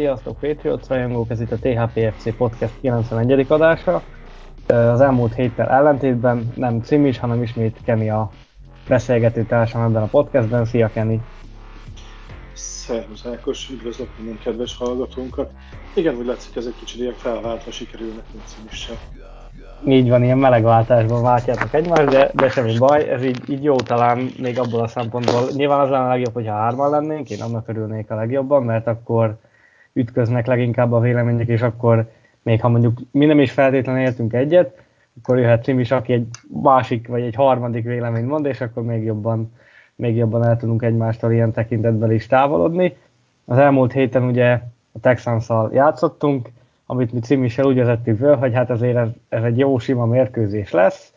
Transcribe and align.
Sziasztok 0.00 0.38
Patriots 0.38 0.86
rajongók, 0.86 1.30
ez 1.30 1.40
itt 1.40 1.52
a 1.52 1.56
THPFC 1.56 2.36
Podcast 2.36 2.72
91. 2.80 3.46
adása. 3.48 4.02
Az 4.66 5.00
elmúlt 5.00 5.34
héttel 5.34 5.68
ellentétben 5.68 6.52
nem 6.56 6.82
Cim 6.82 7.06
is, 7.06 7.18
hanem 7.18 7.42
ismét 7.42 7.80
Kenny 7.84 8.10
a 8.10 8.30
beszélgető 8.88 9.44
társam 9.44 9.82
ebben 9.82 10.02
a 10.02 10.06
podcastben. 10.06 10.64
Szia 10.64 10.90
Kenny! 10.94 11.16
Szervusz 12.52 13.26
Ákos, 13.26 13.70
üdvözlök 13.70 14.08
minden 14.16 14.38
kedves 14.42 14.76
hallgatónkat. 14.76 15.50
Igen, 15.94 16.14
úgy 16.14 16.26
látszik, 16.26 16.56
ez 16.56 16.66
egy 16.66 16.74
kicsit 16.78 17.00
ilyen 17.00 17.14
felváltva 17.16 17.70
sikerülnek, 17.70 18.24
mint 18.32 18.46
Cim 18.46 18.64
is 18.70 18.78
sem. 18.78 18.96
Így 19.86 20.08
van, 20.08 20.22
ilyen 20.22 20.38
melegváltásban 20.38 21.22
váltjátok 21.22 21.74
egymást, 21.74 22.08
de, 22.08 22.30
de 22.34 22.48
semmi 22.48 22.78
baj, 22.78 23.08
ez 23.08 23.24
így, 23.24 23.50
így 23.50 23.62
jó 23.62 23.76
talán 23.76 24.30
még 24.38 24.58
abból 24.58 24.80
a 24.80 24.88
szempontból. 24.88 25.48
Nyilván 25.54 25.80
az 25.80 25.88
lenne 25.88 26.04
a 26.04 26.08
legjobb, 26.08 26.34
hogyha 26.34 26.54
hárman 26.54 26.90
lennénk, 26.90 27.30
én 27.30 27.42
annak 27.42 27.68
örülnék 27.68 28.10
a 28.10 28.14
legjobban, 28.14 28.62
mert 28.62 28.86
akkor 28.86 29.38
ütköznek 29.92 30.46
leginkább 30.46 30.92
a 30.92 31.00
vélemények, 31.00 31.48
és 31.48 31.62
akkor 31.62 32.10
még 32.42 32.60
ha 32.60 32.68
mondjuk 32.68 32.98
mi 33.10 33.26
nem 33.26 33.40
is 33.40 33.50
feltétlenül 33.50 34.02
értünk 34.02 34.32
egyet, 34.32 34.82
akkor 35.20 35.38
jöhet 35.38 35.64
Cim 35.64 35.80
is, 35.80 35.90
aki 35.90 36.12
egy 36.12 36.26
másik 36.62 37.08
vagy 37.08 37.22
egy 37.22 37.34
harmadik 37.34 37.84
véleményt 37.84 38.28
mond, 38.28 38.46
és 38.46 38.60
akkor 38.60 38.82
még 38.82 39.04
jobban, 39.04 39.52
még 39.94 40.16
jobban 40.16 40.44
el 40.44 40.56
tudunk 40.56 40.82
egymástól 40.82 41.32
ilyen 41.32 41.52
tekintetben 41.52 42.12
is 42.12 42.26
távolodni. 42.26 42.96
Az 43.44 43.58
elmúlt 43.58 43.92
héten 43.92 44.22
ugye 44.22 44.60
a 44.92 45.00
texans 45.00 45.48
játszottunk, 45.72 46.48
amit 46.86 47.12
mi 47.12 47.20
Cim 47.20 47.44
is 47.44 47.58
úgy 47.58 47.82
föl, 48.18 48.36
hogy 48.36 48.54
hát 48.54 48.70
azért 48.70 48.96
ez, 48.96 49.08
ez 49.28 49.42
egy 49.42 49.58
jó 49.58 49.78
sima 49.78 50.06
mérkőzés 50.06 50.70
lesz. 50.70 51.12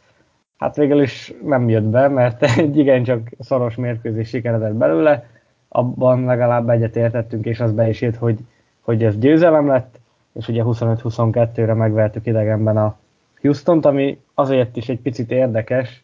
Hát 0.58 0.76
végül 0.76 1.02
is 1.02 1.34
nem 1.44 1.70
jött 1.70 1.84
be, 1.84 2.08
mert 2.08 2.44
egy 2.58 2.78
igencsak 2.78 3.30
szoros 3.40 3.76
mérkőzés 3.76 4.28
sikeredett 4.30 4.74
belőle, 4.74 5.28
abban 5.68 6.26
legalább 6.26 6.70
egyetértettünk, 6.70 7.46
és 7.46 7.60
az 7.60 7.72
be 7.72 7.90
is 7.90 8.02
jött, 8.02 8.16
hogy 8.16 8.40
hogy 8.84 9.04
ez 9.04 9.18
győzelem 9.18 9.68
lett, 9.68 10.00
és 10.34 10.48
ugye 10.48 10.64
25-22-re 10.66 11.74
megvertük 11.74 12.26
idegenben 12.26 12.78
a 12.78 12.96
Houston-t, 13.42 13.86
ami 13.86 14.20
azért 14.34 14.78
is 14.78 14.90
egy 14.90 15.00
picit 15.00 15.32
érdekes, 15.32 16.04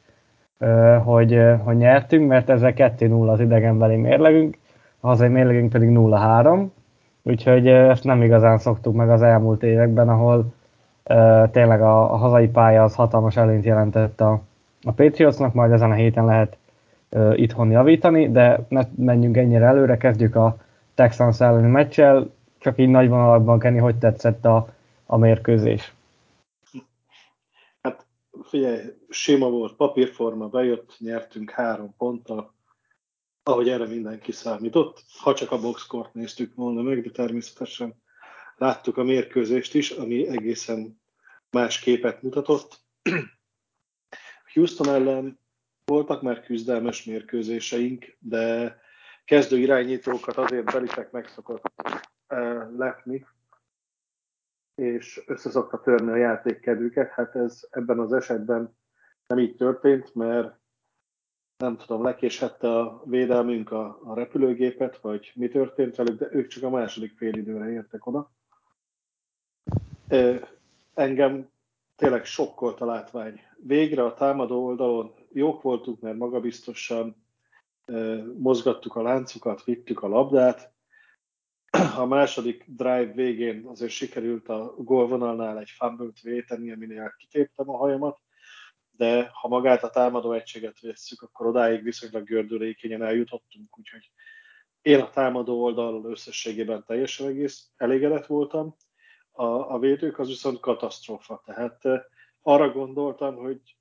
hogy, 1.04 1.40
hogy 1.64 1.78
nyertünk, 1.78 2.28
mert 2.28 2.50
ezzel 2.50 2.74
2-0 2.76 3.28
az 3.28 3.40
idegenbeli 3.40 3.96
mérlegünk, 3.96 4.58
a 5.00 5.08
hazai 5.08 5.28
mérlegünk 5.28 5.72
pedig 5.72 5.90
0-3, 5.94 6.66
úgyhogy 7.24 7.68
ezt 7.68 8.04
nem 8.04 8.22
igazán 8.22 8.58
szoktuk 8.58 8.96
meg 8.96 9.10
az 9.10 9.22
elmúlt 9.22 9.64
években, 9.64 10.10
ahol 10.10 10.54
tényleg 11.52 11.82
a, 11.82 12.14
a 12.14 12.16
hazai 12.16 12.48
pálya 12.48 12.84
az 12.84 12.96
hatalmas 12.96 13.38
előnyt 13.38 13.66
jelentett 13.66 14.22
a, 14.22 14.42
a 14.84 14.92
Patriotsnak, 14.92 15.54
majd 15.54 15.72
ezen 15.72 15.92
a 15.92 15.96
héten 15.96 16.26
lehet 16.26 16.58
itthon 17.34 17.72
javítani, 17.72 18.32
de 18.32 18.60
ne 18.68 18.82
menjünk 18.96 19.38
ennyire 19.38 19.66
előre, 19.66 19.98
kezdjük 19.98 20.36
a 20.36 20.58
Texans 20.96 21.42
elleni 21.42 21.68
meccsel, 21.68 22.30
csak 22.60 22.80
így 22.80 22.90
nagy 22.90 23.10
vonalakban 23.10 23.60
kenni, 23.60 23.78
hogy 23.78 23.98
tetszett 23.98 24.46
a, 24.46 24.74
a 25.06 25.18
mérkőzés? 25.18 25.94
Hát 27.82 28.06
figyelj, 28.44 28.82
sima 29.10 29.50
volt, 29.50 29.76
papírforma, 29.76 30.48
bejött, 30.48 30.96
nyertünk 31.00 31.52
három 31.52 31.96
ponttal, 31.98 32.54
ahogy 33.44 33.70
erre 33.70 33.88
mindenki 33.88 34.32
számított. 34.32 35.04
Ha 35.20 35.34
csak 35.34 35.52
a 35.52 35.60
boxkort 35.60 36.14
néztük 36.14 36.56
volna 36.56 36.82
meg, 36.82 37.02
de 37.02 37.10
természetesen 37.10 38.02
láttuk 38.58 38.98
a 38.98 39.04
mérkőzést 39.04 39.74
is, 39.74 39.92
ami 39.92 40.28
egészen 40.28 41.02
más 41.50 41.80
képet 41.80 42.22
mutatott. 42.22 42.82
Houston 44.54 44.90
ellen 44.90 45.40
voltak 45.86 46.22
már 46.22 46.42
küzdelmes 46.42 47.04
mérkőzéseink, 47.04 48.18
de 48.20 48.76
kezdő 49.26 49.58
irányítókat 49.58 50.38
azért 50.38 50.72
Belitek 50.72 51.12
megszokott 51.12 51.72
lepni, 52.78 53.26
és 54.76 55.24
összeszokta 55.28 55.82
törni 55.82 56.12
a 56.12 56.16
játékkedvüket. 56.16 57.10
Hát 57.10 57.36
ez 57.36 57.68
ebben 57.70 58.00
az 58.00 58.14
esetben 58.14 58.78
nem 59.28 59.40
így 59.40 59.56
történt, 59.56 60.16
mert 60.16 60.58
nem 61.58 61.78
tudom, 61.78 62.04
lekéshette 62.04 62.78
a 62.78 63.02
védelmünk 63.06 63.72
a, 63.72 64.00
a 64.04 64.14
repülőgépet, 64.14 64.98
vagy 64.98 65.32
mi 65.36 65.48
történt 65.48 65.96
velük, 65.96 66.20
de 66.20 66.28
ők 66.32 66.48
csak 66.48 66.64
a 66.64 66.70
második 66.70 67.18
fél 67.18 67.34
időre 67.34 67.72
értek 67.72 68.06
oda. 68.06 68.32
Engem 70.94 71.50
tényleg 71.96 72.26
sokkolt 72.26 72.82
a 72.82 72.86
látvány. 72.86 73.42
Végre 73.58 74.06
a 74.06 74.14
támadó 74.14 74.66
oldalon 74.66 75.14
jók 75.32 75.62
voltunk, 75.62 76.00
mert 76.00 76.18
magabiztosan 76.18 77.16
mozgattuk 78.38 78.96
a 78.96 79.02
láncukat, 79.02 79.64
vittük 79.64 80.04
a 80.04 80.08
labdát, 80.08 80.72
a 81.98 82.06
második 82.06 82.66
drive 82.68 83.12
végén 83.14 83.66
azért 83.66 83.92
sikerült 83.92 84.50
a 84.50 84.74
gólvonalnál 84.78 85.60
egy 85.60 85.70
fumble-t 85.70 86.22
véteni, 86.22 86.72
aminél 86.72 87.16
kitéptem 87.18 87.70
a 87.70 87.78
hajamat, 87.78 88.20
de 88.92 89.30
ha 89.34 89.48
magát 89.48 89.84
a 89.84 89.90
támadó 89.90 90.34
egységet 90.34 90.80
vesszük, 90.80 91.22
akkor 91.22 91.48
odáig 91.48 91.84
viszonylag 91.84 92.24
gördülékenyen 92.24 93.04
eljutottunk, 93.04 93.78
úgyhogy 93.78 94.12
én 94.82 95.00
a 95.00 95.10
támadó 95.10 95.64
oldalról 95.64 96.12
összességében 96.12 96.84
teljesen 96.88 97.28
egész 97.28 97.70
elégedett 97.76 98.26
voltam. 98.26 98.76
A, 99.32 99.46
a 99.46 99.80
védők 99.80 100.20
az 100.20 100.28
viszont 100.28 100.60
katasztrófa, 100.60 101.42
tehát 101.46 101.86
eh, 101.86 102.02
arra 102.42 102.72
gondoltam, 102.72 103.36
hogy 103.36 103.78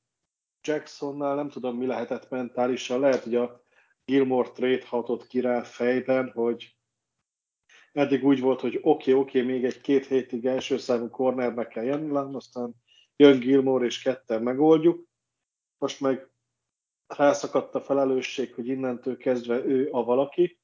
Jacksonnál 0.62 1.34
nem 1.34 1.48
tudom, 1.48 1.76
mi 1.76 1.86
lehetett 1.86 2.30
mentálisan, 2.30 3.00
lehet, 3.00 3.22
hogy 3.22 3.34
a 3.34 3.62
Gilmore 4.04 4.48
trade 4.48 4.86
hatott 4.86 5.26
ki 5.26 5.40
rá 5.40 5.62
fejben, 5.62 6.30
hogy 6.30 6.77
eddig 7.92 8.24
úgy 8.24 8.40
volt, 8.40 8.60
hogy 8.60 8.78
oké, 8.82 9.12
okay, 9.12 9.14
oké, 9.14 9.40
okay, 9.40 9.52
még 9.52 9.64
egy-két 9.64 10.06
hétig 10.06 10.46
első 10.46 10.78
számú 10.78 11.10
cornernek 11.10 11.68
kell 11.68 11.84
jönni, 11.84 12.34
aztán 12.34 12.74
jön 13.16 13.38
Gilmore 13.38 13.84
és 13.84 14.02
ketten 14.02 14.42
megoldjuk. 14.42 15.06
Most 15.78 16.00
meg 16.00 16.30
rászakadt 17.06 17.74
a 17.74 17.80
felelősség, 17.80 18.54
hogy 18.54 18.66
innentől 18.66 19.16
kezdve 19.16 19.64
ő 19.64 19.88
a 19.90 20.04
valaki, 20.04 20.58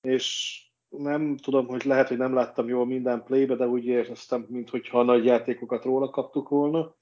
és 0.00 0.60
nem 0.88 1.36
tudom, 1.36 1.66
hogy 1.66 1.84
lehet, 1.84 2.08
hogy 2.08 2.16
nem 2.16 2.34
láttam 2.34 2.68
jól 2.68 2.86
minden 2.86 3.24
playbe, 3.24 3.54
de 3.54 3.66
úgy 3.66 3.84
éreztem, 3.84 4.46
mintha 4.48 4.98
a 4.98 5.02
nagy 5.02 5.24
játékokat 5.24 5.84
róla 5.84 6.10
kaptuk 6.10 6.48
volna, 6.48 6.96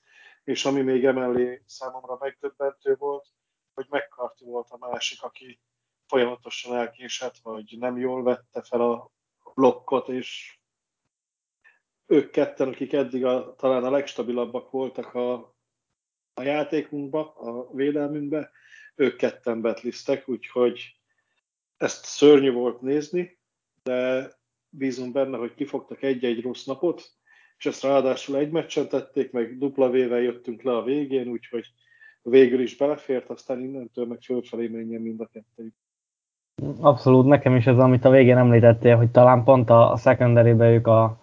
és 0.45 0.65
ami 0.65 0.81
még 0.81 1.05
emellé 1.05 1.63
számomra 1.67 2.17
megdöbbentő 2.21 2.97
volt, 2.99 3.27
hogy 3.75 3.87
McCarthy 3.89 4.45
volt 4.45 4.71
a 4.71 4.77
másik, 4.91 5.23
aki 5.23 5.61
folyamatosan 6.07 6.77
elkésett, 6.77 7.39
vagy 7.43 7.77
nem 7.79 7.99
jól 7.99 8.23
vette 8.23 8.63
fel 8.63 8.81
a 8.81 9.11
blokkot, 9.55 10.09
és 10.09 10.59
ők 12.07 12.31
ketten, 12.31 12.69
akik 12.69 12.93
eddig 12.93 13.25
a, 13.25 13.55
talán 13.55 13.85
a 13.85 13.91
legstabilabbak 13.91 14.71
voltak 14.71 15.15
a, 15.15 15.33
a 16.35 16.43
játékunkba, 16.43 17.33
a 17.35 17.75
védelmünkbe, 17.75 18.51
ők 18.95 19.17
ketten 19.17 19.61
betlisztek, 19.61 20.29
úgyhogy 20.29 20.97
ezt 21.77 22.05
szörnyű 22.05 22.53
volt 22.53 22.81
nézni, 22.81 23.39
de 23.83 24.33
bízunk 24.69 25.13
benne, 25.13 25.37
hogy 25.37 25.55
kifogtak 25.55 26.03
egy-egy 26.03 26.43
rossz 26.43 26.65
napot, 26.65 27.13
és 27.59 27.67
ezt 27.67 27.83
ráadásul 27.83 28.37
egy 28.37 28.51
meccsen 28.51 28.89
tették, 28.89 29.31
meg 29.31 29.59
dupla 29.59 29.91
vével 29.91 30.21
jöttünk 30.21 30.63
le 30.63 30.77
a 30.77 30.83
végén, 30.83 31.29
úgyhogy 31.29 31.67
végül 32.23 32.61
is 32.61 32.77
belefért, 32.77 33.31
aztán 33.31 33.61
innentől 33.61 34.07
meg 34.07 34.23
fölfelé 34.23 34.67
menjen 34.67 35.01
mind 35.01 35.21
a 35.21 35.27
kettőjük. 35.27 35.75
Abszolút, 36.81 37.27
nekem 37.27 37.57
is 37.57 37.67
ez, 37.67 37.79
amit 37.79 38.05
a 38.05 38.11
végén 38.11 38.37
említettél, 38.37 38.97
hogy 38.97 39.09
talán 39.09 39.45
pont 39.45 39.71
a, 39.71 39.97
secondary 39.99 40.51
ők 40.51 40.87
a, 40.87 41.17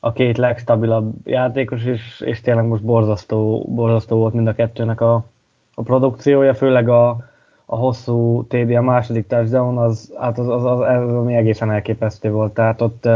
a 0.00 0.12
két 0.12 0.36
legstabilabb 0.38 1.12
játékos, 1.24 1.84
és, 1.84 2.20
és 2.20 2.40
tényleg 2.40 2.64
most 2.64 2.84
borzasztó, 2.84 3.66
borzasztó 3.68 4.16
volt 4.16 4.34
mind 4.34 4.46
a 4.46 4.54
kettőnek 4.54 5.00
a, 5.00 5.24
a 5.74 5.82
produkciója, 5.82 6.54
főleg 6.54 6.88
a, 6.88 7.08
a 7.64 7.76
hosszú 7.76 8.46
TD, 8.46 8.70
a 8.70 8.82
második 8.82 9.26
touchdown, 9.26 9.78
az, 9.78 10.14
hát 10.18 10.38
az, 10.38 10.48
az, 10.48 10.64
az, 10.64 10.80
az, 10.80 11.14
ami 11.14 11.34
egészen 11.34 11.70
elképesztő 11.70 12.30
volt. 12.30 12.54
Tehát 12.54 12.80
ott 12.80 13.08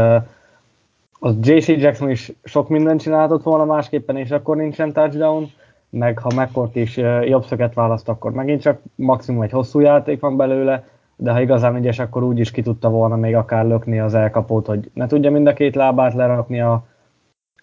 az 1.19 1.35
JC 1.41 1.67
Jackson 1.67 2.09
is 2.09 2.31
sok 2.43 2.69
mindent 2.69 3.01
csinálhatott 3.01 3.43
volna 3.43 3.65
másképpen, 3.65 4.17
és 4.17 4.31
akkor 4.31 4.55
nincsen 4.55 4.93
touchdown, 4.93 5.51
meg 5.89 6.19
ha 6.19 6.41
McCourt 6.41 6.75
is 6.75 6.97
jobb 7.23 7.45
szöget 7.45 7.73
választ, 7.73 8.09
akkor 8.09 8.31
megint 8.31 8.61
csak 8.61 8.79
maximum 8.95 9.41
egy 9.41 9.51
hosszú 9.51 9.79
játék 9.79 10.19
van 10.19 10.37
belőle, 10.37 10.83
de 11.21 11.31
ha 11.31 11.41
igazán 11.41 11.75
ügyes, 11.75 11.99
akkor 11.99 12.23
úgy 12.23 12.39
is 12.39 12.51
ki 12.51 12.61
tudta 12.61 12.89
volna 12.89 13.15
még 13.15 13.35
akár 13.35 13.65
lökni 13.65 13.99
az 13.99 14.13
elkapót, 14.13 14.65
hogy 14.65 14.91
ne 14.93 15.07
tudja 15.07 15.31
mind 15.31 15.47
a 15.47 15.53
két 15.53 15.75
lábát 15.75 16.13
lerakni 16.13 16.61
a, 16.61 16.85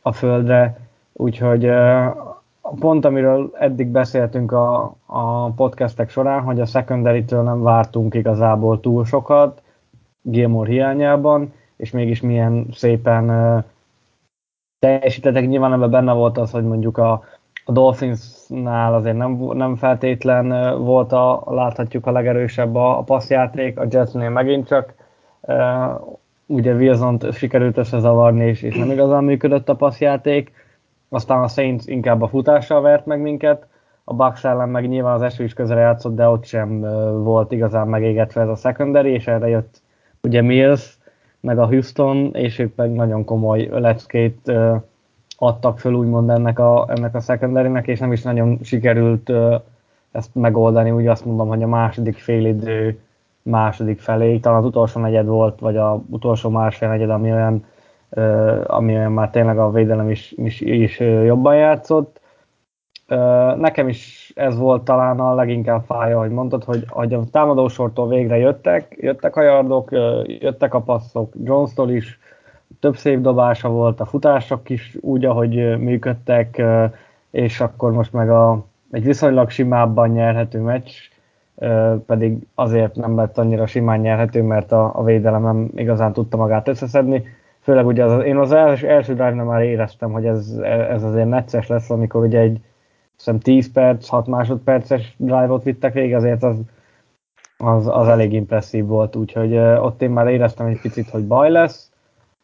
a 0.02 0.12
földre, 0.12 0.78
úgyhogy 1.12 1.70
pont 2.78 3.04
amiről 3.04 3.50
eddig 3.58 3.88
beszéltünk 3.88 4.52
a, 4.52 4.94
a 5.06 5.50
podcastek 5.50 6.10
során, 6.10 6.42
hogy 6.42 6.60
a 6.60 6.66
secondary 6.66 7.24
nem 7.28 7.62
vártunk 7.62 8.14
igazából 8.14 8.80
túl 8.80 9.04
sokat, 9.04 9.62
Gilmore 10.22 10.70
hiányában, 10.70 11.52
és 11.76 11.90
mégis 11.90 12.20
milyen 12.20 12.66
szépen 12.72 13.64
teljesítettek. 14.78 15.48
Nyilván 15.48 15.72
ebben 15.72 15.90
benne 15.90 16.12
volt 16.12 16.38
az, 16.38 16.50
hogy 16.50 16.64
mondjuk 16.64 16.98
a, 16.98 17.24
a 17.68 17.72
Dolphinsnál 17.72 18.94
azért 18.94 19.16
nem, 19.16 19.32
nem 19.52 19.76
feltétlen 19.76 20.78
volt 20.78 21.12
a, 21.12 21.42
láthatjuk 21.46 22.06
a 22.06 22.12
legerősebb 22.12 22.74
a, 22.74 22.98
a 22.98 23.02
passzjáték, 23.02 23.78
a 23.78 23.86
Jetsnél 23.90 24.30
megint 24.30 24.66
csak. 24.66 24.94
Uh, 25.40 26.16
ugye 26.46 26.74
wilson 26.74 27.18
sikerült 27.32 27.76
összezavarni, 27.76 28.44
és, 28.44 28.62
és 28.62 28.76
nem 28.76 28.90
igazán 28.90 29.24
működött 29.24 29.68
a 29.68 29.76
passzjáték, 29.76 30.52
aztán 31.08 31.42
a 31.42 31.48
Saints 31.48 31.86
inkább 31.86 32.22
a 32.22 32.28
futással 32.28 32.80
vert 32.80 33.06
meg 33.06 33.20
minket, 33.20 33.66
a 34.04 34.14
Bucks 34.14 34.44
ellen 34.44 34.68
meg 34.68 34.88
nyilván 34.88 35.14
az 35.14 35.22
eső 35.22 35.44
is 35.44 35.52
közre 35.52 35.80
játszott, 35.80 36.14
de 36.14 36.28
ott 36.28 36.44
sem 36.44 36.80
volt 37.22 37.52
igazán 37.52 37.88
megégetve 37.88 38.40
ez 38.40 38.48
a 38.48 38.54
secondary, 38.54 39.10
és 39.10 39.26
erre 39.26 39.48
jött 39.48 39.82
ugye 40.22 40.42
Mills, 40.42 40.98
meg 41.40 41.58
a 41.58 41.66
Houston, 41.66 42.34
és 42.34 42.58
ők 42.58 42.76
meg 42.76 42.92
nagyon 42.92 43.24
komoly 43.24 43.68
leckét 43.70 44.52
adtak 45.40 45.78
föl 45.78 45.94
úgymond 45.94 46.30
ennek 46.30 46.58
a, 46.58 46.86
ennek 46.88 47.14
a 47.14 47.20
secondary 47.20 47.80
és 47.82 47.98
nem 47.98 48.12
is 48.12 48.22
nagyon 48.22 48.58
sikerült 48.62 49.32
ezt 50.12 50.34
megoldani, 50.34 50.90
úgy 50.90 51.06
azt 51.06 51.24
mondom, 51.24 51.48
hogy 51.48 51.62
a 51.62 51.66
második 51.66 52.16
félidő 52.16 52.98
második 53.42 54.00
felé, 54.00 54.38
talán 54.38 54.58
az 54.58 54.64
utolsó 54.64 55.00
negyed 55.00 55.26
volt, 55.26 55.60
vagy 55.60 55.76
a 55.76 56.02
utolsó 56.10 56.50
másfél 56.50 56.88
negyed, 56.88 57.10
ami 57.10 57.32
olyan, 57.32 57.64
ami 58.66 58.94
olyan 58.94 59.12
már 59.12 59.30
tényleg 59.30 59.58
a 59.58 59.70
védelem 59.70 60.10
is, 60.10 60.32
is, 60.36 60.60
is 60.60 60.98
jobban 61.00 61.56
játszott. 61.56 62.20
Nekem 63.56 63.88
is 63.88 64.32
ez 64.34 64.58
volt 64.58 64.84
talán 64.84 65.20
a 65.20 65.34
leginkább 65.34 65.84
fája, 65.84 66.18
hogy 66.18 66.30
mondtad, 66.30 66.64
hogy, 66.64 66.84
hogy 66.88 67.14
a 67.14 67.24
támadósortól 67.32 68.08
végre 68.08 68.36
jöttek, 68.36 68.96
jöttek 69.00 69.36
a 69.36 69.42
yardok, 69.42 69.90
jöttek 70.24 70.74
a 70.74 70.80
passzok, 70.80 71.32
Jones-tól 71.44 71.90
is 71.90 72.18
több 72.80 72.96
szép 72.96 73.20
dobása 73.20 73.68
volt, 73.68 74.00
a 74.00 74.06
futások 74.06 74.70
is 74.70 74.96
úgy, 75.00 75.24
ahogy 75.24 75.78
működtek, 75.78 76.62
és 77.30 77.60
akkor 77.60 77.92
most 77.92 78.12
meg 78.12 78.30
a, 78.30 78.64
egy 78.90 79.04
viszonylag 79.04 79.50
simábban 79.50 80.08
nyerhető 80.08 80.60
meccs, 80.60 80.90
pedig 82.06 82.46
azért 82.54 82.94
nem 82.94 83.16
lett 83.16 83.38
annyira 83.38 83.66
simán 83.66 84.00
nyerhető, 84.00 84.42
mert 84.42 84.72
a, 84.72 84.92
a 84.94 85.04
védelem 85.04 85.42
nem 85.42 85.70
igazán 85.74 86.12
tudta 86.12 86.36
magát 86.36 86.68
összeszedni. 86.68 87.24
Főleg 87.60 87.86
ugye 87.86 88.04
az, 88.04 88.24
én 88.24 88.36
az 88.36 88.52
első, 88.52 88.88
első 88.88 89.12
drive 89.12 89.42
már 89.42 89.62
éreztem, 89.62 90.12
hogy 90.12 90.26
ez, 90.26 90.48
ez 90.90 91.02
azért 91.02 91.28
necces 91.28 91.66
lesz, 91.66 91.90
amikor 91.90 92.24
ugye 92.24 92.38
egy 92.38 92.60
hiszem 93.16 93.38
10 93.38 93.72
perc, 93.72 94.08
6 94.08 94.26
másodperces 94.26 95.14
drive-ot 95.16 95.62
vittek 95.62 95.92
végig, 95.92 96.14
azért 96.14 96.42
az, 96.42 96.56
az, 97.56 97.86
az 97.86 98.08
elég 98.08 98.32
impresszív 98.32 98.86
volt, 98.86 99.16
úgyhogy 99.16 99.56
ott 99.58 100.02
én 100.02 100.10
már 100.10 100.26
éreztem 100.26 100.66
egy 100.66 100.80
picit, 100.80 101.10
hogy 101.10 101.26
baj 101.26 101.50
lesz. 101.50 101.87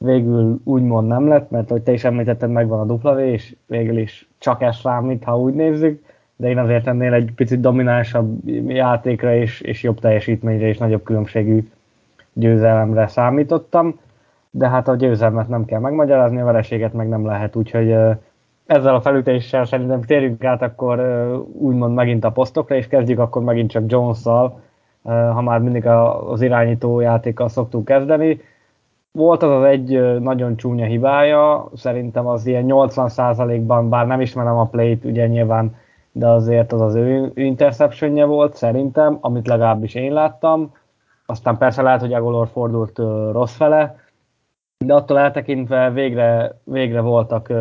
Végül 0.04 0.60
úgymond 0.64 1.08
nem 1.08 1.28
lett, 1.28 1.50
mert 1.50 1.68
hogy 1.68 1.82
te 1.82 1.92
is 1.92 2.04
említetted, 2.04 2.50
megvan 2.50 2.90
a 2.90 2.92
W, 2.92 3.18
és 3.18 3.56
végül 3.66 3.98
is 3.98 4.28
csak 4.38 4.62
ez 4.62 4.76
számít, 4.76 5.24
ha 5.24 5.38
úgy 5.38 5.54
nézzük, 5.54 6.04
de 6.36 6.48
én 6.48 6.58
azért 6.58 6.86
ennél 6.86 7.12
egy 7.12 7.32
picit 7.36 7.60
dominánsabb 7.60 8.48
játékra 8.68 9.34
és, 9.34 9.60
és 9.60 9.82
jobb 9.82 9.98
teljesítményre 9.98 10.66
és 10.66 10.78
nagyobb 10.78 11.02
különbségű 11.02 11.68
győzelemre 12.32 13.06
számítottam, 13.06 13.98
de 14.50 14.68
hát 14.68 14.88
a 14.88 14.96
győzelmet 14.96 15.48
nem 15.48 15.64
kell 15.64 15.80
megmagyarázni, 15.80 16.40
a 16.40 16.44
vereséget 16.44 16.92
meg 16.92 17.08
nem 17.08 17.26
lehet, 17.26 17.56
úgyhogy 17.56 17.96
ezzel 18.66 18.94
a 18.94 19.00
felütéssel 19.00 19.64
szerintem 19.64 20.02
térjünk 20.02 20.44
át 20.44 20.62
akkor 20.62 21.00
úgymond 21.52 21.94
megint 21.94 22.24
a 22.24 22.30
posztokra, 22.30 22.76
és 22.76 22.86
kezdjük 22.86 23.18
akkor 23.18 23.42
megint 23.42 23.70
csak 23.70 23.82
Jones-szal, 23.86 24.60
ha 25.02 25.40
már 25.40 25.60
mindig 25.60 25.86
az 25.86 26.42
irányító 26.42 27.00
játékkal 27.00 27.48
szoktunk 27.48 27.84
kezdeni. 27.84 28.40
Volt 29.19 29.43
az 29.43 29.50
az 29.50 29.64
egy 29.64 30.20
nagyon 30.20 30.56
csúnya 30.56 30.84
hibája, 30.84 31.69
szerintem 31.75 32.26
az 32.26 32.46
ilyen 32.46 32.64
80%-ban, 32.66 33.88
bár 33.88 34.06
nem 34.06 34.20
ismerem 34.20 34.56
a 34.56 34.66
play-t, 34.66 35.05
ugye 35.05 35.26
nyilván, 35.26 35.76
de 36.12 36.28
azért 36.28 36.72
az 36.72 36.81
az 36.81 36.94
ő 36.94 37.32
interceptionje 37.34 38.25
volt, 38.25 38.55
szerintem, 38.55 39.19
amit 39.20 39.46
legalábbis 39.46 39.94
én 39.94 40.12
láttam. 40.12 40.72
Aztán 41.26 41.58
persze 41.58 41.82
lehet, 41.82 42.00
hogy 42.00 42.12
Agolor 42.12 42.49
fordult 42.49 42.99
rossz 43.32 43.56
fele, 43.56 43.96
de 44.84 44.94
attól 44.94 45.19
eltekintve 45.19 45.90
végre, 45.90 46.58
végre 46.64 47.00
voltak 47.00 47.52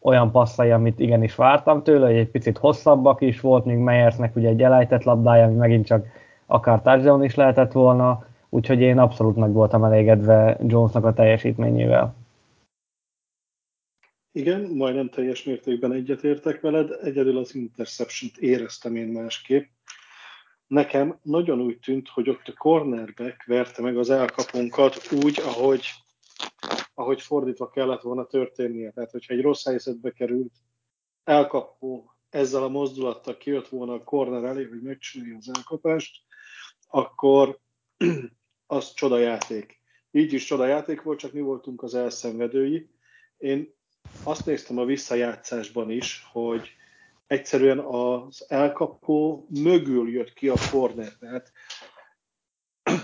olyan 0.00 0.30
passzai, 0.30 0.70
amit 0.70 1.00
igenis 1.00 1.34
vártam 1.34 1.82
tőle, 1.82 2.06
hogy 2.06 2.16
egy 2.16 2.30
picit 2.30 2.58
hosszabbak 2.58 3.20
is 3.20 3.40
volt, 3.40 3.64
még 3.64 3.76
Meyersnek 3.76 4.36
ugye 4.36 4.48
egy 4.48 4.62
elejtett 4.62 5.02
labdája, 5.02 5.44
ami 5.44 5.54
megint 5.54 5.86
csak 5.86 6.06
akár 6.46 6.82
touchdown 6.82 7.24
is 7.24 7.34
lehetett 7.34 7.72
volna, 7.72 8.30
úgyhogy 8.54 8.80
én 8.80 8.98
abszolút 8.98 9.36
meg 9.36 9.52
voltam 9.52 9.84
elégedve 9.84 10.58
Jonesnak 10.66 11.04
a 11.04 11.12
teljesítményével. 11.12 12.14
Igen, 14.32 14.60
majdnem 14.60 15.08
teljes 15.08 15.44
mértékben 15.44 15.92
egyetértek 15.92 16.60
veled, 16.60 16.90
egyedül 17.02 17.38
az 17.38 17.54
interception-t 17.54 18.36
éreztem 18.36 18.96
én 18.96 19.08
másképp. 19.08 19.68
Nekem 20.66 21.18
nagyon 21.22 21.60
úgy 21.60 21.78
tűnt, 21.78 22.08
hogy 22.08 22.28
ott 22.28 22.48
a 22.48 22.52
cornerback 22.52 23.44
verte 23.44 23.82
meg 23.82 23.96
az 23.96 24.10
elkapunkat 24.10 25.12
úgy, 25.12 25.40
ahogy 25.44 25.84
ahogy 26.94 27.22
fordítva 27.22 27.70
kellett 27.70 28.00
volna 28.00 28.26
történnie. 28.26 28.90
Tehát, 28.90 29.10
hogyha 29.10 29.34
egy 29.34 29.40
rossz 29.40 29.64
helyzetbe 29.64 30.10
került, 30.10 30.52
elkapó 31.24 32.14
ezzel 32.28 32.62
a 32.62 32.68
mozdulattal 32.68 33.36
kijött 33.36 33.68
volna 33.68 33.92
a 33.92 34.04
corner 34.04 34.44
elé, 34.44 34.64
hogy 34.64 34.82
megcsinálja 34.82 35.36
az 35.36 35.50
elkapást, 35.54 36.22
akkor 36.88 37.60
az 38.72 38.94
csodajáték. 38.94 39.80
Így 40.10 40.32
is 40.32 40.44
csodajáték 40.44 41.02
volt, 41.02 41.18
csak 41.18 41.32
mi 41.32 41.40
voltunk 41.40 41.82
az 41.82 41.94
elszenvedői. 41.94 42.88
Én 43.38 43.74
azt 44.22 44.46
néztem 44.46 44.78
a 44.78 44.84
visszajátszásban 44.84 45.90
is, 45.90 46.26
hogy 46.32 46.68
egyszerűen 47.26 47.78
az 47.78 48.44
elkapó 48.48 49.46
mögül 49.62 50.10
jött 50.10 50.32
ki 50.32 50.48
a 50.48 50.54
corner. 50.70 51.12
Tehát 51.18 51.52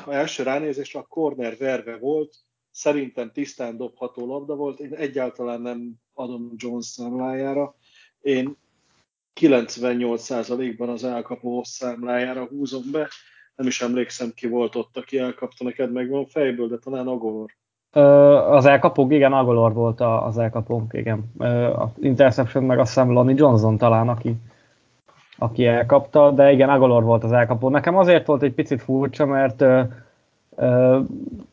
a 0.06 0.12
első 0.12 0.42
ránézésre 0.42 0.98
a 0.98 1.06
corner 1.06 1.56
verve 1.56 1.96
volt, 1.96 2.36
szerintem 2.70 3.32
tisztán 3.32 3.76
dobható 3.76 4.26
labda 4.26 4.54
volt, 4.54 4.80
én 4.80 4.94
egyáltalán 4.94 5.60
nem 5.60 5.94
adom 6.12 6.52
Jones 6.56 6.86
számlájára, 6.86 7.76
én 8.20 8.56
98%-ban 9.40 10.88
az 10.88 11.04
elkapó 11.04 11.64
számlájára 11.64 12.46
húzom 12.46 12.90
be, 12.90 13.08
nem 13.58 13.66
is 13.66 13.80
emlékszem 13.80 14.32
ki 14.34 14.48
volt 14.48 14.74
ott, 14.74 14.96
aki 14.96 15.18
elkapta 15.18 15.64
neked 15.64 15.92
megvan 15.92 16.26
fejből, 16.26 16.68
de 16.68 16.76
talán 16.76 17.06
Agolor. 17.06 17.50
Az 18.50 18.66
elkapók, 18.66 19.12
igen, 19.12 19.32
Agolor 19.32 19.72
volt 19.72 20.00
az 20.00 20.38
elkapónk, 20.38 20.92
igen. 20.92 21.32
Az 21.76 21.88
Interception 22.00 22.64
meg 22.64 22.78
azt 22.78 22.88
hiszem 22.94 23.12
Lonnie 23.12 23.34
Johnson 23.38 23.76
talán, 23.76 24.08
aki, 24.08 24.34
aki 25.38 25.66
elkapta, 25.66 26.30
de 26.30 26.52
igen, 26.52 26.68
Agolor 26.68 27.02
volt 27.02 27.24
az 27.24 27.32
elkapó. 27.32 27.68
Nekem 27.68 27.96
azért 27.96 28.26
volt 28.26 28.42
egy 28.42 28.52
picit 28.52 28.82
furcsa, 28.82 29.26
mert 29.26 29.64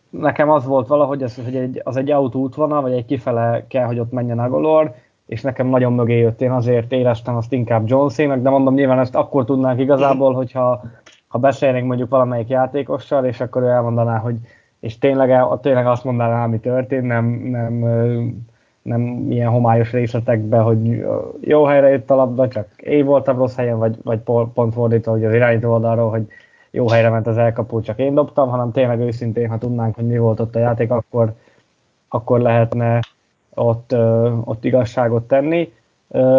nekem 0.09 0.50
az 0.50 0.65
volt 0.65 0.88
valahogy, 0.88 1.24
az, 1.24 1.41
hogy 1.43 1.55
egy, 1.55 1.81
az 1.83 1.95
egy 1.95 2.12
autóútvonal, 2.12 2.81
vagy 2.81 2.93
egy 2.93 3.05
kifele 3.05 3.65
kell, 3.67 3.85
hogy 3.85 4.00
ott 4.00 4.12
menjen 4.12 4.39
a 4.39 4.50
golor, 4.50 4.93
és 5.25 5.41
nekem 5.41 5.67
nagyon 5.67 5.93
mögé 5.93 6.17
jött, 6.17 6.41
én 6.41 6.51
azért 6.51 6.91
éreztem 6.91 7.35
azt 7.35 7.53
inkább 7.53 7.88
Jonesének, 7.88 8.41
de 8.41 8.50
mondom, 8.50 8.74
nyilván 8.74 9.00
ezt 9.00 9.15
akkor 9.15 9.45
tudnánk 9.45 9.79
igazából, 9.79 10.33
hogyha 10.43 10.83
ha 11.27 11.38
beszélnénk 11.38 11.88
mondjuk 11.88 12.10
valamelyik 12.10 12.50
játékossal, 12.50 13.25
és 13.25 13.39
akkor 13.39 13.62
ő 13.62 13.67
elmondaná, 13.67 14.17
hogy 14.17 14.36
és 14.79 14.98
tényleg, 14.98 15.60
tényleg 15.62 15.88
azt 15.88 16.03
mondaná, 16.03 16.44
ami 16.44 16.60
történt, 16.60 17.05
nem, 17.05 17.25
nem, 17.25 17.74
nem 18.82 19.32
ilyen 19.32 19.50
homályos 19.50 19.91
részletekben, 19.91 20.63
hogy 20.63 21.05
jó 21.41 21.63
helyre 21.63 21.89
jött 21.89 22.10
a 22.10 22.15
labda, 22.15 22.48
csak 22.48 22.67
én 22.77 23.05
voltam 23.05 23.38
rossz 23.38 23.55
helyen, 23.55 23.77
vagy, 23.77 23.98
vagy 24.03 24.20
pont 24.53 24.74
fordítva, 24.74 25.12
hogy 25.12 25.25
az 25.25 25.34
irányító 25.34 25.72
oldalról, 25.72 26.10
hogy 26.10 26.27
jó 26.72 26.89
helyre 26.89 27.10
ment 27.10 27.27
az 27.27 27.38
elkapó, 27.38 27.82
csak 27.82 28.00
én 28.00 28.13
dobtam, 28.13 28.50
hanem 28.50 28.72
tényleg 28.72 29.00
őszintén, 29.00 29.50
ha 29.50 29.58
tudnánk, 29.58 29.96
hogy 29.96 30.08
mi 30.08 30.17
volt 30.17 30.39
ott 30.39 30.55
a 30.55 30.60
játék, 30.60 30.91
akkor, 30.91 31.34
akkor 32.08 32.39
lehetne 32.39 33.00
ott, 33.53 33.96
ott 34.44 34.65
igazságot 34.65 35.27
tenni. 35.27 35.74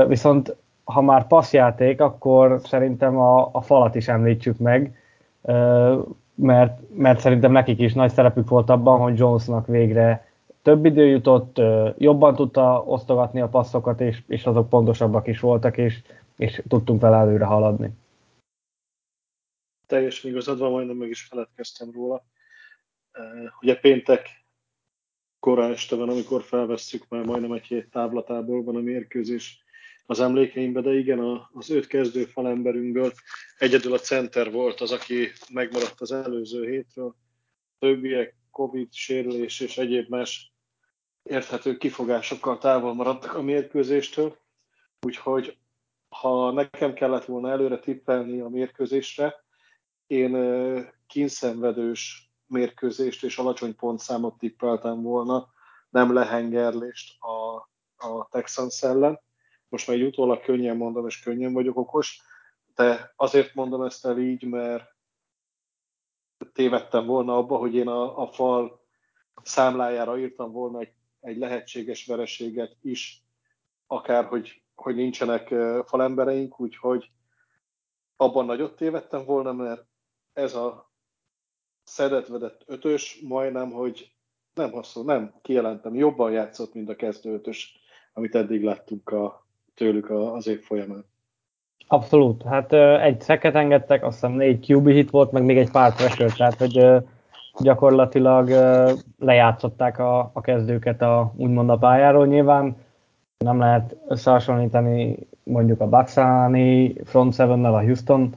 Viszont 0.07 0.57
ha 0.87 1.00
már 1.00 1.26
passzjáték, 1.26 2.00
akkor 2.00 2.61
szerintem 2.64 3.19
a, 3.19 3.49
a 3.52 3.61
falat 3.61 3.95
is 3.95 4.09
említsük 4.09 4.59
meg, 4.59 4.99
mert, 6.35 6.81
mert 6.95 7.21
szerintem 7.21 7.52
nekik 7.52 7.81
is 7.81 7.93
nagy 7.93 8.11
szerepük 8.11 8.49
volt 8.49 8.71
abban, 8.71 9.00
hogy 9.00 9.19
Jonesnak 9.19 9.66
végre 9.66 10.26
több 10.62 10.85
idő 10.85 11.07
jutott, 11.07 11.61
jobban 11.99 12.35
tudta 12.35 12.83
osztogatni 12.87 13.40
a 13.40 13.49
passzokat, 13.49 14.00
és, 14.00 14.23
és 14.26 14.47
azok 14.47 14.69
pontosabbak 14.69 15.26
is 15.26 15.40
voltak, 15.40 15.76
és 15.76 16.02
és 16.37 16.62
tudtunk 16.69 17.00
vele 17.00 17.16
előre 17.16 17.45
haladni. 17.45 17.90
Teljesen 19.87 20.31
igazad 20.31 20.59
van, 20.59 20.71
majdnem 20.71 20.97
meg 20.97 21.09
is 21.09 21.23
feledkeztem 21.23 21.90
róla. 21.93 22.25
Ugye 23.61 23.78
péntek 23.78 24.28
korán 25.38 25.71
este 25.71 25.97
van, 25.97 26.09
amikor 26.09 26.43
felvesszük, 26.43 27.09
már 27.09 27.25
majdnem 27.25 27.52
egy 27.52 27.64
hét 27.64 27.90
távlatából 27.90 28.62
van 28.62 28.76
a 28.76 28.81
mérkőzés 28.81 29.64
az 30.07 30.21
emlékeimben, 30.21 30.83
de 30.83 30.93
igen, 30.93 31.49
az 31.53 31.71
öt 31.71 31.87
kezdő 31.87 32.25
falemberünkből 32.25 33.13
egyedül 33.59 33.93
a 33.93 33.99
center 33.99 34.51
volt 34.51 34.81
az, 34.81 34.93
aki 34.93 35.29
megmaradt 35.53 36.01
az 36.01 36.13
előző 36.13 36.69
hétről. 36.69 37.15
Többiek 37.79 38.35
Covid, 38.51 38.93
sérülés 38.93 39.61
és 39.61 39.79
egyéb 39.79 40.09
más 40.09 40.53
érthető 41.23 41.77
kifogásokkal 41.77 42.59
távol 42.59 42.95
maradtak 42.95 43.35
a 43.35 43.43
mérkőzéstől, 43.43 44.37
úgyhogy 45.01 45.59
ha 46.09 46.53
nekem 46.53 46.93
kellett 46.93 47.25
volna 47.25 47.51
előre 47.51 47.79
tippelni 47.79 48.41
a 48.41 48.49
mérkőzésre, 48.49 49.45
én 50.07 50.33
kínszenvedős 51.07 52.31
mérkőzést 52.47 53.25
és 53.25 53.39
alacsony 53.39 53.77
pontszámot 53.77 54.39
tippeltem 54.39 55.03
volna, 55.03 55.49
nem 55.91 56.13
lehengerlést 56.13 57.23
a, 57.23 57.55
a 58.07 58.29
Texans 58.31 58.83
ellen. 58.83 59.21
Most 59.76 59.88
már 59.88 59.97
egy 59.97 60.02
utólag 60.02 60.40
könnyen 60.40 60.76
mondom, 60.76 61.06
és 61.06 61.21
könnyen 61.21 61.52
vagyok 61.52 61.76
okos, 61.76 62.21
de 62.75 63.12
azért 63.16 63.54
mondom 63.54 63.83
ezt 63.83 64.06
el 64.06 64.18
így, 64.18 64.42
mert 64.42 64.95
tévedtem 66.52 67.06
volna 67.06 67.37
abba, 67.37 67.56
hogy 67.56 67.75
én 67.75 67.88
a, 67.88 68.23
a 68.23 68.26
fal 68.26 68.87
számlájára 69.42 70.18
írtam 70.18 70.52
volna 70.52 70.80
egy, 70.80 70.92
egy 71.21 71.37
lehetséges 71.37 72.06
vereséget 72.06 72.76
is, 72.83 73.23
akár 73.87 74.25
hogy, 74.25 74.62
hogy 74.75 74.95
nincsenek 74.95 75.54
falembereink, 75.87 76.61
úgyhogy 76.61 77.11
abban 78.16 78.45
nagyot 78.45 78.76
tévedtem 78.76 79.25
volna, 79.25 79.52
mert 79.52 79.87
ez 80.33 80.54
a 80.54 80.90
szedetvedett 81.83 82.62
ötös 82.66 83.21
majdnem, 83.23 83.71
hogy 83.71 84.14
nem 84.54 84.71
hosszú, 84.71 85.02
nem, 85.02 85.35
kijelentem, 85.42 85.95
jobban 85.95 86.33
játszott, 86.33 86.75
mint 86.75 86.88
a 86.88 86.97
kezdő 86.97 87.33
ötös, 87.33 87.80
amit 88.12 88.35
eddig 88.35 88.62
láttunk 88.62 89.09
a, 89.09 89.46
tőlük 89.76 90.11
az 90.11 90.49
év 90.49 90.61
folyamán. 90.61 91.04
Abszolút. 91.88 92.42
Hát 92.42 92.73
egy 93.02 93.21
szeket 93.21 93.54
engedtek, 93.54 94.04
azt 94.04 94.14
hiszem 94.14 94.33
négy 94.33 94.71
QB 94.71 94.88
hit 94.88 95.11
volt, 95.11 95.33
meg 95.33 95.45
még 95.45 95.59
egy 95.59 95.71
pár 95.71 95.95
pressure, 95.95 96.30
tehát 96.37 96.59
hogy 96.59 97.04
gyakorlatilag 97.59 98.49
lejátszották 99.18 99.99
a, 99.99 100.30
a 100.33 100.40
kezdőket 100.40 101.02
a, 101.02 101.33
úgymond 101.37 101.71
a 101.71 101.76
pályáról. 101.76 102.26
Nyilván 102.26 102.76
nem 103.38 103.59
lehet 103.59 103.97
összehasonlítani 104.09 105.18
mondjuk 105.42 105.80
a 105.80 105.88
Baxani 105.88 106.95
front 107.04 107.37
7 107.37 107.49
a 107.49 107.80
Houston 107.80 108.35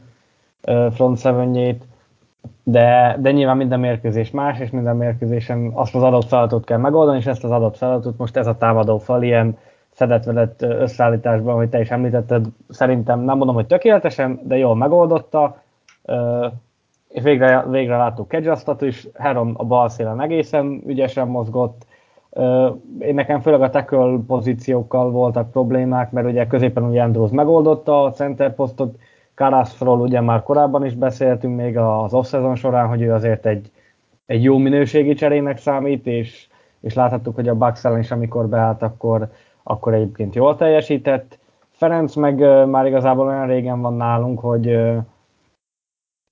front 0.91 1.21
7 1.55 1.83
de, 2.63 3.17
de 3.19 3.31
nyilván 3.31 3.57
minden 3.57 3.79
mérkőzés 3.79 4.31
más, 4.31 4.59
és 4.59 4.69
minden 4.69 4.97
mérkőzésen 4.97 5.71
azt 5.73 5.95
az 5.95 6.03
adott 6.03 6.27
feladatot 6.27 6.65
kell 6.65 6.77
megoldani, 6.77 7.17
és 7.17 7.25
ezt 7.25 7.43
az 7.43 7.51
adott 7.51 7.77
feladatot 7.77 8.17
most 8.17 8.37
ez 8.37 8.47
a 8.47 8.57
támadó 8.57 8.97
fal 8.97 9.23
ilyen 9.23 9.57
szedett 10.07 10.61
összeállításban, 10.61 11.55
hogy 11.55 11.69
te 11.69 11.79
is 11.79 11.89
említetted, 11.89 12.45
szerintem 12.69 13.19
nem 13.19 13.37
mondom, 13.37 13.55
hogy 13.55 13.67
tökéletesen, 13.67 14.39
de 14.43 14.57
jól 14.57 14.75
megoldotta, 14.75 15.61
és 17.09 17.23
végre, 17.23 17.65
végre 17.69 17.97
láttuk 17.97 18.27
Kedjasztat 18.27 18.81
is, 18.81 19.07
Heron 19.13 19.53
a 19.57 19.63
bal 19.63 19.89
szélen 19.89 20.21
egészen 20.21 20.83
ügyesen 20.85 21.27
mozgott, 21.27 21.85
én 22.99 23.13
nekem 23.13 23.39
főleg 23.39 23.61
a 23.61 23.69
tackle 23.69 24.17
pozíciókkal 24.27 25.11
voltak 25.11 25.51
problémák, 25.51 26.11
mert 26.11 26.27
ugye 26.27 26.47
középen 26.47 26.83
ugye 26.83 27.01
Andrews 27.01 27.31
megoldotta 27.31 28.03
a 28.03 28.11
center 28.11 28.55
posztot, 28.55 28.95
Karaszról 29.33 29.99
ugye 29.99 30.21
már 30.21 30.43
korábban 30.43 30.85
is 30.85 30.93
beszéltünk 30.93 31.55
még 31.55 31.77
az 31.77 32.13
off-season 32.13 32.55
során, 32.55 32.87
hogy 32.87 33.01
ő 33.01 33.13
azért 33.13 33.45
egy, 33.45 33.71
egy 34.25 34.43
jó 34.43 34.57
minőségi 34.57 35.13
cserének 35.13 35.57
számít, 35.57 36.07
és, 36.07 36.47
és 36.79 36.93
láthattuk, 36.93 37.35
hogy 37.35 37.47
a 37.47 37.55
Bucks 37.55 37.85
ellen 37.85 37.99
is, 37.99 38.11
amikor 38.11 38.47
beállt, 38.47 38.81
akkor, 38.81 39.29
akkor 39.69 39.93
egyébként 39.93 40.35
jól 40.35 40.55
teljesített. 40.55 41.39
Ferenc 41.69 42.15
meg 42.15 42.67
már 42.67 42.85
igazából 42.85 43.27
olyan 43.27 43.47
régen 43.47 43.81
van 43.81 43.93
nálunk, 43.93 44.39
hogy, 44.39 44.79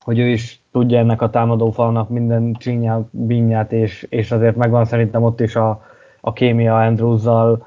hogy 0.05 0.19
ő 0.19 0.27
is 0.27 0.61
tudja 0.71 0.97
ennek 0.99 1.21
a 1.21 1.29
támadófalnak 1.29 2.09
minden 2.09 2.53
csinyát, 2.53 3.03
bínyát, 3.11 3.71
és, 3.71 4.03
és 4.09 4.31
azért 4.31 4.55
megvan 4.55 4.85
szerintem 4.85 5.23
ott 5.23 5.39
is 5.39 5.55
a, 5.55 5.83
a 6.21 6.33
kémia 6.33 6.79
Andrews-zal, 6.79 7.65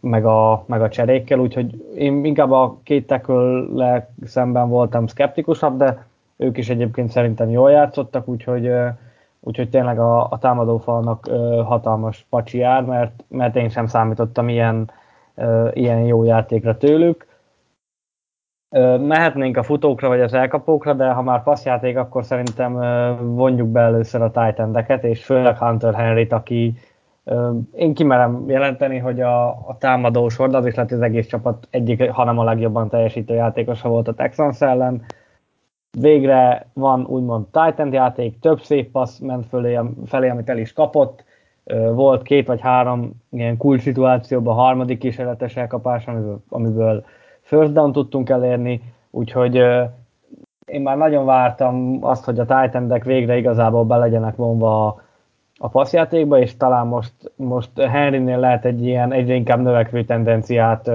meg 0.00 0.24
a, 0.24 0.64
meg 0.66 0.82
a 0.82 0.88
cserékkel, 0.88 1.38
úgyhogy 1.38 1.84
én 1.94 2.24
inkább 2.24 2.50
a 2.50 2.78
két 2.82 3.06
tackle 3.06 4.10
szemben 4.24 4.68
voltam 4.68 5.06
szkeptikusabb, 5.06 5.76
de 5.76 6.06
ők 6.36 6.58
is 6.58 6.68
egyébként 6.68 7.10
szerintem 7.10 7.50
jól 7.50 7.70
játszottak, 7.70 8.28
úgyhogy, 8.28 8.70
úgyhogy 9.40 9.70
tényleg 9.70 9.98
a, 9.98 10.30
a 10.30 10.38
támadófalnak 10.38 11.26
hatalmas 11.64 12.26
pacsi 12.30 12.58
jár, 12.58 12.84
mert, 12.84 13.24
mert 13.28 13.56
én 13.56 13.68
sem 13.68 13.86
számítottam 13.86 14.48
ilyen, 14.48 14.90
ilyen 15.72 16.00
jó 16.00 16.24
játékra 16.24 16.76
tőlük. 16.76 17.28
Mehetnénk 19.00 19.56
a 19.56 19.62
futókra 19.62 20.08
vagy 20.08 20.20
az 20.20 20.34
elkapókra, 20.34 20.92
de 20.92 21.10
ha 21.10 21.22
már 21.22 21.42
passzjáték, 21.42 21.96
akkor 21.96 22.24
szerintem 22.24 22.72
vonjuk 23.34 23.68
be 23.68 23.80
először 23.80 24.22
a 24.22 24.30
titan 24.30 24.86
és 25.00 25.24
főleg 25.24 25.58
Hunter 25.58 25.94
Henryt, 25.94 26.32
aki, 26.32 26.74
én 27.74 27.94
kimerem 27.94 28.44
jelenteni, 28.48 28.98
hogy 28.98 29.20
a, 29.20 29.48
a 29.48 29.76
támadó 29.78 30.28
sor, 30.28 30.54
az 30.54 30.66
is 30.66 30.74
hogy 30.74 30.92
az 30.92 31.00
egész 31.00 31.26
csapat 31.26 31.66
egyik, 31.70 32.10
hanem 32.10 32.38
a 32.38 32.44
legjobban 32.44 32.88
teljesítő 32.88 33.34
játékosa 33.34 33.88
volt 33.88 34.08
a 34.08 34.14
Texans 34.14 34.60
ellen. 34.60 35.02
Végre 35.98 36.66
van 36.72 37.06
úgymond 37.06 37.46
Titan 37.46 37.92
játék, 37.92 38.38
több 38.38 38.60
szép 38.60 38.90
passz 38.90 39.18
ment 39.18 39.46
fölé, 39.46 39.80
felé, 40.06 40.28
amit 40.28 40.48
el 40.48 40.58
is 40.58 40.72
kapott. 40.72 41.24
Volt 41.92 42.22
két 42.22 42.46
vagy 42.46 42.60
három 42.60 43.10
ilyen 43.30 43.56
kulcs 43.56 43.82
szituációban, 43.82 44.54
harmadik 44.54 44.98
kísérletes 44.98 45.56
elkapás, 45.56 46.06
amiből, 46.06 46.40
amiből 46.48 47.04
first 47.40 47.72
down 47.72 47.92
tudtunk 47.92 48.28
elérni, 48.28 48.80
úgyhogy 49.10 49.54
én 50.64 50.82
már 50.82 50.96
nagyon 50.96 51.24
vártam 51.24 51.98
azt, 52.00 52.24
hogy 52.24 52.38
a 52.38 52.46
Titan 52.46 53.00
végre 53.04 53.36
igazából 53.36 53.84
be 53.84 53.96
legyenek 53.96 54.36
vonva 54.36 54.86
a 54.86 55.02
a 55.62 55.68
passzjátékba, 55.68 56.38
és 56.38 56.56
talán 56.56 56.86
most, 56.86 57.12
most 57.36 57.80
Henrynél 57.80 58.38
lehet 58.38 58.64
egy 58.64 58.86
ilyen 58.86 59.12
egyre 59.12 59.34
inkább 59.34 59.60
növekvő 59.60 60.04
tendenciát 60.04 60.90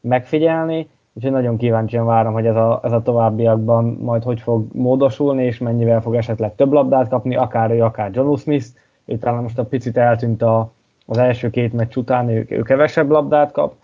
megfigyelni, 0.00 0.88
úgyhogy 1.18 1.32
nagyon 1.32 1.56
kíváncsian 1.56 2.06
várom, 2.06 2.32
hogy 2.32 2.46
ez 2.46 2.56
a, 2.56 2.80
ez 2.82 2.92
a 2.92 3.02
továbbiakban 3.02 3.84
majd 3.84 4.22
hogy 4.22 4.40
fog 4.40 4.66
módosulni, 4.72 5.44
és 5.44 5.58
mennyivel 5.58 6.00
fog 6.00 6.14
esetleg 6.14 6.54
több 6.54 6.72
labdát 6.72 7.08
kapni, 7.08 7.36
akár 7.36 7.70
ő, 7.70 7.82
akár 7.82 8.10
John 8.14 8.34
Smith, 8.34 8.66
ő 9.04 9.18
talán 9.18 9.42
most 9.42 9.58
a 9.58 9.64
picit 9.64 9.96
eltűnt 9.96 10.42
a, 10.42 10.72
az 11.06 11.18
első 11.18 11.50
két 11.50 11.72
meccs 11.72 11.96
után, 11.96 12.28
ő, 12.28 12.46
ő 12.48 12.62
kevesebb 12.62 13.10
labdát 13.10 13.52
kap, 13.52 13.74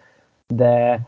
de, 0.47 1.01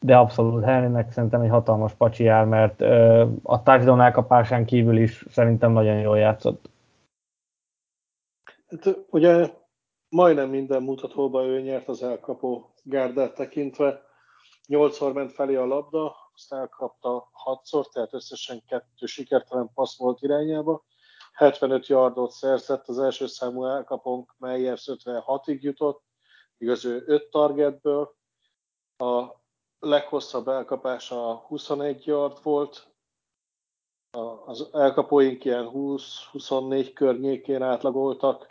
de 0.00 0.16
abszolút 0.16 0.64
Henrynek 0.64 1.12
szerintem 1.12 1.40
egy 1.40 1.50
hatalmas 1.50 1.92
pacsi 1.92 2.24
jár, 2.24 2.44
mert 2.44 2.80
ö, 2.80 3.24
a 3.42 3.62
touchdown 3.62 4.00
elkapásán 4.00 4.64
kívül 4.64 4.96
is 4.96 5.24
szerintem 5.30 5.72
nagyon 5.72 6.00
jól 6.00 6.18
játszott. 6.18 6.70
Hát, 8.68 8.98
ugye 9.10 9.46
majdnem 10.08 10.48
minden 10.48 10.82
mutatóban 10.82 11.44
ő 11.44 11.60
nyert 11.60 11.88
az 11.88 12.02
elkapó 12.02 12.72
gárdát 12.82 13.34
tekintve. 13.34 14.03
Nyolcszor 14.66 15.12
ment 15.12 15.32
felé 15.32 15.54
a 15.54 15.66
labda, 15.66 16.16
azt 16.34 16.52
elkapta 16.52 17.28
hatszor, 17.32 17.88
tehát 17.88 18.12
összesen 18.12 18.64
kettő 18.66 19.06
sikertelen 19.06 19.70
passz 19.74 19.98
volt 19.98 20.22
irányába. 20.22 20.84
75 21.32 21.86
yardot 21.86 22.30
szerzett, 22.30 22.88
az 22.88 22.98
első 22.98 23.26
számú 23.26 23.64
elkapónk 23.64 24.34
Meyers 24.38 24.88
56-ig 24.92 25.60
jutott, 25.60 26.02
igaz 26.58 26.84
ő 26.84 27.02
5 27.06 27.30
targetből. 27.30 28.16
A 28.96 29.24
leghosszabb 29.78 30.48
elkapása 30.48 31.34
21 31.34 32.06
yard 32.06 32.42
volt, 32.42 32.92
az 34.46 34.68
elkapóink 34.72 35.44
ilyen 35.44 35.70
20-24 35.72 36.90
környékén 36.94 37.62
átlagoltak, 37.62 38.46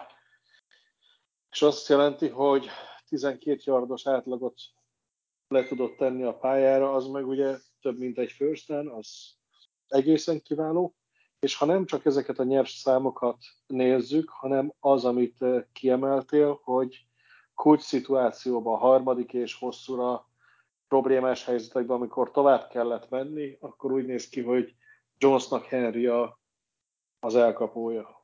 és 1.52 1.62
azt 1.62 1.88
jelenti, 1.88 2.28
hogy 2.28 2.68
12 3.06 3.62
yardos 3.64 4.08
átlagot 4.08 4.56
le 5.54 5.68
tudott 5.68 5.98
tenni 5.98 6.24
a 6.24 6.38
pályára, 6.38 6.94
az 6.94 7.08
meg 7.08 7.28
ugye 7.28 7.58
több 7.82 7.98
mint 7.98 8.18
egy 8.18 8.32
first 8.32 8.68
down, 8.68 8.88
az 8.88 9.36
egészen 9.88 10.42
kiváló, 10.42 10.96
és 11.40 11.56
ha 11.56 11.66
nem 11.66 11.86
csak 11.86 12.06
ezeket 12.06 12.40
a 12.40 12.44
nyers 12.44 12.72
számokat 12.72 13.38
nézzük, 13.68 14.30
hanem 14.30 14.74
az, 14.80 15.06
amit 15.06 15.42
eh, 15.42 15.64
kiemeltél, 15.74 16.60
hogy 16.64 17.06
kulcs 17.54 17.82
szituációban, 17.82 18.78
harmadik 18.78 19.34
és 19.34 19.56
hosszúra 19.56 20.28
problémás 20.88 21.46
helyzetekben, 21.46 21.96
amikor 21.96 22.32
tovább 22.32 22.68
kellett 22.68 23.10
menni, 23.10 23.58
akkor 23.60 23.92
úgy 23.92 24.06
néz 24.06 24.30
ki, 24.30 24.42
hogy 24.42 24.76
Jonesnak 25.18 25.66
Henry 25.66 26.06
a, 26.06 26.40
az 27.20 27.36
elkapója. 27.36 28.23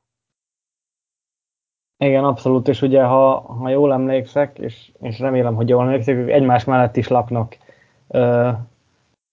Igen, 2.00 2.24
abszolút, 2.24 2.68
és 2.68 2.82
ugye 2.82 3.02
ha, 3.02 3.40
ha 3.40 3.68
jól 3.68 3.92
emlékszek, 3.92 4.58
és, 4.58 4.90
és 5.00 5.18
remélem, 5.18 5.54
hogy 5.54 5.68
jól 5.68 5.82
emlékszek, 5.82 6.16
ők 6.16 6.30
egymás 6.30 6.64
mellett 6.64 6.96
is 6.96 7.08
laknak 7.08 7.56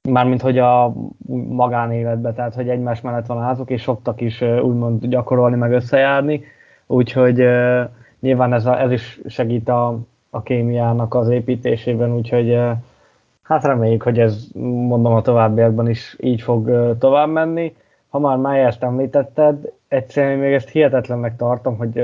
mármint 0.10 0.42
hogy 0.42 0.58
a 0.58 0.94
magánéletbe, 1.50 2.34
tehát 2.34 2.56
hogy 2.56 2.70
egymás 2.70 3.02
mellett 3.02 3.26
van 3.26 3.42
házuk, 3.42 3.70
és 3.70 3.82
szoktak 3.82 4.22
is 4.22 4.42
úgymond 4.42 5.06
gyakorolni, 5.06 5.56
meg 5.56 5.72
összejárni, 5.72 6.44
úgyhogy 6.88 7.44
nyilván 8.20 8.54
ez, 8.54 8.66
a, 8.66 8.82
ez 8.82 8.92
is 8.92 9.22
segít 9.26 9.70
a, 9.70 10.00
a 10.30 10.42
kémiának 10.42 11.14
az 11.14 11.30
építésében, 11.30 12.14
úgyhogy 12.14 12.60
hát 13.42 13.64
reméljük, 13.64 14.04
hogy 14.04 14.20
ez 14.20 14.48
mondom 14.88 15.14
a 15.14 15.22
továbbiakban 15.22 15.90
is 15.90 16.16
így 16.20 16.42
fog 16.42 16.96
tovább 17.00 17.30
menni. 17.30 17.76
Ha 18.10 18.20
már 18.20 18.38
Myers-t 18.38 18.84
említetted, 18.84 19.72
egyszerűen 19.88 20.38
még 20.38 20.54
ezt 20.54 20.70
hihetetlennek 20.70 21.36
tartom, 21.36 21.78
hogy 21.78 21.96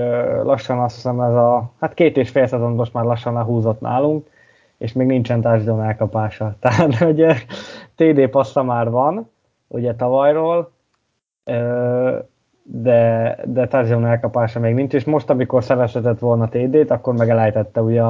lassan 0.44 0.80
azt 0.80 0.96
hiszem 0.96 1.22
ez 1.22 1.34
a, 1.34 1.72
hát 1.80 1.94
két 1.94 2.18
és 2.18 2.30
fél 2.30 2.48
szezon 2.48 2.72
most 2.72 2.94
már 2.94 3.04
lassan 3.04 3.34
lehúzott 3.34 3.82
nálunk, 3.82 4.28
és 4.78 4.94
még 4.94 5.08
nincsen 5.08 5.42
társadalom 5.42 5.80
elkapása. 5.80 6.56
Tehát, 6.60 6.96
hogy 6.96 7.26
TD 7.96 8.28
passza 8.28 8.64
már 8.64 8.90
van, 8.90 9.30
ugye 9.68 9.96
tavalyról, 9.96 10.72
de, 12.64 13.38
de 13.46 13.68
társadalom 13.68 14.06
elkapása 14.06 14.60
még 14.60 14.74
nincs, 14.74 14.94
és 14.94 15.04
most, 15.04 15.30
amikor 15.30 15.64
szerezhetett 15.64 16.20
volna 16.20 16.50
TD-t, 16.50 16.92
akkor 16.92 17.14
meg 17.14 17.30
elejtette, 17.30 17.82
ugye 17.82 18.02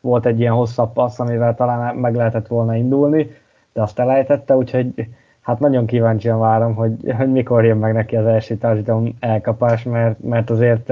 volt 0.00 0.26
egy 0.26 0.40
ilyen 0.40 0.52
hosszabb 0.52 0.92
passz, 0.92 1.18
amivel 1.18 1.54
talán 1.54 1.96
meg 1.96 2.14
lehetett 2.14 2.46
volna 2.46 2.74
indulni, 2.74 3.30
de 3.72 3.82
azt 3.82 3.98
elejtette, 3.98 4.56
úgyhogy 4.56 5.08
hát 5.48 5.58
nagyon 5.58 5.86
kíváncsian 5.86 6.38
várom, 6.38 6.74
hogy, 6.74 7.12
hogy 7.16 7.32
mikor 7.32 7.64
jön 7.64 7.76
meg 7.76 7.92
neki 7.92 8.16
az 8.16 8.26
első 8.26 8.56
társadalom 8.56 9.16
elkapás, 9.20 9.82
mert, 9.82 10.22
mert 10.22 10.50
azért 10.50 10.90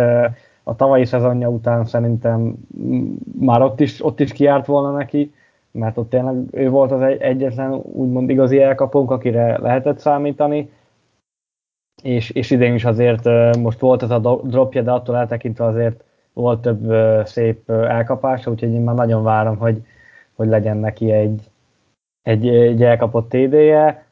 a 0.63 0.77
tavalyi 0.77 1.05
szezonja 1.05 1.49
után 1.49 1.85
szerintem 1.85 2.55
már 3.41 3.63
ott 3.63 3.81
is, 3.81 4.05
ott 4.05 4.21
is 4.21 4.33
kiárt 4.33 4.67
volna 4.67 4.97
neki, 4.97 5.35
mert 5.71 5.97
ott 5.97 6.11
tényleg 6.11 6.35
ő 6.53 6.69
volt 6.69 6.93
az 6.93 7.01
egyetlen 7.19 7.73
úgymond 7.73 8.31
igazi 8.31 8.61
elkapónk, 8.61 9.11
akire 9.11 9.59
lehetett 9.59 9.99
számítani, 9.99 10.71
és, 12.03 12.31
és 12.31 12.51
idén 12.51 12.75
is 12.75 12.85
azért 12.85 13.25
most 13.59 13.79
volt 13.79 14.03
ez 14.03 14.11
a 14.11 14.41
dropja, 14.43 14.83
de 14.83 14.91
attól 14.91 15.17
eltekintve 15.17 15.65
azért 15.65 16.05
volt 16.33 16.61
több 16.61 16.93
szép 17.27 17.71
elkapása, 17.71 18.51
úgyhogy 18.51 18.73
én 18.73 18.81
már 18.81 18.95
nagyon 18.95 19.23
várom, 19.23 19.57
hogy, 19.57 19.87
hogy 20.35 20.49
legyen 20.49 20.77
neki 20.77 21.13
egy, 21.13 21.41
egy, 22.23 22.49
egy 22.49 22.83
elkapott 22.83 23.29
TD-je. 23.29 24.06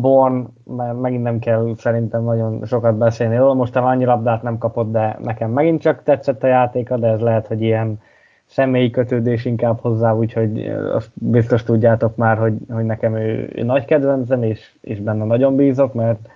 Born, 0.00 0.46
mert 0.64 1.00
megint 1.00 1.22
nem 1.22 1.38
kell 1.38 1.74
szerintem 1.76 2.22
nagyon 2.22 2.64
sokat 2.64 2.96
beszélni 2.96 3.36
róla, 3.36 3.54
most 3.54 3.76
annyi 3.76 4.04
labdát 4.04 4.42
nem 4.42 4.58
kapott, 4.58 4.92
de 4.92 5.18
nekem 5.22 5.50
megint 5.50 5.80
csak 5.80 6.02
tetszett 6.02 6.42
a 6.42 6.46
játéka, 6.46 6.96
de 6.96 7.06
ez 7.06 7.20
lehet, 7.20 7.46
hogy 7.46 7.62
ilyen 7.62 8.00
személyi 8.46 8.90
kötődés 8.90 9.44
inkább 9.44 9.80
hozzá, 9.80 10.12
úgyhogy 10.12 10.66
azt 10.94 11.10
biztos 11.14 11.62
tudjátok 11.62 12.16
már, 12.16 12.38
hogy, 12.38 12.54
hogy 12.70 12.84
nekem 12.84 13.16
ő, 13.16 13.50
ő 13.54 13.62
nagy 13.62 13.84
kedvencem, 13.84 14.42
és, 14.42 14.72
és 14.80 15.00
benne 15.00 15.24
nagyon 15.24 15.56
bízok, 15.56 15.94
mert, 15.94 16.28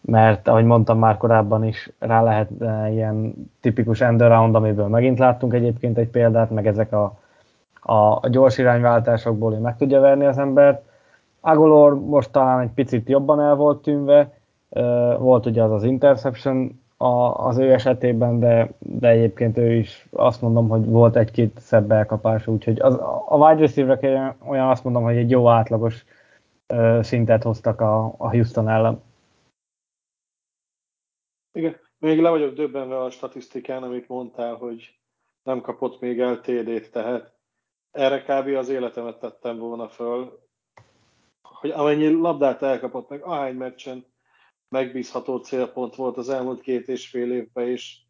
mert 0.00 0.48
ahogy 0.48 0.64
mondtam 0.64 0.98
már 0.98 1.16
korábban 1.16 1.64
is, 1.64 1.90
rá 1.98 2.22
lehet 2.22 2.50
ilyen 2.90 3.34
tipikus 3.60 4.00
endaround, 4.00 4.54
amiből 4.54 4.86
megint 4.86 5.18
láttunk 5.18 5.54
egyébként 5.54 5.98
egy 5.98 6.08
példát, 6.08 6.50
meg 6.50 6.66
ezek 6.66 6.92
a, 6.92 7.18
a, 7.80 7.94
a 7.94 8.28
gyors 8.30 8.58
irányváltásokból 8.58 9.54
ő 9.54 9.58
meg 9.58 9.76
tudja 9.76 10.00
verni 10.00 10.24
az 10.24 10.38
embert, 10.38 10.88
Agolor 11.40 12.00
most 12.00 12.32
talán 12.32 12.60
egy 12.60 12.72
picit 12.74 13.08
jobban 13.08 13.40
el 13.40 13.54
volt 13.54 13.82
tűnve, 13.82 14.38
volt 15.18 15.46
ugye 15.46 15.62
az 15.62 15.72
az 15.72 15.84
interception 15.84 16.80
az 17.32 17.58
ő 17.58 17.72
esetében, 17.72 18.38
de, 18.38 18.72
de 18.78 19.08
egyébként 19.08 19.58
ő 19.58 19.72
is 19.72 20.08
azt 20.10 20.40
mondom, 20.40 20.68
hogy 20.68 20.86
volt 20.86 21.16
egy-két 21.16 21.58
szebb 21.58 21.90
elkapás, 21.90 22.46
úgyhogy 22.46 22.80
az, 22.80 22.94
a 23.28 23.36
wide 23.36 23.60
receiver 23.60 24.36
olyan 24.46 24.68
azt 24.68 24.84
mondom, 24.84 25.02
hogy 25.02 25.16
egy 25.16 25.30
jó 25.30 25.48
átlagos 25.48 26.04
szintet 27.00 27.42
hoztak 27.42 27.80
a, 27.80 28.04
a 28.04 28.30
Houston 28.30 28.68
ellen. 28.68 29.02
Igen, 31.52 31.76
még 31.98 32.20
le 32.20 32.30
vagyok 32.30 32.54
döbbenve 32.54 33.02
a 33.02 33.10
statisztikán, 33.10 33.82
amit 33.82 34.08
mondtál, 34.08 34.54
hogy 34.54 34.98
nem 35.42 35.60
kapott 35.60 36.00
még 36.00 36.20
el 36.20 36.40
TD-t, 36.40 36.92
tehát 36.92 37.34
erre 37.90 38.22
kb. 38.22 38.56
az 38.56 38.68
életemet 38.68 39.18
tettem 39.18 39.58
volna 39.58 39.88
föl, 39.88 40.38
hogy 41.60 41.70
amennyi 41.70 42.08
labdát 42.08 42.62
elkapott 42.62 43.08
meg, 43.08 43.22
ahány 43.22 43.54
meccsen 43.54 44.06
megbízható 44.68 45.36
célpont 45.36 45.94
volt 45.94 46.16
az 46.16 46.28
elmúlt 46.28 46.60
két 46.60 46.88
és 46.88 47.08
fél 47.08 47.32
évben 47.32 47.68
is, 47.68 48.06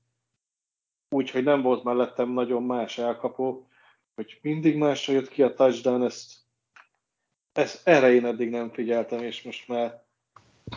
úgyhogy 1.08 1.44
nem 1.44 1.62
volt 1.62 1.84
mellettem 1.84 2.28
nagyon 2.28 2.62
más 2.62 2.98
elkapó, 2.98 3.68
hogy 4.14 4.38
mindig 4.42 4.76
másra 4.76 5.12
jött 5.12 5.28
ki 5.28 5.42
a 5.42 5.54
touchdown, 5.54 6.02
ezt, 6.02 6.32
ezt 7.52 7.88
erre 7.88 8.12
én 8.12 8.24
eddig 8.24 8.50
nem 8.50 8.70
figyeltem, 8.70 9.22
és 9.22 9.42
most 9.42 9.68
már 9.68 10.02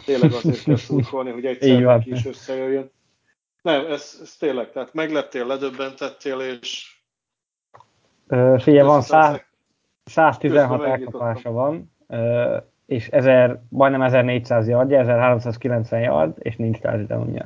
tényleg 0.05 0.31
azért 0.31 0.63
kell 0.63 0.75
szurkolni, 0.87 1.31
hogy 1.31 1.45
egyszer 1.45 1.81
neki 1.81 2.11
is 2.11 2.25
összejöjjön. 2.25 2.91
Nem, 3.61 3.85
ez, 3.85 4.19
ez 4.21 4.35
tényleg, 4.37 4.71
tehát 4.71 4.93
meglettél, 4.93 5.45
ledöbbentettél, 5.45 6.39
és... 6.39 6.97
Figyelj, 8.57 8.87
van 8.87 9.01
100, 9.01 9.41
116 10.03 10.83
elkapása 10.83 11.51
van, 11.51 11.92
és 12.85 13.07
1000, 13.07 13.61
majdnem 13.69 14.01
1400 14.01 14.67
yardja, 14.67 14.99
1390 14.99 16.01
yard, 16.01 16.37
és 16.39 16.55
nincs 16.55 16.79
touchdownja. 16.79 17.45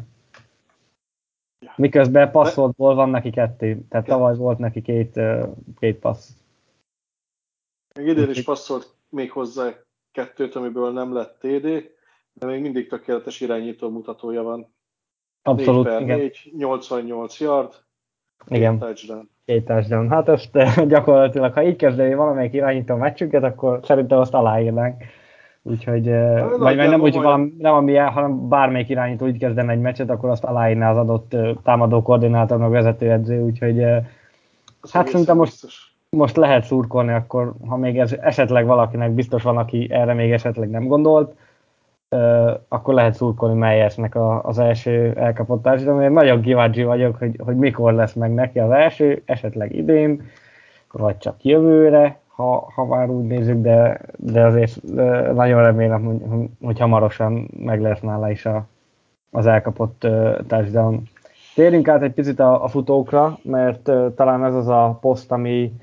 Miközben 1.75 2.31
passzoltból 2.31 2.95
van 2.95 3.09
neki 3.09 3.29
kettő, 3.29 3.85
tehát 3.89 4.05
tavaly 4.05 4.35
volt 4.35 4.57
neki 4.57 4.81
két, 4.81 5.19
két 5.79 5.99
passz. 5.99 6.29
Még 7.95 8.07
idén 8.07 8.29
is 8.29 8.43
passzolt 8.43 8.95
még 9.09 9.31
hozzá 9.31 9.73
kettőt, 10.11 10.55
amiből 10.55 10.91
nem 10.91 11.13
lett 11.13 11.39
TD, 11.39 11.91
de 12.33 12.45
még 12.45 12.61
mindig 12.61 12.89
tökéletes 12.89 13.41
irányító 13.41 13.89
mutatója 13.89 14.43
van. 14.43 14.73
Abszolút, 15.41 15.85
4 15.85 15.93
per 15.93 16.01
igen. 16.01 16.17
4, 16.17 16.51
88 16.57 17.39
yard, 17.39 17.73
igen. 18.47 18.79
touchdown. 18.79 19.29
Két 19.47 19.65
touchdown. 19.65 20.09
Hát 20.09 20.29
ezt 20.29 20.57
gyakorlatilag, 20.87 21.53
ha 21.53 21.63
így 21.63 21.75
kezdeni 21.75 22.13
valamelyik 22.13 22.53
irányító 22.53 22.95
meccsünket, 22.95 23.43
akkor 23.43 23.79
szerintem 23.83 24.19
azt 24.19 24.33
aláírnánk. 24.33 25.03
Úgyhogy, 25.61 26.03
Na, 26.03 26.57
vagy 26.57 26.75
nem 26.75 27.01
úgy, 27.01 27.15
valami, 27.15 27.53
nem 27.57 27.73
ami, 27.73 27.95
hanem 27.95 28.49
bármelyik 28.49 28.89
irányító 28.89 29.25
úgy 29.25 29.37
kezdene 29.37 29.71
egy 29.71 29.79
meccset, 29.79 30.09
akkor 30.09 30.29
azt 30.29 30.43
aláírná 30.43 30.91
az 30.91 30.97
adott 30.97 31.35
támadó 31.63 32.01
koordinátor, 32.01 32.57
meg 32.57 32.69
vezetőedző, 32.69 33.41
úgyhogy 33.41 33.83
Azt 34.81 34.93
hát 34.93 35.07
szerintem 35.07 35.37
most, 35.37 35.65
most 36.09 36.35
lehet 36.35 36.63
szurkolni, 36.63 37.13
akkor 37.13 37.53
ha 37.67 37.77
még 37.77 37.99
ez 37.99 38.13
esetleg 38.21 38.65
valakinek 38.65 39.11
biztos 39.11 39.43
van, 39.43 39.57
aki 39.57 39.87
erre 39.91 40.13
még 40.13 40.31
esetleg 40.31 40.69
nem 40.69 40.87
gondolt, 40.87 41.35
akkor 42.67 42.93
lehet 42.93 43.13
szurkolni 43.13 43.57
Meyersnek 43.57 44.15
az 44.41 44.59
első 44.59 45.13
elkapott 45.15 45.63
társadalom. 45.63 46.01
Én 46.01 46.11
nagyon 46.11 46.41
kíváncsi 46.41 46.83
vagyok, 46.83 47.17
hogy, 47.17 47.39
hogy 47.43 47.55
mikor 47.55 47.93
lesz 47.93 48.13
meg 48.13 48.33
neki 48.33 48.59
az 48.59 48.71
első, 48.71 49.21
esetleg 49.25 49.75
idén, 49.75 50.21
vagy 50.91 51.17
csak 51.17 51.43
jövőre, 51.43 52.19
ha, 52.27 52.71
ha 52.75 52.85
már 52.85 53.09
úgy 53.09 53.25
nézzük, 53.25 53.61
de, 53.61 54.01
de 54.17 54.45
azért 54.45 54.83
nagyon 55.33 55.61
remélem, 55.61 56.03
hogy, 56.05 56.49
hogy 56.61 56.79
hamarosan 56.79 57.49
meg 57.59 57.81
lesz 57.81 57.99
nála 57.99 58.31
is 58.31 58.45
a, 58.45 58.65
az 59.31 59.45
elkapott 59.45 60.07
touchdown. 60.47 61.03
Térjünk 61.55 61.87
át 61.87 62.01
egy 62.01 62.13
picit 62.13 62.39
a, 62.39 62.63
a 62.63 62.67
futókra, 62.67 63.37
mert 63.43 63.91
talán 64.15 64.45
ez 64.45 64.53
az 64.53 64.67
a 64.67 64.97
poszt, 65.01 65.31
ami 65.31 65.73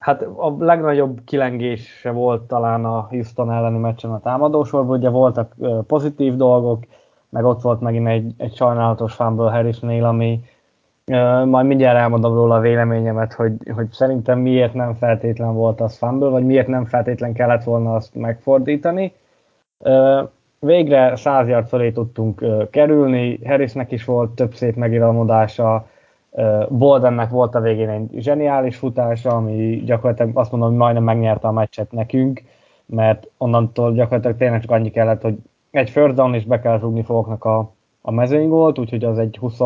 hát 0.00 0.22
a 0.22 0.56
legnagyobb 0.58 1.20
kilengése 1.24 2.10
volt 2.10 2.42
talán 2.42 2.84
a 2.84 3.06
Houston 3.10 3.52
elleni 3.52 3.78
meccsen 3.78 4.10
a 4.10 4.20
támadósorban, 4.20 4.96
ugye 4.96 5.08
voltak 5.08 5.54
pozitív 5.86 6.36
dolgok, 6.36 6.84
meg 7.28 7.44
ott 7.44 7.60
volt 7.60 7.80
megint 7.80 8.08
egy, 8.08 8.34
egy 8.36 8.54
sajnálatos 8.54 9.14
fumble 9.14 9.50
Harrisnél, 9.50 10.04
ami, 10.04 10.40
majd 11.44 11.66
mindjárt 11.66 11.98
elmondom 11.98 12.34
róla 12.34 12.54
a 12.54 12.60
véleményemet, 12.60 13.32
hogy, 13.32 13.52
hogy 13.74 13.90
szerintem 13.90 14.38
miért 14.38 14.74
nem 14.74 14.94
feltétlen 14.94 15.54
volt 15.54 15.80
az 15.80 15.96
fumble, 15.96 16.28
vagy 16.28 16.44
miért 16.46 16.66
nem 16.66 16.84
feltétlen 16.84 17.32
kellett 17.32 17.64
volna 17.64 17.94
azt 17.94 18.14
megfordítani. 18.14 19.12
Végre 20.58 21.16
100 21.16 21.48
yard 21.48 21.68
fölé 21.68 21.90
tudtunk 21.90 22.44
kerülni, 22.70 23.38
Harrisnek 23.46 23.90
is 23.92 24.04
volt 24.04 24.30
több 24.30 24.54
szép 24.54 24.76
megiramodása, 24.76 25.86
Boldennek 26.68 27.30
volt 27.30 27.54
a 27.54 27.60
végén 27.60 27.88
egy 27.88 28.22
zseniális 28.22 28.76
futása, 28.76 29.30
ami 29.30 29.82
gyakorlatilag 29.84 30.38
azt 30.38 30.50
mondom, 30.50 30.68
hogy 30.68 30.78
majdnem 30.78 31.02
megnyerte 31.02 31.48
a 31.48 31.52
meccset 31.52 31.92
nekünk, 31.92 32.42
mert 32.86 33.28
onnantól 33.38 33.92
gyakorlatilag 33.92 34.36
tényleg 34.36 34.60
csak 34.60 34.70
annyi 34.70 34.90
kellett, 34.90 35.22
hogy 35.22 35.36
egy 35.70 35.90
first 35.90 36.14
down 36.14 36.34
és 36.34 36.44
be 36.44 36.60
kell 36.60 36.78
rúgni 36.78 37.02
fogoknak 37.02 37.44
a, 37.44 37.72
a 38.00 38.10
mezőny 38.10 38.48
volt, 38.48 38.78
úgyhogy 38.78 39.04
az 39.04 39.18
egy 39.18 39.36
20 39.36 39.60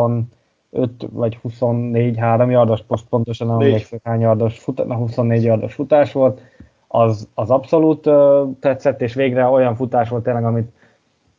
5 0.71 1.09
vagy 1.11 1.37
24 1.37 2.17
3 2.19 2.51
yardos, 2.51 2.83
post 2.83 3.09
pontosan 3.09 3.47
nem 3.47 3.61
emlékszem 3.61 3.99
hány 4.05 4.21
yardos 4.21 4.59
futás, 4.59 4.87
24 4.87 5.43
yardos 5.43 5.75
futás 5.75 6.13
volt, 6.13 6.41
az, 6.87 7.29
az 7.35 7.51
abszolút 7.51 8.07
uh, 8.07 8.49
tetszett, 8.61 9.03
és 9.03 9.15
végre 9.15 9.47
olyan 9.47 9.75
futás 9.77 10.09
volt 10.09 10.23
tényleg, 10.23 10.45
amit, 10.45 10.73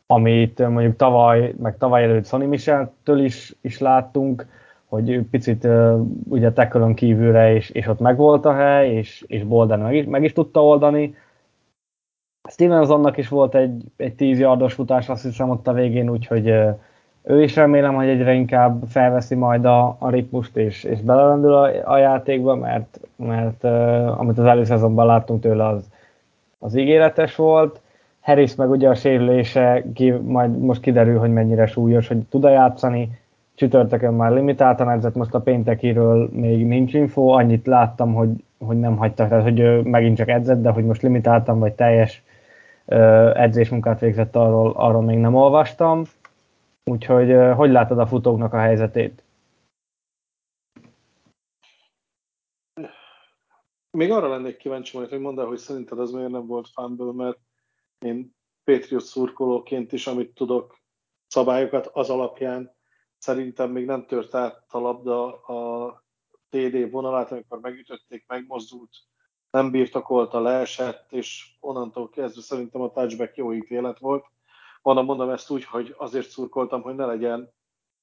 amit 0.06 0.68
mondjuk 0.68 0.96
tavaly, 0.96 1.54
meg 1.58 1.76
tavaly 1.78 2.02
előtt 2.02 2.26
Sonny 2.26 2.44
Michel-től 2.44 3.24
is, 3.24 3.56
is 3.60 3.78
láttunk, 3.78 4.46
hogy 4.88 5.20
picit 5.30 5.68
ugye 6.28 6.52
tekölön 6.52 6.94
kívülre, 6.94 7.54
és, 7.54 7.70
és 7.70 7.86
ott 7.86 8.00
megvolt 8.00 8.44
a 8.44 8.54
hely, 8.54 8.94
és, 8.94 9.24
és 9.26 9.44
Bolden 9.44 9.80
meg 9.80 9.94
is, 9.94 10.04
meg 10.04 10.24
is 10.24 10.32
tudta 10.32 10.64
oldani. 10.64 11.14
Stevensonnak 12.48 13.16
is 13.16 13.28
volt 13.28 13.54
egy, 13.54 13.84
egy 13.96 14.14
10 14.14 14.38
yardos 14.38 14.74
futás, 14.74 15.08
azt 15.08 15.22
hiszem 15.22 15.50
ott 15.50 15.68
a 15.68 15.72
végén, 15.72 16.10
úgyhogy 16.10 16.52
ő 17.28 17.42
is 17.42 17.56
remélem, 17.56 17.94
hogy 17.94 18.08
egyre 18.08 18.32
inkább 18.32 18.82
felveszi 18.88 19.34
majd 19.34 19.64
a, 19.64 19.96
a 19.98 20.10
ritmust, 20.10 20.56
és, 20.56 20.84
és 20.84 21.00
belelendül 21.00 21.54
a, 21.54 21.92
a 21.92 21.96
játékba, 21.98 22.54
mert, 22.54 23.00
mert 23.16 23.64
uh, 23.64 24.20
amit 24.20 24.38
az 24.38 24.44
előszezonban 24.44 25.06
láttunk 25.06 25.40
tőle, 25.40 25.66
az, 25.66 25.84
az 26.58 26.76
ígéretes 26.76 27.36
volt. 27.36 27.80
Harris 28.20 28.54
meg 28.54 28.70
ugye 28.70 28.88
a 28.88 28.94
sérülése, 28.94 29.84
ki, 29.94 30.10
majd 30.10 30.58
most 30.58 30.80
kiderül, 30.80 31.18
hogy 31.18 31.32
mennyire 31.32 31.66
súlyos, 31.66 32.08
hogy 32.08 32.18
tud-e 32.18 32.50
játszani. 32.50 33.18
Csütörtökön 33.56 34.14
már 34.14 34.32
limitáltan 34.32 34.90
edzett, 34.90 35.14
most 35.14 35.34
a 35.34 35.40
péntekiről 35.40 36.28
még 36.32 36.66
nincs 36.66 36.94
info, 36.94 37.28
annyit 37.28 37.66
láttam, 37.66 38.14
hogy, 38.14 38.30
hogy 38.58 38.78
nem 38.78 38.96
hagytak, 38.96 39.28
tehát 39.28 39.42
hogy 39.42 39.82
megint 39.84 40.16
csak 40.16 40.28
edzett, 40.28 40.62
de 40.62 40.70
hogy 40.70 40.84
most 40.84 41.02
limitáltan 41.02 41.58
vagy 41.58 41.74
teljes 41.74 42.22
edzésmunkát 43.34 44.00
végzett, 44.00 44.36
arról, 44.36 44.72
arról 44.76 45.02
még 45.02 45.18
nem 45.18 45.34
olvastam. 45.34 46.02
Úgyhogy 46.84 47.36
hogy 47.54 47.70
látod 47.70 47.98
a 47.98 48.06
futóknak 48.06 48.52
a 48.52 48.58
helyzetét? 48.58 49.24
Még 53.90 54.10
arra 54.10 54.28
lennék 54.28 54.56
kíváncsi 54.56 54.96
majd, 54.96 55.08
hogy 55.08 55.20
mondd 55.20 55.40
hogy 55.40 55.58
szerinted 55.58 55.98
az 55.98 56.10
miért 56.10 56.30
nem 56.30 56.46
volt 56.46 56.68
fánből, 56.68 57.12
mert 57.12 57.38
én 57.98 58.34
Patriot 58.64 59.02
szurkolóként 59.02 59.92
is, 59.92 60.06
amit 60.06 60.34
tudok 60.34 60.78
szabályokat, 61.26 61.86
az 61.86 62.10
alapján 62.10 62.75
szerintem 63.18 63.70
még 63.70 63.84
nem 63.84 64.06
tört 64.06 64.34
át 64.34 64.64
a 64.68 64.78
labda 64.78 65.40
a 65.40 66.04
TD 66.50 66.90
vonalát, 66.90 67.32
amikor 67.32 67.60
megütötték, 67.60 68.24
megmozdult, 68.26 68.90
nem 69.50 69.70
birtokolta, 69.70 70.40
leesett, 70.40 71.12
és 71.12 71.56
onnantól 71.60 72.08
kezdve 72.08 72.42
szerintem 72.42 72.80
a 72.80 72.90
touchback 72.90 73.36
jó 73.36 73.52
ítélet 73.52 73.98
volt. 73.98 74.24
Mondom, 74.82 75.04
mondom 75.04 75.30
ezt 75.30 75.50
úgy, 75.50 75.64
hogy 75.64 75.94
azért 75.98 76.28
szurkoltam, 76.28 76.82
hogy 76.82 76.94
ne 76.94 77.06
legyen 77.06 77.52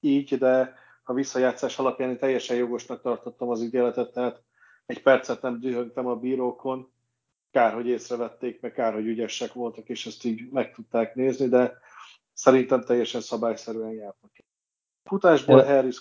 így, 0.00 0.38
de 0.38 0.74
a 1.04 1.12
visszajátszás 1.12 1.78
alapján 1.78 2.10
én 2.10 2.18
teljesen 2.18 2.56
jogosnak 2.56 3.02
tartottam 3.02 3.48
az 3.48 3.62
ítéletet, 3.62 4.12
tehát 4.12 4.42
egy 4.86 5.02
percet 5.02 5.42
nem 5.42 5.60
dühöngtem 5.60 6.06
a 6.06 6.16
bírókon, 6.16 6.92
kár, 7.50 7.74
hogy 7.74 7.86
észrevették, 7.86 8.60
meg 8.60 8.72
kár, 8.72 8.92
hogy 8.92 9.06
ügyesek 9.06 9.52
voltak, 9.52 9.88
és 9.88 10.06
ezt 10.06 10.24
így 10.24 10.50
meg 10.50 10.72
tudták 10.72 11.14
nézni, 11.14 11.48
de 11.48 11.78
szerintem 12.32 12.80
teljesen 12.84 13.20
szabályszerűen 13.20 13.92
jártak. 13.92 14.43
Futásból 15.04 15.58
ja. 15.58 15.64
Harris 15.64 16.00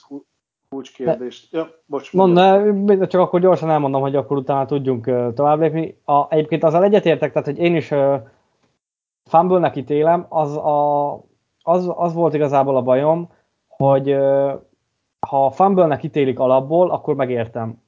kulcskérdést. 0.70 1.54
Ja, 1.54 1.68
bocs. 1.86 2.14
Mondd, 2.14 3.06
csak 3.08 3.22
akkor 3.22 3.40
gyorsan 3.40 3.70
elmondom, 3.70 4.02
hogy 4.02 4.16
akkor 4.16 4.38
utána 4.38 4.66
tudjunk 4.66 5.34
tovább 5.34 5.60
lépni. 5.60 5.98
A, 6.06 6.26
egyébként 6.30 6.64
azzal 6.64 6.84
egyetértek, 6.84 7.32
tehát 7.32 7.48
hogy 7.48 7.58
én 7.58 7.76
is 7.76 7.92
uh, 7.92 8.16
fumble-nek 9.24 9.76
ítélem, 9.76 10.26
az, 10.30 10.58
a, 10.58 11.14
az, 11.62 11.92
az 11.96 12.14
volt 12.14 12.34
igazából 12.34 12.76
a 12.76 12.82
bajom, 12.82 13.30
hogy 13.68 14.14
uh, 14.14 14.52
ha 15.28 15.52
fumble-nek 15.52 16.04
ítélik 16.04 16.40
alapból, 16.40 16.92
akkor 16.92 17.16
megértem 17.16 17.82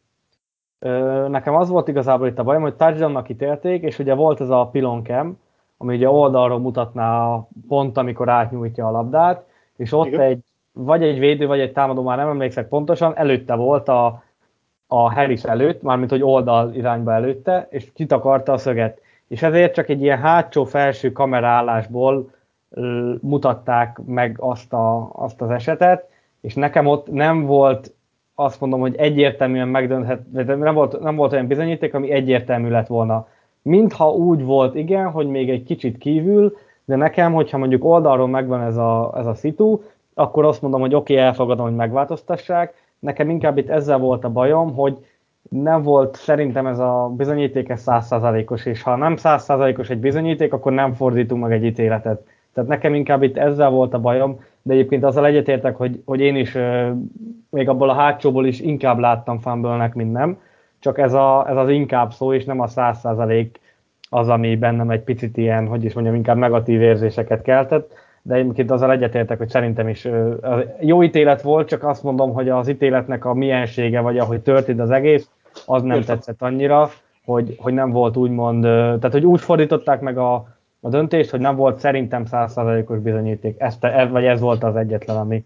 nekem 1.27 1.55
az 1.55 1.69
volt 1.69 1.87
igazából 1.87 2.27
itt 2.27 2.39
a 2.39 2.43
bajom, 2.43 2.61
hogy 2.61 2.75
touchdownnak 2.75 3.29
ítélték, 3.29 3.83
és 3.83 3.99
ugye 3.99 4.13
volt 4.13 4.41
ez 4.41 4.49
a 4.49 4.69
cam, 5.03 5.39
ami 5.77 5.95
ugye 5.95 6.09
oldalról 6.09 6.59
mutatná 6.59 7.25
a 7.25 7.47
pont, 7.67 7.97
amikor 7.97 8.29
átnyújtja 8.29 8.87
a 8.87 8.91
labdát, 8.91 9.45
és 9.75 9.91
ott 9.91 10.05
Igen. 10.05 10.19
egy, 10.19 10.43
vagy 10.77 11.03
egy 11.03 11.19
védő, 11.19 11.47
vagy 11.47 11.59
egy 11.59 11.71
támadó, 11.71 12.03
már 12.03 12.17
nem 12.17 12.29
emlékszek 12.29 12.67
pontosan, 12.67 13.17
előtte 13.17 13.53
volt 13.55 13.89
a, 13.89 14.23
a 14.87 15.13
Harris 15.13 15.43
előtt, 15.43 15.81
mármint 15.81 16.09
hogy 16.09 16.23
oldal 16.23 16.73
irányba 16.73 17.13
előtte, 17.13 17.67
és 17.69 17.91
kitakarta 17.93 18.53
a 18.53 18.57
szöget. 18.57 19.01
És 19.27 19.41
ezért 19.41 19.73
csak 19.73 19.89
egy 19.89 20.01
ilyen 20.01 20.19
hátsó-felső 20.19 21.11
kameraállásból 21.11 22.29
mutatták 23.21 23.99
meg 24.05 24.37
azt, 24.39 24.73
a, 24.73 25.09
azt 25.13 25.41
az 25.41 25.49
esetet, 25.49 26.09
és 26.41 26.53
nekem 26.53 26.85
ott 26.85 27.11
nem 27.11 27.45
volt 27.45 27.93
azt 28.35 28.59
mondom, 28.59 28.79
hogy 28.79 28.95
egyértelműen 28.95 29.67
megdönthet, 29.67 30.31
nem 30.31 30.73
volt, 30.73 30.99
nem 30.99 31.15
volt 31.15 31.33
olyan 31.33 31.47
bizonyíték, 31.47 31.93
ami 31.93 32.11
egyértelmű 32.11 32.69
lett 32.69 32.87
volna. 32.87 33.27
Mintha 33.61 34.11
úgy 34.11 34.43
volt, 34.43 34.75
igen, 34.75 35.11
hogy 35.11 35.27
még 35.27 35.49
egy 35.49 35.63
kicsit 35.63 35.97
kívül, 35.97 36.57
de 36.85 36.95
nekem, 36.95 37.33
hogyha 37.33 37.57
mondjuk 37.57 37.83
oldalról 37.83 38.27
megvan 38.27 38.61
ez 38.61 38.77
a, 38.77 39.13
ez 39.17 39.25
a 39.25 39.33
szitu, 39.33 39.81
akkor 40.15 40.45
azt 40.45 40.61
mondom, 40.61 40.79
hogy 40.79 40.95
oké, 40.95 41.13
okay, 41.13 41.25
elfogadom, 41.25 41.65
hogy 41.65 41.75
megváltoztassák. 41.75 42.73
Nekem 42.99 43.29
inkább 43.29 43.57
itt 43.57 43.69
ezzel 43.69 43.97
volt 43.97 44.23
a 44.23 44.29
bajom, 44.29 44.73
hogy 44.73 44.97
nem 45.49 45.81
volt 45.81 46.15
szerintem 46.15 46.67
ez 46.67 46.79
a 46.79 47.13
bizonyíték 47.17 47.69
ez 47.69 47.81
százszázalékos, 47.81 48.65
és 48.65 48.81
ha 48.81 48.95
nem 48.95 49.15
százszázalékos 49.15 49.89
egy 49.89 49.99
bizonyíték, 49.99 50.53
akkor 50.53 50.71
nem 50.71 50.93
fordítunk 50.93 51.41
meg 51.41 51.51
egy 51.51 51.65
ítéletet. 51.65 52.27
Tehát 52.53 52.69
nekem 52.69 52.93
inkább 52.93 53.23
itt 53.23 53.37
ezzel 53.37 53.69
volt 53.69 53.93
a 53.93 53.99
bajom, 53.99 54.39
de 54.61 54.73
egyébként 54.73 55.03
azzal 55.03 55.25
egyetértek, 55.25 55.75
hogy, 55.75 56.01
hogy 56.05 56.19
én 56.19 56.35
is 56.35 56.57
még 57.49 57.69
abból 57.69 57.89
a 57.89 57.93
hátsóból 57.93 58.45
is 58.45 58.59
inkább 58.59 58.97
láttam 58.97 59.39
fumble 59.39 59.91
mint 59.93 60.11
nem, 60.11 60.37
csak 60.79 60.97
ez, 60.97 61.13
a, 61.13 61.49
ez 61.49 61.55
az 61.57 61.69
inkább 61.69 62.13
szó, 62.13 62.33
és 62.33 62.45
nem 62.45 62.59
a 62.59 62.67
száz 62.67 62.99
százalék 62.99 63.59
az, 64.09 64.29
ami 64.29 64.55
bennem 64.55 64.89
egy 64.89 65.03
picit 65.03 65.37
ilyen, 65.37 65.67
hogy 65.67 65.83
is 65.83 65.93
mondjam, 65.93 66.15
inkább 66.15 66.37
negatív 66.37 66.81
érzéseket 66.81 67.41
keltett, 67.41 67.93
de 68.27 68.35
egyébként 68.35 68.71
azzal 68.71 68.91
egyetértek, 68.91 69.37
hogy 69.37 69.49
szerintem 69.49 69.87
is 69.87 70.07
jó 70.79 71.03
ítélet 71.03 71.41
volt, 71.41 71.67
csak 71.67 71.83
azt 71.83 72.03
mondom, 72.03 72.33
hogy 72.33 72.49
az 72.49 72.67
ítéletnek 72.67 73.25
a 73.25 73.33
miensége, 73.33 73.99
vagy 73.99 74.17
ahogy 74.17 74.41
történt 74.41 74.79
az 74.79 74.89
egész, 74.89 75.29
az 75.65 75.81
nem 75.81 75.97
Értem. 75.97 76.15
tetszett 76.15 76.41
annyira, 76.41 76.89
hogy, 77.25 77.55
hogy 77.57 77.73
nem 77.73 77.91
volt 77.91 78.17
úgymond, 78.17 78.61
tehát 78.63 79.11
hogy 79.11 79.25
úgy 79.25 79.41
fordították 79.41 80.01
meg 80.01 80.17
a, 80.17 80.33
a 80.79 80.89
döntést, 80.89 81.29
hogy 81.29 81.39
nem 81.39 81.55
volt 81.55 81.79
szerintem 81.79 82.25
százszázalékos 82.25 82.99
bizonyíték. 82.99 83.55
Ez, 83.59 83.77
ez, 83.79 84.09
vagy 84.09 84.25
ez 84.25 84.39
volt 84.39 84.63
az 84.63 84.75
egyetlen, 84.75 85.17
ami, 85.17 85.45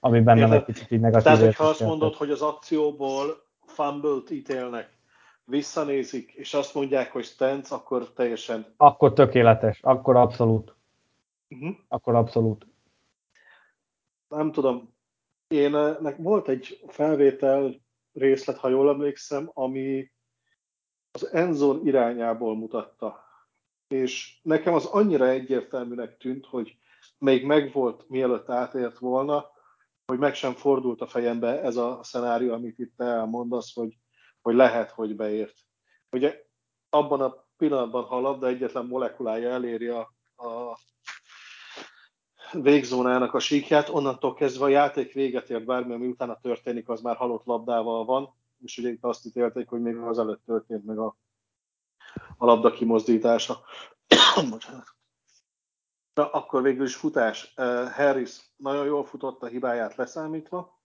ami 0.00 0.20
bennem 0.20 0.52
egy 0.52 0.64
kicsit 0.64 0.90
így 0.90 1.00
negatív. 1.00 1.24
Tehát, 1.24 1.40
hogyha 1.40 1.64
azt 1.64 1.84
mondod, 1.84 2.14
hogy 2.14 2.30
az 2.30 2.42
akcióból 2.42 3.24
fumble 3.66 4.18
ítélnek, 4.30 4.88
visszanézik, 5.44 6.32
és 6.32 6.54
azt 6.54 6.74
mondják, 6.74 7.12
hogy 7.12 7.24
stance, 7.24 7.74
akkor 7.74 8.12
teljesen... 8.16 8.66
Akkor 8.76 9.12
tökéletes, 9.12 9.80
akkor 9.82 10.16
abszolút. 10.16 10.75
Uh-huh. 11.48 11.76
Akkor 11.88 12.14
abszolút. 12.14 12.66
Nem 14.28 14.52
tudom. 14.52 14.94
Én, 15.46 15.70
nek 16.00 16.16
volt 16.16 16.48
egy 16.48 16.84
felvétel 16.88 17.84
részlet, 18.12 18.58
ha 18.58 18.68
jól 18.68 18.88
emlékszem, 18.88 19.50
ami 19.54 20.12
az 21.10 21.32
Enzon 21.32 21.86
irányából 21.86 22.56
mutatta 22.56 23.26
és 23.88 24.38
nekem 24.42 24.74
az 24.74 24.84
annyira 24.84 25.28
egyértelműnek 25.28 26.16
tűnt, 26.16 26.46
hogy 26.46 26.78
még 27.18 27.44
megvolt, 27.44 28.08
mielőtt 28.08 28.50
átért 28.50 28.98
volna, 28.98 29.50
hogy 30.06 30.18
meg 30.18 30.34
sem 30.34 30.52
fordult 30.52 31.00
a 31.00 31.06
fejembe 31.06 31.62
ez 31.62 31.76
a 31.76 32.00
szenárió, 32.02 32.52
amit 32.52 32.78
itt 32.78 33.00
elmondasz, 33.00 33.74
hogy, 33.74 33.98
hogy 34.40 34.54
lehet, 34.54 34.90
hogy 34.90 35.16
beért. 35.16 35.54
Ugye 36.10 36.44
abban 36.88 37.20
a 37.20 37.46
pillanatban, 37.56 38.04
ha 38.04 38.16
a 38.16 38.20
labda 38.20 38.46
egyetlen 38.46 38.86
molekulája 38.86 39.50
eléri 39.50 39.86
a, 39.86 40.00
a 40.36 40.78
végzónának 42.62 43.34
a 43.34 43.38
síkját, 43.38 43.88
onnantól 43.88 44.34
kezdve 44.34 44.64
a 44.64 44.68
játék 44.68 45.12
véget 45.12 45.50
ért, 45.50 45.64
bármi, 45.64 45.94
ami 45.94 46.06
utána 46.06 46.40
történik, 46.40 46.88
az 46.88 47.00
már 47.00 47.16
halott 47.16 47.44
labdával 47.44 48.04
van, 48.04 48.34
és 48.64 48.78
ugye 48.78 48.88
itt 48.88 49.04
azt 49.04 49.26
ítélték, 49.26 49.68
hogy 49.68 49.80
még 49.80 49.96
az 49.96 50.18
előtt 50.18 50.44
történt 50.44 50.84
meg 50.84 50.98
a 50.98 51.16
a 52.36 52.44
labda 52.44 52.70
kimozdítása. 52.70 53.60
Bocsánat. 54.50 54.94
Na, 56.14 56.30
akkor 56.30 56.62
végül 56.62 56.84
is 56.84 56.96
futás. 56.96 57.54
Harris 57.92 58.40
nagyon 58.56 58.84
jól 58.84 59.04
futott 59.04 59.42
a 59.42 59.46
hibáját 59.46 59.94
leszámítva, 59.94 60.80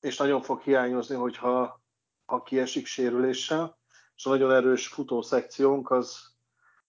és 0.00 0.16
nagyon 0.16 0.42
fog 0.42 0.60
hiányozni, 0.60 1.14
hogyha 1.14 1.84
ha 2.24 2.42
kiesik 2.42 2.86
sérüléssel, 2.86 3.78
és 4.16 4.26
a 4.26 4.28
nagyon 4.28 4.52
erős 4.52 4.88
futó 4.88 5.22
szekciónk 5.22 5.90
az 5.90 6.34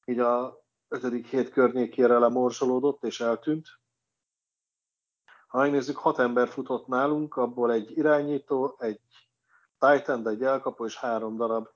így 0.06 0.20
a 0.20 0.66
ötödik 0.88 1.28
hét 1.28 1.50
környékére 1.50 2.18
lemorzsolódott 2.18 3.04
és 3.04 3.20
eltűnt. 3.20 3.68
Ha 5.48 5.58
megnézzük, 5.58 5.98
hat 5.98 6.20
ember 6.20 6.48
futott 6.48 6.88
nálunk, 6.88 7.36
abból 7.36 7.72
egy 7.72 7.98
irányító, 7.98 8.76
egy 8.80 9.00
titan, 9.80 10.28
egy 10.28 10.44
elkapó 10.44 10.86
és 10.86 10.98
három 10.98 11.38
darab 11.38 11.68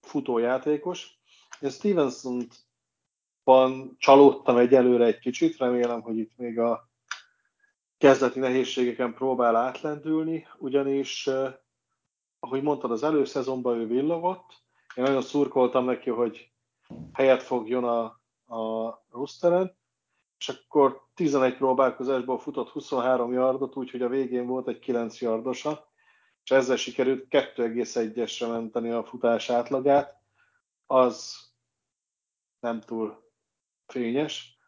futójátékos. 0.00 1.18
Én 1.60 1.70
stevenson 1.70 2.46
van 3.44 3.96
csalódtam 3.98 4.56
egyelőre 4.56 5.04
egy 5.04 5.18
kicsit, 5.18 5.56
remélem, 5.56 6.00
hogy 6.00 6.18
itt 6.18 6.36
még 6.36 6.58
a 6.58 6.88
kezdeti 7.98 8.38
nehézségeken 8.38 9.14
próbál 9.14 9.56
átlendülni, 9.56 10.46
ugyanis, 10.58 11.26
eh, 11.26 11.54
ahogy 12.38 12.62
mondtad, 12.62 12.90
az 12.90 13.02
előszezonban 13.02 13.78
ő 13.78 13.86
villogott, 13.86 14.62
én 14.94 15.04
nagyon 15.04 15.22
szurkoltam 15.22 15.84
neki, 15.84 16.10
hogy 16.10 16.49
helyet 17.12 17.42
fogjon 17.42 17.84
a, 17.84 18.04
a 18.56 19.04
rosteren, 19.10 19.78
és 20.38 20.48
akkor 20.48 21.08
11 21.14 21.56
próbálkozásból 21.56 22.38
futott 22.38 22.68
23 22.68 23.32
yardot, 23.32 23.76
úgyhogy 23.76 24.02
a 24.02 24.08
végén 24.08 24.46
volt 24.46 24.68
egy 24.68 24.78
9 24.78 25.20
yardosa, 25.20 25.88
és 26.42 26.50
ezzel 26.50 26.76
sikerült 26.76 27.26
2,1-esre 27.30 28.48
menteni 28.48 28.90
a 28.90 29.04
futás 29.04 29.50
átlagát, 29.50 30.18
az 30.86 31.36
nem 32.60 32.80
túl 32.80 33.30
fényes. 33.86 34.58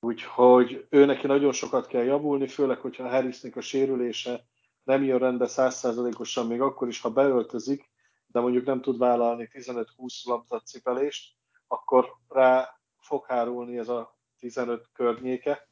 Úgyhogy 0.00 0.86
ő 0.90 1.04
neki 1.04 1.26
nagyon 1.26 1.52
sokat 1.52 1.86
kell 1.86 2.04
javulni, 2.04 2.46
főleg, 2.46 2.78
hogyha 2.78 3.08
Harrisnek 3.08 3.56
a 3.56 3.60
sérülése 3.60 4.44
nem 4.82 5.04
jön 5.04 5.18
rendbe 5.18 5.46
százszázalékosan, 5.46 6.46
még 6.46 6.60
akkor 6.60 6.88
is, 6.88 7.00
ha 7.00 7.10
beöltözik, 7.10 7.90
de 8.36 8.42
mondjuk 8.42 8.64
nem 8.64 8.80
tud 8.80 8.98
vállalni 8.98 9.48
15-20 9.52 10.24
labdat 10.24 10.66
cipelést, 10.66 11.34
akkor 11.66 12.16
rá 12.28 12.80
fog 12.98 13.26
hárulni 13.26 13.78
ez 13.78 13.88
a 13.88 14.18
15 14.38 14.88
környéke, 14.92 15.68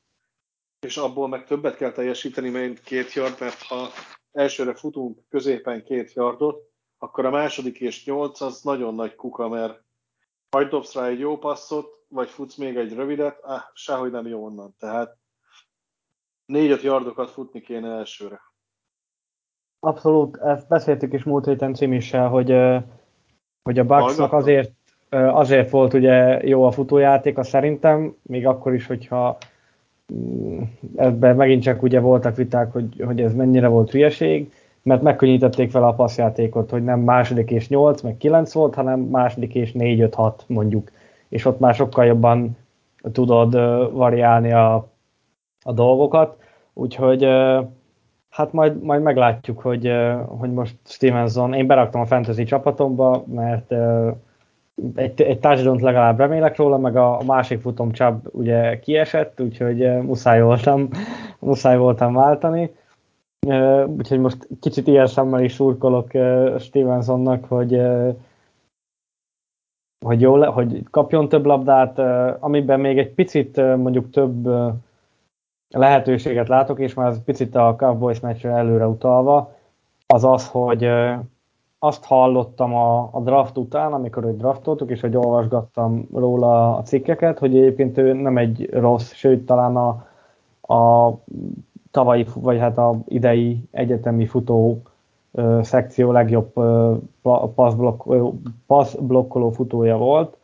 és 0.80 0.96
abból 0.96 1.28
meg 1.28 1.46
többet 1.46 1.76
kell 1.76 1.92
teljesíteni, 1.92 2.48
mint 2.48 2.80
két 2.80 3.12
yard, 3.12 3.40
mert 3.40 3.62
ha 3.62 3.88
elsőre 4.32 4.74
futunk 4.74 5.28
középen 5.28 5.84
két 5.84 6.12
yardot, 6.12 6.72
akkor 6.98 7.24
a 7.24 7.30
második 7.30 7.80
és 7.80 8.04
nyolc 8.04 8.40
az 8.40 8.62
nagyon 8.62 8.94
nagy 8.94 9.14
kuka, 9.14 9.48
mert 9.48 9.82
majd 10.50 10.68
dobsz 10.68 10.94
rá 10.94 11.06
egy 11.06 11.18
jó 11.18 11.38
passzot, 11.38 12.04
vagy 12.08 12.30
futsz 12.30 12.56
még 12.56 12.76
egy 12.76 12.94
rövidet, 12.94 13.40
ah, 13.42 13.62
sehogy 13.72 14.10
nem 14.10 14.26
jó 14.26 14.44
onnan. 14.44 14.74
Tehát 14.78 15.18
négy-öt 16.44 16.82
yardokat 16.82 17.30
futni 17.30 17.60
kéne 17.60 17.88
elsőre. 17.88 18.40
Abszolút, 19.84 20.36
ezt 20.36 20.68
beszéltük 20.68 21.12
is 21.12 21.24
múlt 21.24 21.44
héten 21.44 21.74
Cimissel, 21.74 22.28
hogy, 22.28 22.56
hogy 23.62 23.78
a 23.78 23.84
Bucksnak 23.84 24.32
azért, 24.32 24.72
azért 25.10 25.70
volt 25.70 25.94
ugye 25.94 26.46
jó 26.46 26.64
a 26.64 26.70
futójátéka 26.70 27.42
szerintem, 27.42 28.14
még 28.22 28.46
akkor 28.46 28.74
is, 28.74 28.86
hogyha 28.86 29.38
mm, 30.14 30.60
ebben 30.96 31.36
megint 31.36 31.62
csak 31.62 31.82
ugye 31.82 32.00
voltak 32.00 32.36
viták, 32.36 32.72
hogy, 32.72 33.02
hogy 33.06 33.20
ez 33.20 33.34
mennyire 33.34 33.68
volt 33.68 33.90
hülyeség, 33.90 34.52
mert 34.82 35.02
megkönnyítették 35.02 35.70
fel 35.70 35.84
a 35.84 35.94
passzjátékot, 35.94 36.70
hogy 36.70 36.84
nem 36.84 37.00
második 37.00 37.50
és 37.50 37.68
8, 37.68 38.00
meg 38.00 38.16
9 38.16 38.52
volt, 38.52 38.74
hanem 38.74 39.00
második 39.00 39.54
és 39.54 39.72
4-5-6 39.78 40.32
mondjuk, 40.46 40.90
és 41.28 41.44
ott 41.44 41.58
már 41.58 41.74
sokkal 41.74 42.04
jobban 42.04 42.56
tudod 43.12 43.52
variálni 43.92 44.52
a, 44.52 44.74
a 45.62 45.72
dolgokat, 45.72 46.36
úgyhogy 46.72 47.26
hát 48.34 48.52
majd, 48.52 48.82
majd 48.82 49.02
meglátjuk, 49.02 49.60
hogy, 49.60 49.92
hogy 50.26 50.52
most 50.52 50.76
Stevenson, 50.84 51.54
én 51.54 51.66
beraktam 51.66 52.00
a 52.00 52.06
fantasy 52.06 52.44
csapatomba, 52.44 53.24
mert 53.26 53.74
egy, 54.94 55.22
egy 55.22 55.38
touchdown 55.38 55.82
legalább 55.82 56.18
remélek 56.18 56.56
róla, 56.56 56.78
meg 56.78 56.96
a, 56.96 57.20
a 57.20 57.24
másik 57.24 57.60
futom 57.60 57.92
Chubb 57.92 58.28
ugye 58.32 58.78
kiesett, 58.78 59.40
úgyhogy 59.40 60.02
muszáj 60.02 60.42
voltam, 60.42 60.88
muszáj 61.38 61.76
voltam 61.76 62.14
váltani. 62.14 62.74
Úgyhogy 63.86 64.18
most 64.18 64.48
kicsit 64.60 64.86
ilyen 64.86 65.06
szemmel 65.06 65.42
is 65.42 65.52
szurkolok 65.52 66.10
Stevensonnak, 66.58 67.44
hogy, 67.44 67.80
hogy, 70.04 70.20
jó, 70.20 70.44
hogy 70.44 70.82
kapjon 70.90 71.28
több 71.28 71.44
labdát, 71.44 71.98
amiben 72.42 72.80
még 72.80 72.98
egy 72.98 73.10
picit 73.10 73.56
mondjuk 73.56 74.10
több 74.10 74.48
lehetőséget 75.78 76.48
látok, 76.48 76.78
és 76.78 76.94
már 76.94 77.08
ez 77.08 77.24
picit 77.24 77.54
a 77.54 77.74
Cowboys 77.78 78.20
meccsre 78.20 78.50
előre 78.50 78.86
utalva, 78.86 79.52
az 80.06 80.24
az, 80.24 80.48
hogy 80.48 80.88
azt 81.78 82.04
hallottam 82.04 82.74
a, 82.74 83.08
a 83.12 83.20
draft 83.20 83.58
után, 83.58 83.92
amikor 83.92 84.24
őt 84.24 84.36
draftoltuk, 84.36 84.90
és 84.90 85.00
hogy 85.00 85.16
olvasgattam 85.16 86.08
róla 86.14 86.76
a 86.76 86.82
cikkeket, 86.82 87.38
hogy 87.38 87.56
egyébként 87.56 87.98
ő 87.98 88.12
nem 88.12 88.38
egy 88.38 88.68
rossz, 88.72 89.12
sőt 89.12 89.46
talán 89.46 89.76
a, 89.76 89.88
a 90.74 91.12
tavalyi, 91.90 92.26
vagy 92.34 92.58
hát 92.58 92.78
a 92.78 92.98
idei 93.08 93.68
egyetemi 93.70 94.26
futó 94.26 94.82
ö, 95.32 95.60
szekció 95.62 96.12
legjobb 96.12 96.50
ö, 96.54 96.94
passzblokkoló 98.66 99.50
futója 99.50 99.96
volt, 99.96 100.36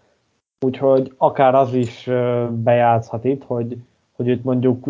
úgyhogy 0.60 1.14
akár 1.16 1.54
az 1.54 1.74
is 1.74 2.06
ö, 2.06 2.46
bejátszhat 2.50 3.24
itt, 3.24 3.44
hogy, 3.44 3.76
hogy 4.20 4.28
itt 4.28 4.44
mondjuk, 4.44 4.84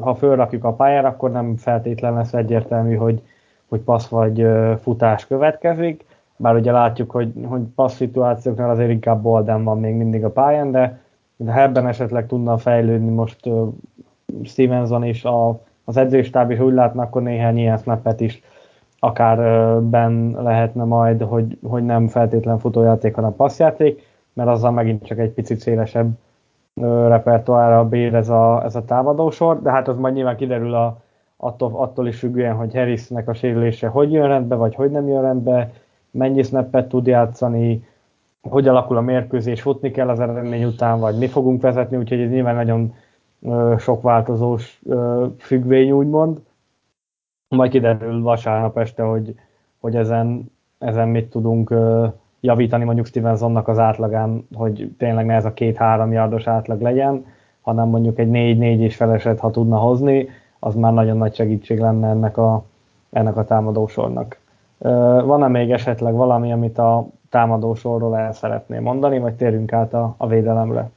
ha 0.00 0.14
fölrakjuk 0.14 0.64
a 0.64 0.72
pályára, 0.72 1.08
akkor 1.08 1.30
nem 1.30 1.56
feltétlen 1.56 2.14
lesz 2.14 2.34
egyértelmű, 2.34 2.94
hogy, 2.94 3.22
hogy 3.68 3.80
passz 3.80 4.08
vagy 4.08 4.46
futás 4.82 5.26
következik, 5.26 6.04
bár 6.36 6.54
ugye 6.54 6.72
látjuk, 6.72 7.10
hogy, 7.10 7.32
hogy 7.44 7.60
passz 7.74 7.94
szituációknál 7.94 8.70
azért 8.70 8.90
inkább 8.90 9.22
Bolden 9.22 9.64
van 9.64 9.80
még 9.80 9.94
mindig 9.94 10.24
a 10.24 10.30
pályán, 10.30 10.70
de, 10.70 11.00
de 11.36 11.52
ha 11.52 11.60
ebben 11.60 11.86
esetleg 11.86 12.26
tudna 12.26 12.58
fejlődni 12.58 13.10
most 13.10 13.46
ö, 13.46 13.66
Stevenson 14.44 15.04
is 15.04 15.24
a 15.24 15.60
az 15.88 15.96
edzőstáb 15.96 16.50
is 16.50 16.58
úgy 16.58 16.72
látna, 16.72 17.02
akkor 17.02 17.22
néhány 17.22 17.58
ilyen 17.58 17.78
snappet 17.78 18.20
is 18.20 18.42
akár 18.98 19.38
ben 19.82 20.36
lehetne 20.42 20.84
majd, 20.84 21.22
hogy, 21.22 21.58
hogy 21.62 21.84
nem 21.84 22.08
feltétlen 22.08 22.58
futójáték, 22.58 23.14
hanem 23.14 23.36
passzjáték, 23.36 24.02
mert 24.32 24.48
azzal 24.48 24.70
megint 24.70 25.06
csak 25.06 25.18
egy 25.18 25.30
picit 25.30 25.58
szélesebb 25.58 26.10
repertoárra 26.82 27.88
bír 27.88 28.14
ez 28.14 28.28
a, 28.28 28.64
ez 28.64 28.76
a 28.76 28.84
támadósor, 28.84 29.62
de 29.62 29.70
hát 29.70 29.88
az 29.88 29.96
majd 29.96 30.14
nyilván 30.14 30.36
kiderül 30.36 30.74
a, 30.74 31.00
attól, 31.36 31.72
attól 31.74 32.06
is 32.06 32.18
függően, 32.18 32.54
hogy 32.54 32.74
Harrisnek 32.74 33.28
a 33.28 33.34
sérülése 33.34 33.88
hogy 33.88 34.12
jön 34.12 34.28
rendbe, 34.28 34.54
vagy 34.54 34.74
hogy 34.74 34.90
nem 34.90 35.08
jön 35.08 35.22
rendbe, 35.22 35.72
mennyi 36.10 36.42
snappet 36.42 36.88
tud 36.88 37.06
játszani, 37.06 37.84
hogy 38.40 38.68
alakul 38.68 38.96
a 38.96 39.00
mérkőzés, 39.00 39.62
futni 39.62 39.90
kell 39.90 40.08
az 40.08 40.20
eredmény 40.20 40.64
után, 40.64 41.00
vagy 41.00 41.18
mi 41.18 41.26
fogunk 41.26 41.62
vezetni, 41.62 41.96
úgyhogy 41.96 42.20
ez 42.20 42.30
nyilván 42.30 42.54
nagyon 42.54 42.94
sok 43.78 44.02
változós 44.02 44.82
függvény, 45.38 45.90
úgymond. 45.90 46.42
Majd 47.48 47.70
kiderül 47.70 48.22
vasárnap 48.22 48.78
este, 48.78 49.02
hogy, 49.02 49.34
hogy 49.80 49.96
ezen, 49.96 50.50
ezen 50.78 51.08
mit 51.08 51.30
tudunk 51.30 51.74
javítani 52.40 52.84
mondjuk 52.84 53.06
Stevensonnak 53.06 53.68
az 53.68 53.78
átlagán, 53.78 54.48
hogy 54.54 54.94
tényleg 54.98 55.26
ne 55.26 55.34
ez 55.34 55.44
a 55.44 55.52
két-három 55.52 56.12
yardos 56.12 56.46
átlag 56.46 56.80
legyen, 56.80 57.24
hanem 57.60 57.88
mondjuk 57.88 58.18
egy 58.18 58.28
négy-négy 58.28 58.80
és 58.80 58.96
feleset, 58.96 59.40
ha 59.40 59.50
tudna 59.50 59.78
hozni, 59.78 60.28
az 60.58 60.74
már 60.74 60.92
nagyon 60.92 61.16
nagy 61.16 61.34
segítség 61.34 61.78
lenne 61.78 62.08
ennek 62.08 62.36
a, 62.36 62.64
ennek 63.10 63.36
a 63.36 63.44
támadósornak. 63.44 64.38
Van-e 65.24 65.48
még 65.48 65.70
esetleg 65.70 66.14
valami, 66.14 66.52
amit 66.52 66.78
a 66.78 67.08
támadósorról 67.30 68.16
el 68.16 68.32
szeretném 68.32 68.82
mondani, 68.82 69.18
vagy 69.18 69.34
térjünk 69.34 69.72
át 69.72 69.94
a, 69.94 70.14
a 70.16 70.26
védelemre? 70.26 70.90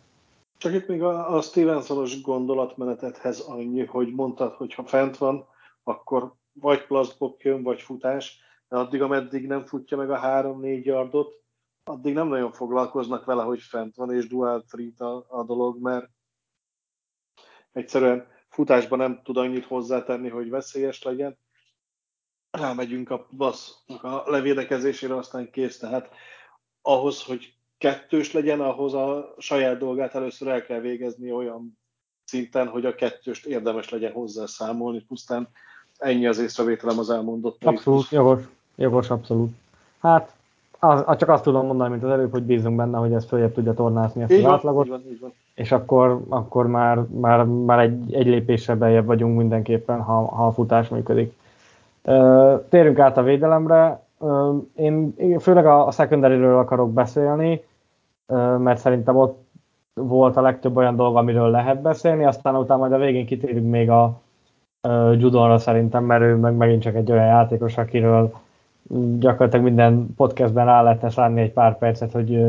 Csak 0.57 0.73
itt 0.73 0.87
még 0.87 1.03
a, 1.03 1.35
a 1.35 1.41
Stevensonos 1.41 2.21
gondolatmenetethez 2.21 3.39
annyi, 3.39 3.85
hogy 3.85 4.13
mondtad, 4.15 4.53
hogy 4.53 4.73
ha 4.73 4.83
fent 4.83 5.17
van, 5.17 5.45
akkor 5.83 6.33
vagy 6.61 6.85
plastbok 6.87 7.43
jön, 7.43 7.63
vagy 7.63 7.81
futás, 7.81 8.39
addig, 8.69 9.01
ameddig 9.01 9.47
nem 9.47 9.65
futja 9.65 9.97
meg 9.97 10.11
a 10.11 10.19
3-4 10.19 10.83
yardot, 10.83 11.39
addig 11.83 12.13
nem 12.13 12.27
nagyon 12.27 12.51
foglalkoznak 12.51 13.25
vele, 13.25 13.43
hogy 13.43 13.61
fent 13.61 13.95
van, 13.95 14.13
és 14.13 14.27
dual 14.27 14.63
treat 14.63 14.99
a, 14.99 15.25
a 15.27 15.43
dolog, 15.43 15.81
mert 15.81 16.09
egyszerűen 17.71 18.27
futásban 18.49 18.99
nem 18.99 19.21
tud 19.23 19.37
annyit 19.37 19.65
hozzátenni, 19.65 20.29
hogy 20.29 20.49
veszélyes 20.49 21.03
legyen. 21.03 21.37
Rámegyünk 22.51 23.09
a 23.09 23.27
bassznak 23.31 24.03
a 24.03 24.23
levédekezésére, 24.25 25.15
aztán 25.15 25.51
kész. 25.51 25.77
Tehát 25.77 26.09
ahhoz, 26.81 27.23
hogy 27.23 27.53
kettős 27.77 28.31
legyen, 28.31 28.61
ahhoz 28.61 28.93
a 28.93 29.35
saját 29.37 29.77
dolgát 29.77 30.15
először 30.15 30.47
el 30.47 30.63
kell 30.63 30.79
végezni 30.79 31.31
olyan 31.31 31.79
szinten, 32.23 32.67
hogy 32.67 32.85
a 32.85 32.95
kettőst 32.95 33.45
érdemes 33.45 33.89
legyen 33.89 34.11
hozzá 34.11 34.45
számolni, 34.45 35.01
pusztán 35.01 35.49
ennyi 35.97 36.27
az 36.27 36.37
észrevételem 36.37 36.99
az 36.99 37.09
elmondott. 37.09 37.63
Abszolút, 37.63 38.09
jogos, 38.09 38.43
jogos, 38.79 39.09
abszolút. 39.09 39.55
Hát, 40.01 40.33
az, 40.79 41.17
csak 41.17 41.29
azt 41.29 41.43
tudom 41.43 41.65
mondani, 41.65 41.89
mint 41.89 42.03
az 42.03 42.09
előbb, 42.09 42.31
hogy 42.31 42.43
bízunk 42.43 42.75
benne, 42.75 42.97
hogy 42.97 43.13
ez 43.13 43.25
följebb 43.25 43.53
tudja 43.53 43.73
tornázni 43.73 44.21
ezt 44.21 44.31
így 44.31 44.37
az 44.37 44.43
van, 44.43 44.53
átlagot, 44.53 44.85
így 44.85 44.91
van, 44.91 45.01
így 45.11 45.19
van. 45.19 45.33
és 45.53 45.71
akkor, 45.71 46.21
akkor 46.29 46.67
már, 46.67 46.97
már, 47.19 47.43
már 47.43 47.79
egy, 47.79 48.13
egy 48.13 48.25
lépéssel 48.25 48.75
beljebb 48.75 49.05
vagyunk 49.05 49.37
mindenképpen, 49.37 50.01
ha, 50.01 50.25
ha 50.25 50.47
a 50.47 50.51
futás 50.51 50.89
működik. 50.89 51.37
Térjünk 52.69 52.99
át 52.99 53.17
a 53.17 53.23
védelemre. 53.23 54.03
Én 54.75 55.15
főleg 55.39 55.65
a, 55.65 55.87
a 55.87 55.91
secondary 55.91 56.43
akarok 56.43 56.93
beszélni 56.93 57.61
mert 58.57 58.79
szerintem 58.79 59.17
ott 59.17 59.47
volt 59.93 60.37
a 60.37 60.41
legtöbb 60.41 60.77
olyan 60.77 60.95
dolog, 60.95 61.15
amiről 61.15 61.49
lehet 61.49 61.81
beszélni, 61.81 62.25
aztán 62.25 62.55
utána 62.55 62.79
majd 62.79 62.91
a 62.91 62.97
végén 62.97 63.25
kitérünk 63.25 63.69
még 63.69 63.89
a 63.89 64.21
Judonra 65.17 65.57
szerintem, 65.57 66.03
mert 66.03 66.21
ő 66.21 66.35
meg 66.35 66.53
megint 66.53 66.81
csak 66.81 66.95
egy 66.95 67.11
olyan 67.11 67.25
játékos, 67.25 67.77
akiről 67.77 68.33
gyakorlatilag 69.19 69.65
minden 69.65 70.07
podcastben 70.15 70.65
rá 70.65 70.81
lehetne 70.81 71.09
szállni 71.09 71.41
egy 71.41 71.51
pár 71.51 71.77
percet, 71.77 72.11
hogy 72.11 72.45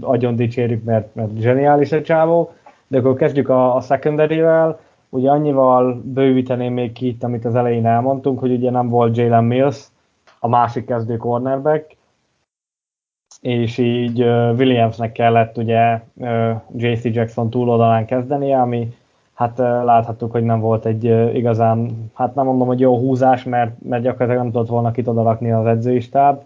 agyon 0.00 0.36
dicsérjük, 0.36 0.84
mert, 0.84 1.14
mert 1.14 1.38
zseniális 1.38 1.92
a 1.92 2.02
csávó. 2.02 2.52
De 2.86 2.98
akkor 2.98 3.14
kezdjük 3.14 3.48
a, 3.48 3.76
a 3.76 3.80
secondary-vel. 3.80 4.80
Ugye 5.08 5.30
annyival 5.30 6.00
bővíteném 6.04 6.72
még 6.72 6.92
ki 6.92 7.06
itt, 7.06 7.22
amit 7.22 7.44
az 7.44 7.54
elején 7.54 7.86
elmondtunk, 7.86 8.38
hogy 8.38 8.52
ugye 8.52 8.70
nem 8.70 8.88
volt 8.88 9.16
Jalen 9.16 9.44
Mills, 9.44 9.86
a 10.38 10.48
másik 10.48 10.86
kezdő 10.86 11.16
cornerback, 11.16 11.96
és 13.40 13.78
így 13.78 14.22
Williamsnek 14.56 15.12
kellett 15.12 15.56
ugye 15.56 16.00
JC 16.76 17.04
Jackson 17.04 17.50
túloldalán 17.50 18.06
kezdenie, 18.06 18.60
ami 18.60 18.92
hát 19.40 19.58
láthattuk, 19.58 20.32
hogy 20.32 20.42
nem 20.42 20.60
volt 20.60 20.84
egy 20.84 21.04
igazán, 21.34 22.10
hát 22.14 22.34
nem 22.34 22.44
mondom, 22.44 22.66
hogy 22.66 22.80
jó 22.80 22.98
húzás, 22.98 23.44
mert, 23.44 23.72
mert 23.82 24.02
gyakorlatilag 24.02 24.42
nem 24.42 24.52
tudott 24.52 24.68
volna 24.68 24.90
kit 24.90 25.08
odarakni 25.08 25.52
az 25.52 25.66
edzői 25.66 26.00
stáb, 26.00 26.42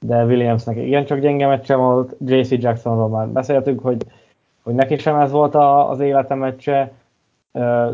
de 0.00 0.24
Williamsnek 0.24 0.76
igencsak 0.76 1.18
gyenge 1.18 1.46
meccse 1.46 1.74
volt, 1.74 2.16
JC 2.26 2.50
Jacksonról 2.50 3.08
már 3.08 3.28
beszéltünk, 3.28 3.80
hogy, 3.80 4.06
hogy 4.62 4.74
neki 4.74 4.96
sem 4.96 5.16
ez 5.16 5.30
volt 5.30 5.54
a, 5.54 5.90
az 5.90 6.00
élete 6.00 6.34
meccse, 6.34 6.92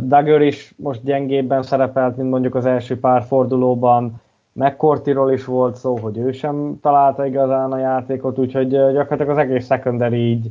Dagger 0.01 0.41
is 0.41 0.75
most 0.77 1.05
gyengébben 1.05 1.63
szerepelt, 1.63 2.17
mint 2.17 2.31
mondjuk 2.31 2.55
az 2.55 2.67
első 2.67 3.01
pár 3.01 3.23
fordulóban, 3.23 4.21
McCourtyról 4.53 5.33
is 5.33 5.45
volt 5.45 5.77
szó, 5.77 5.99
hogy 5.99 6.19
ő 6.19 6.33
sem 6.33 6.79
találta 6.83 7.27
igazán 7.27 7.73
a 7.73 7.79
játékot, 7.79 8.39
úgyhogy 8.39 8.69
gyakorlatilag 8.69 9.29
az 9.29 9.39
egész 9.39 9.67
secondary 9.67 10.31
így 10.31 10.51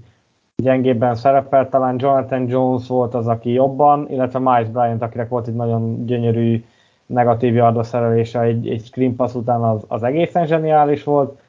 gyengébben 0.62 1.16
szerepelt, 1.16 1.70
talán 1.70 1.96
Jonathan 2.00 2.48
Jones 2.48 2.88
volt 2.88 3.14
az, 3.14 3.28
aki 3.28 3.52
jobban, 3.52 4.08
illetve 4.10 4.40
Miles 4.40 4.70
Bryant, 4.70 5.02
akinek 5.02 5.30
volt 5.30 5.48
egy 5.48 5.56
nagyon 5.56 6.06
gyönyörű 6.06 6.64
negatív 7.06 7.56
yarda 7.56 7.84
szerelése 7.84 8.42
egy, 8.42 8.70
egy 8.70 8.84
screen 8.86 9.16
pass 9.16 9.34
után 9.34 9.62
az, 9.62 9.84
az 9.88 10.04
egészen 10.04 10.46
zseniális 10.46 11.04
volt, 11.04 11.40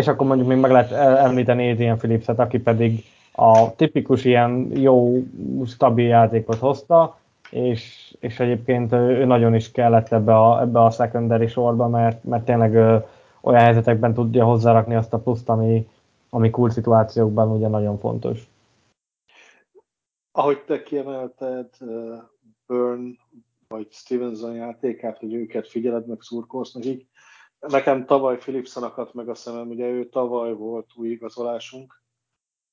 és 0.00 0.08
akkor 0.08 0.26
mondjuk 0.26 0.48
még 0.48 0.58
meg 0.58 0.70
lehet 0.70 0.92
említeni 1.18 1.70
Adrian 1.70 1.98
Phillipset, 1.98 2.38
aki 2.38 2.58
pedig 2.58 3.04
a 3.32 3.74
tipikus 3.74 4.24
ilyen 4.24 4.70
jó, 4.74 5.22
stabil 5.66 6.06
játékot 6.06 6.58
hozta, 6.58 7.18
és, 7.50 8.14
és 8.20 8.40
egyébként 8.40 8.92
ő 8.92 9.24
nagyon 9.24 9.54
is 9.54 9.70
kellett 9.70 10.12
ebbe 10.12 10.36
a, 10.36 10.60
ebbe 10.60 10.84
a 10.84 10.90
secondary 10.90 11.46
sorba, 11.46 11.88
mert, 11.88 12.24
mert 12.24 12.44
tényleg 12.44 12.74
olyan 13.40 13.62
helyzetekben 13.62 14.14
tudja 14.14 14.44
hozzárakni 14.44 14.94
azt 14.94 15.12
a 15.12 15.18
pluszt, 15.18 15.48
ami, 15.48 15.86
ami 16.30 16.50
cool 16.50 16.70
szituációkban 16.70 17.50
ugye 17.50 17.68
nagyon 17.68 17.98
fontos. 17.98 18.48
Ahogy 20.32 20.64
te 20.64 20.82
kiemelted 20.82 21.70
uh, 21.80 22.18
Burn 22.66 23.18
vagy 23.68 23.92
Stevenson 23.92 24.54
játékát, 24.54 25.18
hogy 25.18 25.34
őket 25.34 25.68
figyeled, 25.68 26.06
meg 26.06 26.20
szurkolsz 26.20 26.72
nekik, 26.72 27.08
nekem 27.58 28.06
tavaly 28.06 28.36
Philipson 28.36 28.82
akadt 28.82 29.14
meg 29.14 29.28
a 29.28 29.34
szemem, 29.34 29.68
ugye 29.68 29.86
ő 29.86 30.08
tavaly 30.08 30.54
volt 30.54 30.90
új 30.96 31.08
igazolásunk, 31.08 32.02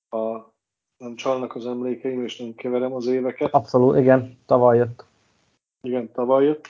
a 0.10 0.52
nem 0.98 1.16
csalnak 1.16 1.56
az 1.56 1.66
emlékeim, 1.66 2.24
és 2.24 2.38
nem 2.38 2.54
keverem 2.56 2.94
az 2.94 3.06
éveket. 3.06 3.54
Abszolút, 3.54 3.98
igen, 3.98 4.38
tavaly 4.46 4.78
jött. 4.78 5.06
Igen, 5.82 6.12
tavaly 6.12 6.46
jött. 6.46 6.68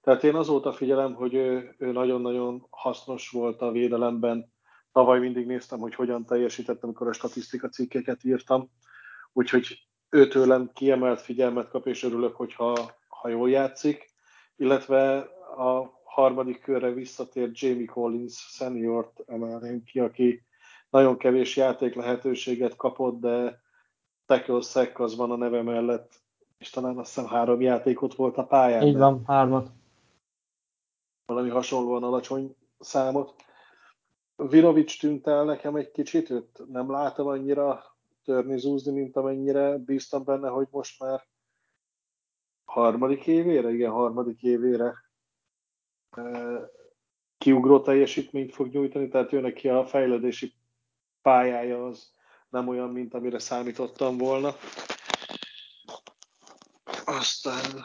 Tehát 0.00 0.24
én 0.24 0.34
azóta 0.34 0.72
figyelem, 0.72 1.14
hogy 1.14 1.34
ő, 1.34 1.74
ő 1.78 1.92
nagyon-nagyon 1.92 2.66
hasznos 2.70 3.30
volt 3.30 3.60
a 3.60 3.70
védelemben. 3.70 4.51
Tavaly 4.92 5.18
mindig 5.18 5.46
néztem, 5.46 5.78
hogy 5.78 5.94
hogyan 5.94 6.24
teljesítettem, 6.24 6.88
amikor 6.88 7.08
a 7.08 7.12
statisztika 7.12 7.68
cikkeket 7.68 8.24
írtam. 8.24 8.70
Úgyhogy 9.32 9.86
őtőlem 10.10 10.70
kiemelt 10.72 11.20
figyelmet 11.20 11.68
kap, 11.68 11.86
és 11.86 12.02
örülök, 12.02 12.36
hogyha 12.36 12.96
ha 13.08 13.28
jól 13.28 13.50
játszik. 13.50 14.10
Illetve 14.56 15.18
a 15.56 16.00
harmadik 16.04 16.60
körre 16.60 16.90
visszatért 16.90 17.58
Jamie 17.58 17.86
Collins 17.86 18.34
seniort 18.34 19.20
emelném 19.26 19.84
ki, 19.84 20.00
aki 20.00 20.44
nagyon 20.90 21.16
kevés 21.16 21.56
játék 21.56 21.94
lehetőséget 21.94 22.76
kapott, 22.76 23.20
de 23.20 23.60
tackle 24.26 24.60
sack 24.60 25.00
az 25.00 25.16
van 25.16 25.30
a 25.30 25.36
neve 25.36 25.62
mellett, 25.62 26.20
és 26.58 26.70
talán 26.70 26.98
azt 26.98 27.14
hiszem 27.14 27.30
három 27.30 27.60
játékot 27.60 28.14
volt 28.14 28.36
a 28.36 28.44
pályán. 28.44 28.82
Így 28.82 28.96
van, 28.96 29.22
hármat. 29.26 29.70
Valami 31.26 31.48
hasonlóan 31.48 32.02
alacsony 32.02 32.56
számot. 32.78 33.34
Virovics 34.48 35.00
tűnt 35.00 35.26
el 35.26 35.44
nekem 35.44 35.76
egy 35.76 35.90
kicsit, 35.90 36.30
őt 36.30 36.62
nem 36.68 36.90
látom 36.90 37.26
annyira 37.26 37.84
törni, 38.24 38.58
zúzni, 38.58 38.92
mint 38.92 39.16
amennyire 39.16 39.76
bíztam 39.78 40.24
benne, 40.24 40.48
hogy 40.48 40.66
most 40.70 41.00
már 41.00 41.26
harmadik 42.64 43.26
évére, 43.26 43.70
igen, 43.70 43.90
harmadik 43.90 44.42
évére 44.42 44.94
kiugró 47.38 47.80
teljesítményt 47.80 48.54
fog 48.54 48.68
nyújtani, 48.68 49.08
tehát 49.08 49.32
ő 49.32 49.40
neki 49.40 49.68
a 49.68 49.86
fejlődési 49.86 50.54
pályája 51.22 51.86
az 51.86 52.12
nem 52.48 52.68
olyan, 52.68 52.90
mint 52.90 53.14
amire 53.14 53.38
számítottam 53.38 54.18
volna. 54.18 54.54
Aztán 57.04 57.84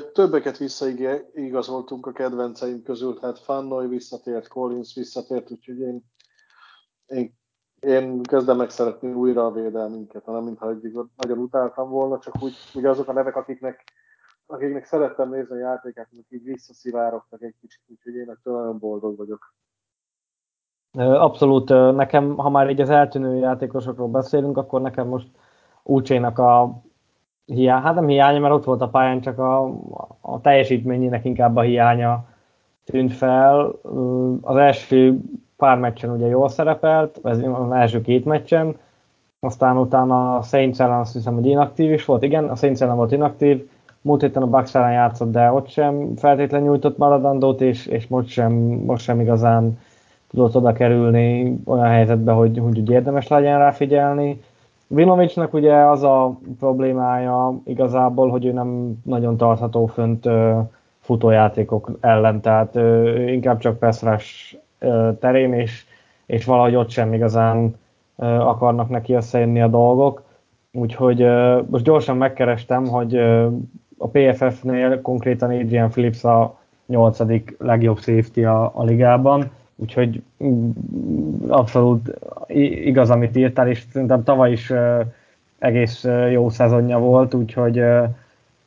többeket 0.00 0.58
visszaigazoltunk 0.58 2.06
a 2.06 2.12
kedvenceim 2.12 2.82
közül, 2.82 3.18
tehát 3.18 3.38
Fannoy 3.38 3.86
visszatért, 3.86 4.48
Collins 4.48 4.94
visszatért, 4.94 5.50
úgyhogy 5.50 5.78
én, 5.78 6.04
én, 7.06 7.38
én 7.80 8.22
kezdem 8.22 8.56
meg 8.56 8.70
szeretni 8.70 9.12
újra 9.12 9.46
a 9.46 9.52
védelminket, 9.52 10.24
hanem 10.24 10.44
mintha 10.44 10.70
eddig 10.70 10.98
nagyon 11.16 11.38
utáltam 11.38 11.90
volna, 11.90 12.18
csak 12.18 12.42
úgy, 12.42 12.54
ugye 12.74 12.88
azok 12.88 13.08
a 13.08 13.12
nevek, 13.12 13.36
akiknek, 13.36 13.84
akiknek 14.46 14.84
szerettem 14.84 15.30
nézni 15.30 15.54
a 15.54 15.58
játékát, 15.58 16.08
azok 16.12 16.26
így 16.28 16.44
visszaszivárogtak 16.44 17.42
egy 17.42 17.54
kicsit, 17.60 17.80
úgyhogy 17.86 18.14
én 18.14 18.38
nagyon 18.42 18.78
boldog 18.78 19.16
vagyok. 19.16 19.54
Abszolút, 20.98 21.68
nekem, 21.94 22.36
ha 22.36 22.50
már 22.50 22.70
így 22.70 22.80
az 22.80 22.90
eltűnő 22.90 23.36
játékosokról 23.36 24.08
beszélünk, 24.08 24.56
akkor 24.56 24.80
nekem 24.80 25.08
most 25.08 25.28
Úcsénak 25.82 26.38
a 26.38 26.82
hiány, 27.52 27.82
hát 27.82 27.94
nem 27.94 28.06
hiánya, 28.06 28.40
mert 28.40 28.54
ott 28.54 28.64
volt 28.64 28.80
a 28.80 28.88
pályán, 28.88 29.20
csak 29.20 29.38
a, 29.38 29.64
a 30.20 30.40
teljesítményének 30.40 31.24
inkább 31.24 31.56
a 31.56 31.60
hiánya 31.60 32.24
tűnt 32.84 33.12
fel. 33.12 33.72
Az 34.40 34.56
első 34.56 35.20
pár 35.56 35.78
meccsen 35.78 36.10
ugye 36.10 36.26
jól 36.26 36.48
szerepelt, 36.48 37.18
az 37.22 37.42
első 37.70 38.00
két 38.00 38.24
meccsen, 38.24 38.76
aztán 39.40 39.78
utána 39.78 40.36
a 40.36 40.42
Saints 40.42 40.80
ellen 40.80 40.98
azt 40.98 41.12
hiszem, 41.12 41.34
hogy 41.34 41.46
inaktív 41.46 41.92
is 41.92 42.04
volt, 42.04 42.22
igen, 42.22 42.44
a 42.44 42.54
Saints 42.54 42.80
ellen 42.80 42.96
volt 42.96 43.12
inaktív, 43.12 43.68
múlt 44.00 44.20
héten 44.20 44.42
a 44.42 44.46
Bucks 44.46 44.74
ellen 44.74 44.92
játszott, 44.92 45.32
de 45.32 45.52
ott 45.52 45.68
sem 45.68 46.16
feltétlenül 46.16 46.66
nyújtott 46.66 46.98
maradandót, 46.98 47.60
és, 47.60 47.86
és 47.86 48.06
most, 48.06 48.28
sem, 48.28 48.52
most 48.86 49.04
sem 49.04 49.20
igazán 49.20 49.78
tudott 50.30 50.56
oda 50.56 50.72
kerülni 50.72 51.58
olyan 51.64 51.86
helyzetbe, 51.86 52.32
hogy, 52.32 52.58
hogy 52.58 52.90
érdemes 52.90 53.28
legyen 53.28 53.58
rá 53.58 53.70
figyelni. 53.70 54.42
Vinovicsnak 54.94 55.54
ugye 55.54 55.74
az 55.74 56.02
a 56.02 56.38
problémája 56.58 57.60
igazából, 57.64 58.30
hogy 58.30 58.44
ő 58.44 58.52
nem 58.52 59.00
nagyon 59.04 59.36
tartható 59.36 59.86
fönt 59.86 60.28
futójátékok 61.00 61.90
ellen, 62.00 62.40
tehát 62.40 62.74
inkább 63.26 63.58
csak 63.58 63.78
Peszrás 63.78 64.56
terén, 65.20 65.52
és, 65.52 65.84
és 66.26 66.44
valahogy 66.44 66.74
ott 66.74 66.88
sem 66.88 67.12
igazán 67.12 67.76
akarnak 68.38 68.88
neki 68.88 69.12
összejönni 69.12 69.60
a 69.60 69.68
dolgok. 69.68 70.22
Úgyhogy 70.72 71.26
most 71.66 71.84
gyorsan 71.84 72.16
megkerestem, 72.16 72.86
hogy 72.86 73.16
a 73.98 74.08
PFF-nél 74.12 75.00
konkrétan 75.00 75.50
Adrian 75.50 75.90
Phillips 75.90 76.24
a 76.24 76.58
nyolcadik 76.86 77.56
legjobb 77.58 77.98
safety 77.98 78.44
a, 78.44 78.70
a 78.74 78.84
ligában, 78.84 79.50
Úgyhogy 79.76 80.22
mm, 80.44 80.70
abszolút 81.48 82.12
igaz, 82.84 83.10
amit 83.10 83.36
írtál, 83.36 83.68
és 83.68 83.84
szerintem 83.92 84.24
tavaly 84.24 84.52
is 84.52 84.72
egész 85.58 86.06
jó 86.30 86.48
szezonja 86.48 86.98
volt, 86.98 87.34
úgyhogy, 87.34 87.82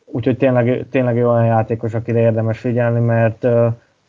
úgyhogy 0.05 0.37
tényleg, 0.37 0.85
tényleg 0.89 1.15
olyan 1.15 1.45
játékos, 1.45 1.93
akire 1.93 2.19
érdemes 2.19 2.59
figyelni, 2.59 2.99
mert 2.99 3.47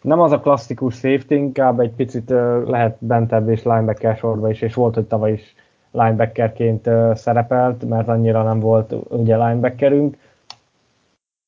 nem 0.01 0.21
az 0.21 0.33
a 0.33 0.41
klasszikus 0.41 0.95
safety, 0.95 1.31
inkább 1.31 1.81
egy 1.81 1.91
picit 1.91 2.31
lehet 2.67 2.97
bentebb 2.99 3.49
és 3.49 3.63
linebacker 3.63 4.17
sorba 4.17 4.51
is, 4.51 4.61
és 4.61 4.75
volt, 4.75 4.95
hogy 4.95 5.05
tavaly 5.05 5.33
is 5.33 5.55
linebackerként 5.91 6.91
szerepelt, 7.15 7.89
mert 7.89 8.09
annyira 8.09 8.43
nem 8.43 8.61
volt 8.61 8.95
ugye 9.09 9.37
linebackerünk, 9.37 10.17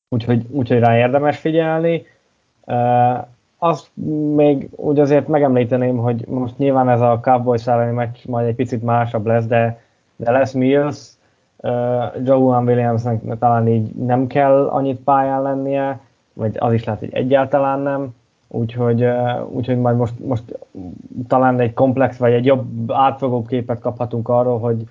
úgyhogy, 0.09 0.45
úgyhogy 0.49 0.79
rá 0.79 0.97
érdemes 0.97 1.37
figyelni 1.37 2.05
azt 3.59 3.89
még 4.35 4.69
úgy 4.75 4.99
azért 4.99 5.27
megemlíteném, 5.27 5.97
hogy 5.97 6.25
most 6.27 6.57
nyilván 6.57 6.89
ez 6.89 7.01
a 7.01 7.19
Cowboys 7.21 7.67
elleni 7.67 7.91
meccs 7.91 8.25
majd 8.25 8.47
egy 8.47 8.55
picit 8.55 8.83
másabb 8.83 9.25
lesz, 9.25 9.45
de, 9.45 9.81
de 10.15 10.31
lesz 10.31 10.51
Mills, 10.51 11.09
uh, 11.57 11.71
Joe 12.23 12.59
Williamsnek 12.59 13.37
talán 13.39 13.67
így 13.67 13.95
nem 13.95 14.27
kell 14.27 14.67
annyit 14.67 14.99
pályán 14.99 15.41
lennie, 15.41 15.99
vagy 16.33 16.55
az 16.59 16.73
is 16.73 16.83
lehet, 16.83 16.99
hogy 16.99 17.13
egyáltalán 17.13 17.79
nem, 17.79 18.15
úgyhogy, 18.47 19.03
uh, 19.03 19.51
úgyhogy 19.51 19.77
majd 19.77 19.97
most, 19.97 20.13
most 20.25 20.59
talán 21.27 21.59
egy 21.59 21.73
komplex, 21.73 22.17
vagy 22.17 22.33
egy 22.33 22.45
jobb 22.45 22.91
átfogó 22.91 23.45
képet 23.45 23.79
kaphatunk 23.79 24.29
arról, 24.29 24.59
hogy, 24.59 24.83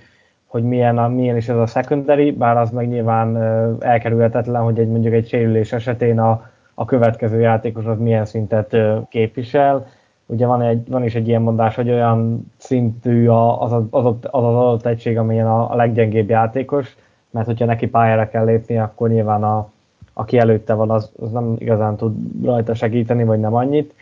hogy 0.47 0.63
milyen, 0.63 0.99
a, 0.99 1.09
milyen 1.09 1.37
is 1.37 1.49
ez 1.49 1.57
a 1.57 1.67
secondary, 1.67 2.31
bár 2.31 2.57
az 2.57 2.71
meg 2.71 2.89
nyilván 2.89 3.37
uh, 3.37 3.77
elkerülhetetlen, 3.79 4.63
hogy 4.63 4.79
egy 4.79 4.89
mondjuk 4.89 5.15
egy 5.15 5.29
sérülés 5.29 5.73
esetén 5.73 6.19
a, 6.19 6.51
a 6.81 6.85
következő 6.85 7.41
játékos 7.41 7.85
az 7.85 7.99
milyen 7.99 8.25
szintet 8.25 8.77
képvisel. 9.09 9.87
Ugye 10.27 10.47
van, 10.47 10.63
egy, 10.63 10.89
van 10.89 11.05
is 11.05 11.15
egy 11.15 11.29
ilyen 11.29 11.43
mondás, 11.43 11.75
hogy 11.75 11.91
olyan 11.91 12.51
szintű 12.57 13.29
az 13.29 13.73
az, 13.73 13.83
az, 13.91 14.05
az, 14.05 14.15
adott 14.31 14.87
egység, 14.87 15.19
amilyen 15.19 15.47
a, 15.47 15.71
a 15.71 15.77
leggyengébb 15.77 16.29
játékos, 16.29 16.97
mert 17.31 17.47
hogyha 17.47 17.65
neki 17.65 17.89
pályára 17.89 18.29
kell 18.29 18.45
lépni, 18.45 18.79
akkor 18.79 19.09
nyilván 19.09 19.43
a, 19.43 19.71
aki 20.13 20.39
előtte 20.39 20.75
van, 20.75 20.91
az, 20.91 21.13
az 21.21 21.31
nem 21.31 21.55
igazán 21.59 21.97
tud 21.97 22.45
rajta 22.45 22.75
segíteni, 22.75 23.25
vagy 23.25 23.41
nem 23.41 23.55
annyit. 23.55 23.95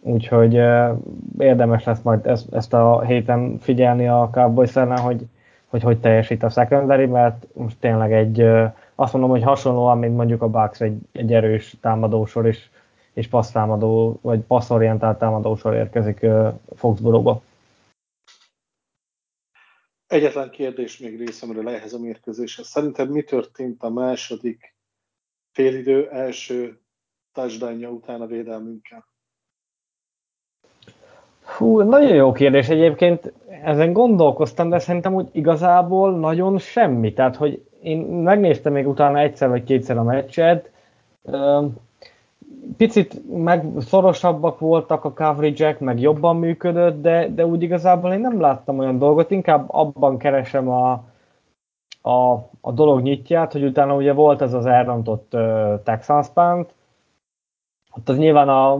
úgyhogy 0.00 0.60
érdemes 1.38 1.84
lesz 1.84 2.02
majd 2.02 2.26
ezt, 2.26 2.54
ezt 2.54 2.74
a 2.74 3.00
héten 3.00 3.58
figyelni 3.60 4.08
a 4.08 4.28
Cowboys 4.32 4.76
ellen, 4.76 4.98
hogy, 4.98 5.26
hogy 5.68 5.82
hogy 5.82 5.98
teljesít 5.98 6.42
a 6.42 6.48
secondary, 6.48 7.06
mert 7.06 7.46
most 7.52 7.76
tényleg 7.80 8.12
egy, 8.12 8.48
azt 9.00 9.12
mondom, 9.12 9.30
hogy 9.30 9.42
hasonlóan, 9.42 9.98
mint 9.98 10.16
mondjuk 10.16 10.42
a 10.42 10.48
Bucks, 10.48 10.80
egy, 10.80 10.98
egy 11.12 11.32
erős 11.32 11.76
támadósor 11.80 12.46
is, 12.46 12.70
és 13.12 13.28
passztámadó, 13.28 14.18
vagy 14.22 14.40
passzorientált 14.40 15.18
támadósor 15.18 15.74
érkezik 15.74 16.26
Foxborough-ba. 16.74 17.42
Egyetlen 20.06 20.50
kérdés 20.50 20.98
még 20.98 21.18
részemről 21.18 21.68
ehhez 21.68 21.92
a 21.92 21.98
mérkőzéshez. 21.98 22.66
Szerinted 22.66 23.10
mi 23.10 23.22
történt 23.22 23.82
a 23.82 23.90
második 23.90 24.74
félidő 25.52 26.08
első 26.10 26.80
touchdownja 27.32 27.88
után 27.88 28.20
a 28.20 28.26
védelmünkkel? 28.26 29.06
Hú, 31.56 31.80
nagyon 31.80 32.14
jó 32.14 32.32
kérdés 32.32 32.68
egyébként. 32.68 33.32
Ezen 33.62 33.92
gondolkoztam, 33.92 34.68
de 34.68 34.78
szerintem 34.78 35.14
úgy 35.14 35.28
igazából 35.32 36.18
nagyon 36.18 36.58
semmi. 36.58 37.12
Tehát, 37.12 37.36
hogy 37.36 37.67
én 37.88 37.98
megnéztem 37.98 38.72
még 38.72 38.88
utána 38.88 39.18
egyszer 39.18 39.48
vagy 39.48 39.64
kétszer 39.64 39.98
a 39.98 40.02
meccset, 40.02 40.70
picit 42.76 43.20
meg 43.42 43.64
szorosabbak 43.78 44.58
voltak 44.58 45.04
a 45.04 45.12
coverage 45.12 45.76
meg 45.80 46.00
jobban 46.00 46.36
működött, 46.36 47.02
de, 47.02 47.28
de 47.28 47.46
úgy 47.46 47.62
igazából 47.62 48.12
én 48.12 48.20
nem 48.20 48.40
láttam 48.40 48.78
olyan 48.78 48.98
dolgot, 48.98 49.30
inkább 49.30 49.64
abban 49.68 50.18
keresem 50.18 50.68
a, 50.68 50.92
a, 52.02 52.32
a 52.60 52.72
dolog 52.72 53.02
nyitját, 53.02 53.52
hogy 53.52 53.64
utána 53.64 53.94
ugye 53.94 54.12
volt 54.12 54.42
ez 54.42 54.52
az 54.52 54.66
elrontott 54.66 55.34
uh, 55.34 55.82
Texans 55.82 56.28
Punt, 56.28 56.74
ott 57.96 58.08
az 58.08 58.18
nyilván 58.18 58.48
a, 58.48 58.72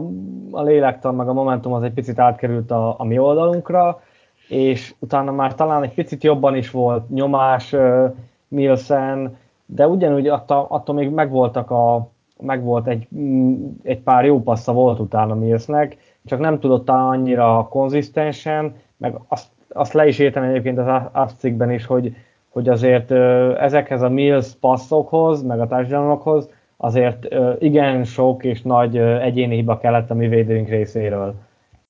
a 0.51 0.61
lélektan 0.61 1.15
meg 1.15 1.27
a 1.27 1.33
momentum 1.33 1.73
az 1.73 1.83
egy 1.83 1.93
picit 1.93 2.19
átkerült 2.19 2.71
a, 2.71 2.99
a 2.99 3.03
mi 3.03 3.17
oldalunkra, 3.17 4.01
és 4.47 4.93
utána 4.99 5.31
már 5.31 5.55
talán 5.55 5.83
egy 5.83 5.93
picit 5.93 6.23
jobban 6.23 6.55
is 6.55 6.71
volt 6.71 7.09
nyomás 7.09 7.73
uh, 7.73 8.15
Milsen, 8.49 9.37
de 9.65 9.87
ugyanúgy 9.87 10.27
attól, 10.27 10.65
attól 10.69 10.95
még 10.95 11.09
megvoltak 11.09 11.71
a, 11.71 12.09
meg 12.41 12.63
volt 12.63 12.87
egy, 12.87 13.07
mm, 13.15 13.65
egy 13.83 13.99
pár 13.99 14.25
jó 14.25 14.41
passza 14.41 14.73
volt 14.73 14.99
utána 14.99 15.35
Millsnek, 15.35 15.97
csak 16.25 16.39
nem 16.39 16.59
tudott 16.59 16.89
annyira 16.89 17.67
konzisztensen, 17.69 18.75
meg 18.97 19.15
azt, 19.27 19.47
azt 19.69 19.93
le 19.93 20.07
is 20.07 20.19
értem 20.19 20.43
egyébként 20.43 20.77
az 20.77 21.01
Aszcikben 21.11 21.71
is, 21.71 21.85
hogy, 21.85 22.15
hogy 22.49 22.69
azért 22.69 23.11
ezekhez 23.59 24.01
a 24.01 24.09
Mills 24.09 24.55
passzokhoz, 24.59 25.43
meg 25.43 25.59
a 25.59 25.67
társadalmakhoz 25.67 26.49
azért 26.77 27.27
igen 27.59 28.03
sok 28.03 28.43
és 28.43 28.61
nagy 28.61 28.97
egyéni 28.97 29.55
hiba 29.55 29.77
kellett 29.77 30.11
a 30.11 30.15
mi 30.15 30.27
védőink 30.27 30.69
részéről. 30.69 31.35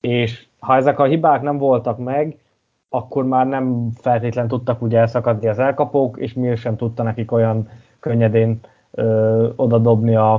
És 0.02 0.46
ha 0.60 0.76
ezek 0.76 1.00
a 1.00 1.04
hibák 1.04 1.42
nem 1.42 1.58
voltak 1.58 1.98
meg, 1.98 2.38
akkor 2.90 3.26
már 3.26 3.48
nem 3.48 3.90
feltétlen 3.96 4.48
tudtak 4.48 4.82
ugye 4.82 5.00
elszakadni 5.00 5.48
az 5.48 5.60
elkapók, 5.60 6.18
és 6.18 6.34
mi 6.34 6.56
sem 6.56 6.76
tudta 6.76 7.04
nekik 7.04 7.32
olyan 7.32 7.70
könnyedén 8.00 8.60
ö, 8.92 9.50
oda, 9.56 9.78
dobni 9.78 10.16
a, 10.16 10.34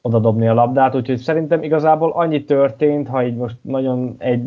a 0.00 0.54
labdát, 0.54 0.94
úgyhogy 0.94 1.18
szerintem 1.18 1.62
igazából 1.62 2.12
annyi 2.12 2.44
történt, 2.44 3.08
ha 3.08 3.24
így 3.24 3.36
most 3.36 3.56
nagyon 3.60 4.14
egy 4.18 4.42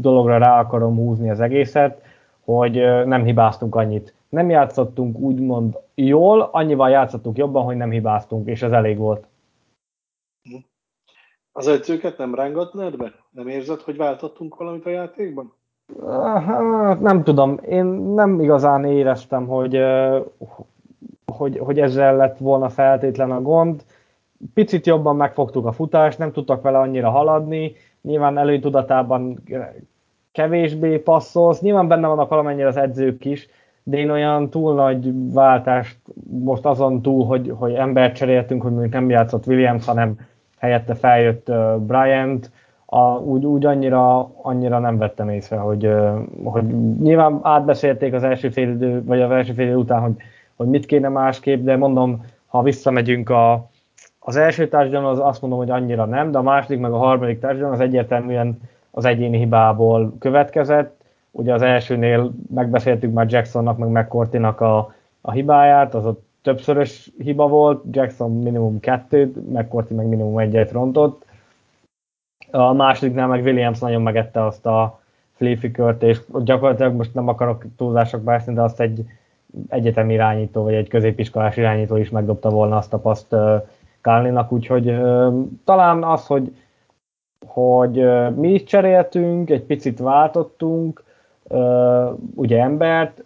dologra 0.00 0.38
rá 0.38 0.60
akarom 0.60 0.96
húzni 0.96 1.30
az 1.30 1.40
egészet, 1.40 2.02
hogy 2.40 2.74
nem 3.04 3.24
hibáztunk 3.24 3.74
annyit. 3.74 4.14
Nem 4.28 4.50
játszottunk 4.50 5.18
úgymond 5.18 5.78
jól, 5.94 6.48
annyival 6.52 6.90
játszottunk 6.90 7.36
jobban, 7.36 7.64
hogy 7.64 7.76
nem 7.76 7.90
hibáztunk, 7.90 8.48
és 8.48 8.62
ez 8.62 8.72
elég 8.72 8.98
volt. 8.98 9.26
Az 11.52 11.68
edzőket 11.68 12.18
nem 12.18 12.34
rángatnád 12.34 12.96
be? 12.96 13.12
Nem 13.30 13.48
érzed, 13.48 13.80
hogy 13.80 13.96
váltottunk 13.96 14.56
valamit 14.56 14.86
a 14.86 14.90
játékban? 14.90 15.55
Hát, 16.46 17.00
nem 17.00 17.22
tudom, 17.22 17.58
én 17.68 17.84
nem 17.84 18.40
igazán 18.40 18.84
éreztem, 18.84 19.46
hogy, 19.46 19.80
hogy, 21.26 21.58
hogy 21.58 21.80
ezzel 21.80 22.16
lett 22.16 22.38
volna 22.38 22.68
feltétlen 22.68 23.30
a 23.30 23.42
gond. 23.42 23.84
Picit 24.54 24.86
jobban 24.86 25.16
megfogtuk 25.16 25.66
a 25.66 25.72
futást, 25.72 26.18
nem 26.18 26.32
tudtak 26.32 26.62
vele 26.62 26.78
annyira 26.78 27.10
haladni, 27.10 27.72
nyilván 28.02 28.38
előtudatában 28.38 29.42
kevésbé 30.32 30.98
passzolsz, 30.98 31.60
nyilván 31.60 31.88
benne 31.88 32.06
vannak 32.06 32.28
valamennyire 32.28 32.66
az 32.66 32.76
edzők 32.76 33.24
is, 33.24 33.48
de 33.82 33.96
én 33.96 34.10
olyan 34.10 34.50
túl 34.50 34.74
nagy 34.74 35.32
váltást 35.32 35.98
most 36.40 36.64
azon 36.64 37.02
túl, 37.02 37.24
hogy, 37.24 37.52
hogy 37.58 37.74
embert 37.74 38.14
cseréltünk, 38.14 38.62
hogy 38.62 38.72
mondjuk 38.72 38.92
nem 38.92 39.10
játszott 39.10 39.46
Williams, 39.46 39.86
hanem 39.86 40.18
helyette 40.58 40.94
feljött 40.94 41.52
Bryant, 41.78 42.50
a, 42.96 43.18
úgy, 43.18 43.44
úgy 43.44 43.66
annyira, 43.66 44.30
annyira 44.42 44.78
nem 44.78 44.98
vettem 44.98 45.28
észre, 45.28 45.56
hogy, 45.56 45.90
hogy 46.44 46.64
nyilván 47.00 47.40
átbeszélték 47.42 48.12
az 48.12 48.22
első 48.22 48.48
fél 48.48 48.68
idő, 48.68 49.04
vagy 49.04 49.20
az 49.20 49.30
első 49.30 49.52
fél 49.52 49.66
idő 49.66 49.76
után, 49.76 50.00
hogy 50.00 50.14
hogy 50.56 50.66
mit 50.66 50.86
kéne 50.86 51.08
másképp, 51.08 51.64
de 51.64 51.76
mondom, 51.76 52.24
ha 52.46 52.62
visszamegyünk 52.62 53.30
a, 53.30 53.68
az 54.18 54.36
első 54.36 54.68
társadalom, 54.68 55.10
az 55.10 55.18
azt 55.18 55.40
mondom, 55.40 55.58
hogy 55.58 55.70
annyira 55.70 56.04
nem, 56.04 56.30
de 56.30 56.38
a 56.38 56.42
második 56.42 56.80
meg 56.80 56.92
a 56.92 56.96
harmadik 56.96 57.40
társadalom 57.40 57.72
az 57.72 57.80
egyértelműen 57.80 58.60
az 58.90 59.04
egyéni 59.04 59.38
hibából 59.38 60.14
következett. 60.18 61.00
Ugye 61.30 61.54
az 61.54 61.62
elsőnél 61.62 62.32
megbeszéltük 62.54 63.12
már 63.12 63.26
Jacksonnak, 63.28 63.78
meg 63.78 63.88
McCourtinak 63.88 64.60
a, 64.60 64.94
a 65.20 65.30
hibáját, 65.30 65.94
az 65.94 66.06
ott 66.06 66.24
többszörös 66.42 67.10
hiba 67.18 67.48
volt, 67.48 67.84
Jackson 67.90 68.42
minimum 68.42 68.80
kettőt, 68.80 69.52
McCourty 69.52 69.94
meg 69.94 70.06
minimum 70.06 70.38
egyet 70.38 70.72
rontott. 70.72 71.25
A 72.50 72.72
másodiknál 72.72 73.26
meg 73.26 73.44
Williams 73.44 73.78
nagyon 73.78 74.02
megette 74.02 74.44
azt 74.44 74.66
a 74.66 75.00
flifikört, 75.36 76.02
és 76.02 76.20
gyakorlatilag 76.44 76.94
most 76.94 77.14
nem 77.14 77.28
akarok 77.28 77.64
túlzásokba 77.76 78.32
esni, 78.32 78.54
de 78.54 78.62
azt 78.62 78.80
egy 78.80 79.04
egyetemi 79.68 80.12
irányító, 80.12 80.62
vagy 80.62 80.74
egy 80.74 80.88
középiskolás 80.88 81.56
irányító 81.56 81.96
is 81.96 82.10
megdobta 82.10 82.50
volna 82.50 82.76
azt 82.76 82.92
a 82.92 82.98
paszt 82.98 83.34
Kálninak, 84.00 84.52
úgyhogy 84.52 84.96
talán 85.64 86.04
az, 86.04 86.26
hogy, 86.26 86.56
hogy 87.46 88.06
mi 88.34 88.52
is 88.52 88.64
cseréltünk, 88.64 89.50
egy 89.50 89.62
picit 89.62 89.98
váltottunk, 89.98 91.04
ugye 92.34 92.62
embert, 92.62 93.24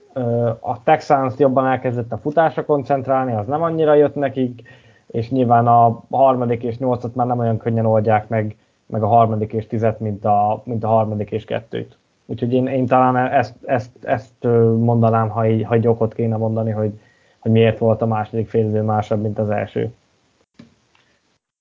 a 0.61 0.83
Texans 0.83 1.35
jobban 1.39 1.67
elkezdett 1.67 2.13
a 2.13 2.19
futásra 2.19 2.65
koncentrálni, 2.65 3.33
az 3.33 3.47
nem 3.47 3.63
annyira 3.63 3.95
jött 3.95 4.15
nekik, 4.15 4.63
és 5.07 5.31
nyilván 5.31 5.67
a 5.67 6.03
harmadik 6.11 6.63
és 6.63 6.79
nyolcat 6.79 7.15
már 7.15 7.27
nem 7.27 7.39
olyan 7.39 7.57
könnyen 7.57 7.87
oldják 7.87 8.29
meg, 8.29 8.57
meg 8.91 9.03
a 9.03 9.07
harmadik 9.07 9.53
és 9.53 9.67
tizet, 9.67 10.01
mint 10.01 10.25
a, 10.25 10.63
mint 10.65 10.85
a 10.85 10.89
harmadik 10.89 11.31
és 11.31 11.45
kettőt. 11.45 11.99
Úgyhogy 12.27 12.53
én, 12.53 12.67
én 12.67 12.87
talán 12.87 13.17
ezt, 13.17 13.55
ezt, 13.65 14.05
ezt 14.05 14.43
mondanám, 14.79 15.29
ha, 15.29 15.49
így, 15.49 15.65
ha 15.65 15.75
egy 15.75 15.87
okot 15.87 16.15
kéne 16.15 16.37
mondani, 16.37 16.71
hogy, 16.71 17.01
hogy 17.39 17.51
miért 17.51 17.79
volt 17.79 18.03
a 18.03 18.07
második 18.07 18.49
félidő 18.49 18.83
másabb, 18.83 19.21
mint 19.21 19.39
az 19.39 19.51
első. 19.51 19.95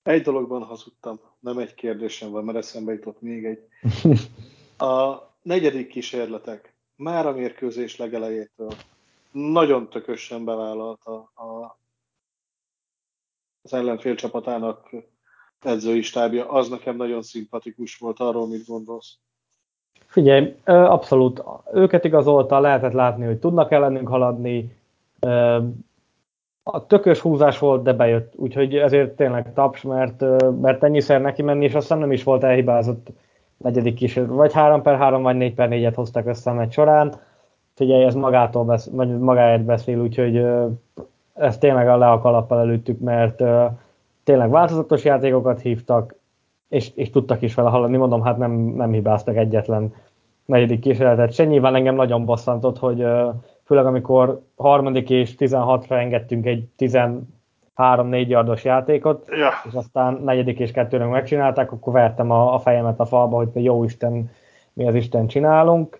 Egy 0.03 0.21
dologban 0.21 0.63
hazudtam, 0.63 1.19
nem 1.39 1.57
egy 1.57 1.73
kérdésem 1.73 2.31
van, 2.31 2.43
mert 2.43 2.57
eszembe 2.57 2.93
jutott 2.93 3.21
még 3.21 3.45
egy. 3.45 3.67
A 4.87 5.27
negyedik 5.41 5.87
kísérletek 5.87 6.73
már 6.95 7.25
a 7.25 7.31
mérkőzés 7.31 7.97
legelejétől 7.97 8.73
nagyon 9.31 9.89
tökösen 9.89 10.45
bevállalta 10.45 11.13
a, 11.15 11.79
az 13.61 13.73
ellenfél 13.73 14.15
csapatának 14.15 14.89
edzői 15.65 16.01
stábja. 16.01 16.49
Az 16.49 16.69
nekem 16.69 16.95
nagyon 16.95 17.21
szimpatikus 17.21 17.97
volt, 17.97 18.19
arról 18.19 18.47
mit 18.47 18.67
gondolsz? 18.67 19.17
Figyelj, 20.05 20.55
abszolút. 20.65 21.43
Őket 21.73 22.03
igazolta, 22.03 22.59
lehetett 22.59 22.93
látni, 22.93 23.25
hogy 23.25 23.37
tudnak 23.37 23.71
ellenünk 23.71 24.07
haladni. 24.07 24.77
A 26.63 26.85
tökös 26.85 27.19
húzás 27.19 27.59
volt, 27.59 27.83
de 27.83 27.93
bejött. 27.93 28.33
Úgyhogy 28.35 28.75
ezért 28.75 29.15
tényleg 29.15 29.53
taps, 29.53 29.81
mert, 29.81 30.23
mert 30.61 30.83
ennyiszer 30.83 31.21
neki 31.21 31.41
menni, 31.41 31.65
és 31.65 31.73
aztán 31.73 31.97
nem 31.97 32.11
is 32.11 32.23
volt 32.23 32.43
elhibázott 32.43 33.07
negyedik 33.57 33.93
kísérlet. 33.93 34.35
Vagy 34.35 34.53
3 34.53 34.81
per 34.81 34.97
3, 34.97 35.21
vagy 35.21 35.35
4 35.35 35.53
per 35.53 35.69
4-et 35.71 35.93
hoztak 35.95 36.25
össze 36.25 36.51
a 36.51 36.53
meccs 36.53 36.71
során. 36.71 37.13
Figyelj, 37.75 38.03
ez 38.03 38.15
magától 38.15 38.63
besz, 38.63 38.89
vagy 38.91 39.19
magáért 39.19 39.63
beszél, 39.63 40.01
úgyhogy 40.01 40.45
ezt 41.33 41.59
tényleg 41.59 41.85
le 41.85 42.11
a 42.11 42.19
kalappal 42.19 42.59
előttük, 42.59 42.99
mert 42.99 43.43
tényleg 44.29 44.49
változatos 44.49 45.03
játékokat 45.03 45.61
hívtak, 45.61 46.15
és, 46.67 46.91
és 46.95 47.09
tudtak 47.09 47.41
is 47.41 47.53
vele 47.53 47.69
haladni, 47.69 47.97
mondom, 47.97 48.23
hát 48.23 48.37
nem, 48.37 48.51
nem 48.51 48.91
hibáztak 48.91 49.35
egyetlen 49.35 49.93
negyedik 50.45 50.79
kísérletet 50.79 51.33
se. 51.33 51.45
Nyilván 51.45 51.75
engem 51.75 51.95
nagyon 51.95 52.25
bosszantott, 52.25 52.79
hogy 52.79 53.05
főleg 53.63 53.85
amikor 53.85 54.41
harmadik 54.55 55.09
és 55.09 55.35
16-ra 55.37 55.91
engedtünk 55.91 56.45
egy 56.45 56.67
13-4 56.77 58.27
yardos 58.27 58.63
játékot, 58.63 59.25
ja. 59.29 59.49
és 59.67 59.73
aztán 59.73 60.21
negyedik 60.23 60.59
és 60.59 60.71
kettőnek 60.71 61.09
megcsinálták, 61.09 61.71
akkor 61.71 61.93
vertem 61.93 62.31
a, 62.31 62.53
a 62.53 62.59
fejemet 62.59 62.99
a 62.99 63.05
falba, 63.05 63.35
hogy 63.35 63.49
te 63.49 63.59
jó 63.59 63.83
Isten, 63.83 64.29
mi 64.73 64.87
az 64.87 64.95
Isten 64.95 65.27
csinálunk. 65.27 65.98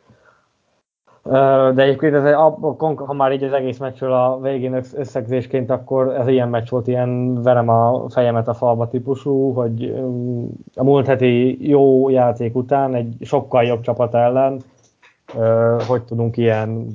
De 1.74 1.82
egyébként 1.82 2.14
ez, 2.14 2.34
ha 2.96 3.14
már 3.14 3.32
így 3.32 3.44
az 3.44 3.54
egész 3.54 3.78
meccsről 3.78 4.14
a 4.14 4.40
végén 4.42 4.74
összegzésként, 4.74 5.70
akkor 5.70 6.16
ez 6.16 6.28
ilyen 6.28 6.50
meccs 6.50 6.70
volt, 6.70 6.88
ilyen 6.88 7.42
verem 7.44 7.70
a 7.70 8.10
fejemet 8.10 8.48
a 8.48 8.54
falba 8.54 8.88
típusú, 8.88 9.52
hogy 9.52 9.96
a 10.76 10.84
múlt 10.84 11.06
heti 11.06 11.68
jó 11.70 12.10
játék 12.10 12.56
után 12.56 12.96
egy 12.96 13.16
sokkal 13.22 13.64
jobb 13.64 13.82
csapat 13.82 14.14
ellen, 14.14 14.60
hogy 15.88 16.04
tudunk 16.04 16.38
ilyen, 16.38 16.88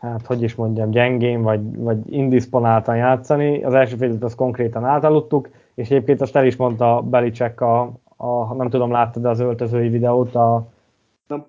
hát 0.00 0.26
hogy 0.26 0.42
is 0.42 0.54
mondjam, 0.54 0.90
gyengén 0.90 1.42
vagy, 1.42 1.76
vagy 1.76 1.98
indisponáltan 2.12 2.96
játszani. 2.96 3.62
Az 3.62 3.74
első 3.74 3.96
fél 3.96 4.16
azt 4.20 4.36
konkrétan 4.36 4.84
átaludtuk, 4.84 5.48
és 5.74 5.90
egyébként 5.90 6.20
azt 6.20 6.36
el 6.36 6.46
is 6.46 6.56
mondta 6.56 7.00
Belicek 7.00 7.60
a, 7.60 7.80
a 8.16 8.54
nem 8.54 8.68
tudom, 8.68 8.90
láttad 8.90 9.24
az 9.24 9.40
öltözői 9.40 9.88
videót 9.88 10.34
a, 10.34 10.66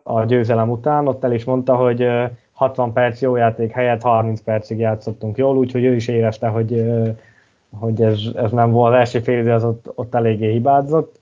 a 0.04 0.24
győzelem 0.24 0.70
után, 0.70 1.08
ott 1.08 1.24
el 1.24 1.34
is 1.34 1.44
mondta, 1.44 1.76
hogy 1.76 2.08
60 2.52 2.94
perc 2.94 3.22
jó 3.22 3.36
játék 3.36 3.72
helyett 3.72 4.02
30 4.02 4.42
percig 4.42 4.78
játszottunk 4.78 5.38
jól, 5.38 5.58
úgyhogy 5.58 5.84
ő 5.84 5.96
is 5.96 6.08
érezte, 6.08 6.48
hogy, 6.48 6.86
hogy 7.80 8.02
ez, 8.02 8.20
ez 8.36 8.52
nem 8.52 8.72
volt. 8.72 8.94
Az 8.94 9.00
első 9.00 9.20
fél 9.20 9.40
idő 9.40 9.52
az 9.52 9.64
ott, 9.64 9.92
ott 9.96 10.16
eléggé 10.16 10.52
hibázott. 10.52 11.20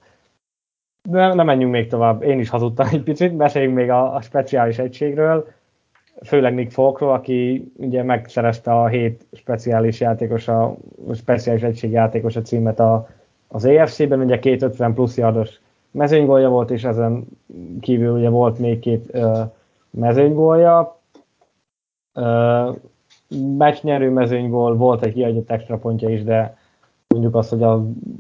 De 1.10 1.34
nem 1.34 1.46
menjünk 1.46 1.72
még 1.72 1.88
tovább, 1.88 2.24
én 2.24 2.40
is 2.40 2.50
hazudtam 2.50 2.88
egy 2.92 3.04
picit, 3.04 3.36
beszéljünk 3.36 3.76
még 3.76 3.90
a, 3.90 4.16
a 4.16 4.22
speciális 4.22 4.80
egységről, 4.80 5.48
főleg 6.24 6.54
Nick 6.54 6.72
Folkról, 6.72 7.12
aki 7.12 7.72
ugye 7.76 8.04
megszerezte 8.04 8.72
a 8.72 8.88
hét 8.88 9.26
speciális 9.32 10.00
játékos, 10.00 10.48
a, 10.48 10.76
speciális 11.14 11.62
egység 11.62 11.92
játékos 11.92 12.36
a 12.36 12.42
címet 12.42 12.80
a, 12.80 13.08
az 13.48 13.66
EFC-ben, 13.66 14.20
ugye 14.20 14.40
két 14.40 14.62
50 14.62 14.94
plusz 14.94 15.18
yardos 15.18 15.60
mezőnygólja 15.98 16.50
volt, 16.50 16.72
és 16.72 16.84
ezen 16.84 17.28
kívül 17.80 18.18
ugye 18.18 18.30
volt 18.30 18.60
még 18.60 18.80
két 18.80 19.10
uh, 19.14 19.38
mezőnygólja. 19.90 21.00
Uh, 22.14 22.76
meccsnyerő 23.58 24.10
mezőnygól, 24.10 24.76
volt 24.76 25.04
egy 25.04 25.14
kiadott 25.14 25.52
extra 25.52 25.78
pontja 25.78 26.10
is, 26.10 26.24
de 26.24 26.58
mondjuk 27.08 27.36
azt, 27.36 27.50
hogy 27.50 27.64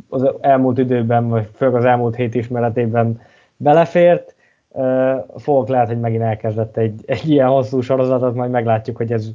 az, 0.09 0.34
elmúlt 0.39 0.78
időben, 0.78 1.30
vagy 1.30 1.49
főleg 1.53 1.75
az 1.75 1.86
elmúlt 1.86 2.15
hét 2.15 2.36
ismeretében 2.36 3.21
belefért. 3.57 4.36
Uh, 4.69 5.25
Fogok 5.36 5.67
lehet, 5.67 5.88
hogy 5.88 5.99
megint 5.99 6.23
elkezdett 6.23 6.78
egy, 6.78 7.01
egy 7.05 7.30
ilyen 7.30 7.47
hosszú 7.47 7.82
sorozatot, 7.82 8.36
majd 8.36 8.51
meglátjuk, 8.51 8.97
hogy 8.97 9.11
ez 9.11 9.30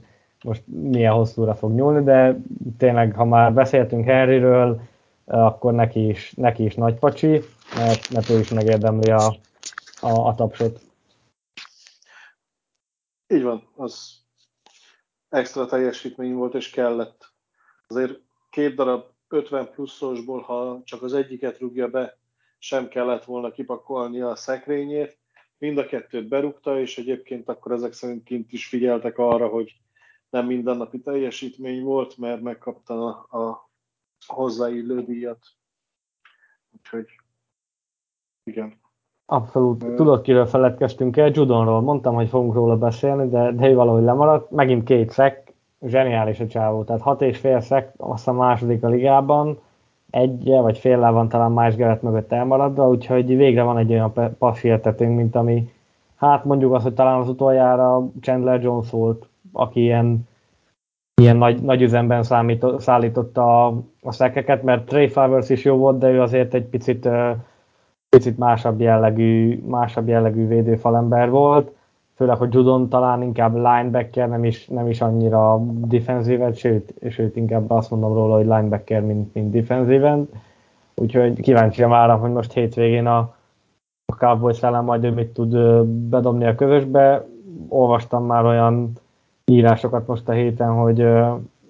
most 0.44 0.62
milyen 0.90 1.12
hosszúra 1.12 1.54
fog 1.54 1.72
nyúlni, 1.72 2.04
de 2.04 2.36
tényleg, 2.78 3.14
ha 3.14 3.24
már 3.24 3.52
beszéltünk 3.52 4.04
Harryről, 4.04 4.80
akkor 5.24 5.72
neki 5.72 6.08
is, 6.08 6.32
neki 6.36 6.64
is 6.64 6.74
nagy 6.74 6.98
pacsi 6.98 7.42
mert, 7.74 8.10
mert 8.10 8.28
ő 8.28 8.38
is 8.38 8.48
megérdemli 8.48 9.10
a, 9.10 9.26
a, 10.00 10.26
a 10.26 10.34
tapsot. 10.34 10.80
Így 13.26 13.42
van, 13.42 13.68
az 13.76 14.20
extra 15.28 15.66
teljesítmény 15.66 16.34
volt, 16.34 16.54
és 16.54 16.70
kellett. 16.70 17.32
Azért 17.86 18.20
két 18.50 18.74
darab 18.74 19.04
50 19.28 19.70
pluszosból, 19.70 20.40
ha 20.40 20.80
csak 20.84 21.02
az 21.02 21.12
egyiket 21.12 21.58
rúgja 21.58 21.88
be, 21.88 22.18
sem 22.58 22.88
kellett 22.88 23.24
volna 23.24 23.50
kipakolni 23.50 24.20
a 24.20 24.36
szekrényét. 24.36 25.18
Mind 25.58 25.78
a 25.78 25.86
kettőt 25.86 26.28
berúgta, 26.28 26.80
és 26.80 26.98
egyébként 26.98 27.48
akkor 27.48 27.72
ezek 27.72 27.92
szerint 27.92 28.24
kint 28.24 28.52
is 28.52 28.66
figyeltek 28.68 29.18
arra, 29.18 29.48
hogy 29.48 29.72
nem 30.30 30.46
mindennapi 30.46 31.00
teljesítmény 31.00 31.82
volt, 31.82 32.16
mert 32.16 32.40
megkapta 32.40 33.10
a, 33.20 33.70
hozzáillő 34.26 35.02
díjat. 35.02 35.38
Úgyhogy 36.76 37.06
igen. 38.44 38.80
Abszolút. 39.26 39.94
Tudod, 39.94 40.20
kiről 40.20 40.46
feledkeztünk 40.46 41.16
el? 41.16 41.30
Judonról. 41.32 41.80
Mondtam, 41.80 42.14
hogy 42.14 42.28
fogunk 42.28 42.54
róla 42.54 42.76
beszélni, 42.76 43.28
de, 43.28 43.52
de 43.52 43.68
ő 43.68 43.74
valahogy 43.74 44.02
lemaradt. 44.02 44.50
Megint 44.50 44.84
két 44.84 45.10
szek, 45.10 45.52
zseniális 45.80 46.40
a 46.40 46.46
csávó. 46.46 46.84
Tehát 46.84 47.02
hat 47.02 47.22
és 47.22 47.38
fél 47.38 47.60
szek, 47.60 47.92
azt 47.96 48.28
a 48.28 48.32
második 48.32 48.84
a 48.84 48.88
ligában, 48.88 49.58
egy 50.12 50.44
vagy 50.44 50.78
fél 50.78 50.98
van 50.98 51.28
talán 51.28 51.52
más 51.52 51.74
Gerett 51.74 52.02
mögött 52.02 52.32
elmaradva, 52.32 52.88
úgyhogy 52.88 53.36
végre 53.36 53.62
van 53.62 53.78
egy 53.78 53.90
olyan 53.90 54.12
passértetünk, 54.38 55.16
mint 55.16 55.34
ami, 55.34 55.72
hát 56.16 56.44
mondjuk 56.44 56.74
azt, 56.74 56.82
hogy 56.82 56.94
talán 56.94 57.20
az 57.20 57.28
utoljára 57.28 58.10
Chandler 58.20 58.62
Jones 58.62 58.90
volt, 58.90 59.28
aki 59.52 59.80
ilyen, 59.80 60.28
ilyen 61.20 61.36
nagy, 61.36 61.62
nagy 61.62 61.82
üzemben 61.82 62.22
számított, 62.22 62.80
szállította 62.80 63.66
a, 63.66 63.82
a 64.02 64.12
szekeket, 64.12 64.62
mert 64.62 64.86
Trey 64.86 65.08
Flowers 65.08 65.50
is 65.50 65.64
jó 65.64 65.76
volt, 65.76 65.98
de 65.98 66.10
ő 66.10 66.20
azért 66.20 66.54
egy 66.54 66.64
picit 66.64 67.08
picit 68.16 68.38
másabb 68.38 68.80
jellegű, 68.80 69.62
másabb 69.66 70.08
jellegű 70.08 70.46
védőfalember 70.46 71.30
volt, 71.30 71.70
főleg, 72.14 72.36
hogy 72.36 72.54
Judon 72.54 72.88
talán 72.88 73.22
inkább 73.22 73.54
linebacker, 73.54 74.28
nem 74.28 74.44
is, 74.44 74.66
nem 74.66 74.88
is 74.88 75.00
annyira 75.00 75.60
defensíven, 75.64 76.52
sőt, 76.52 76.94
sőt, 77.10 77.36
inkább 77.36 77.70
azt 77.70 77.90
mondom 77.90 78.14
róla, 78.14 78.36
hogy 78.36 78.46
linebacker, 78.46 79.02
mint, 79.02 79.34
mint 79.34 79.50
defensíven. 79.50 80.28
Úgyhogy 80.94 81.40
kíváncsi 81.40 81.82
várom, 81.82 82.20
hogy 82.20 82.30
most 82.30 82.52
hétvégén 82.52 83.06
a, 83.06 83.18
a 84.04 84.14
Cowboys 84.16 84.62
ellen 84.62 84.84
majd 84.84 85.04
ő 85.04 85.10
mit 85.10 85.32
tud 85.32 85.84
bedobni 85.84 86.46
a 86.46 86.54
közösbe. 86.54 87.26
Olvastam 87.68 88.26
már 88.26 88.44
olyan 88.44 88.92
írásokat 89.52 90.06
most 90.06 90.28
a 90.28 90.32
héten, 90.32 90.72
hogy 90.72 90.98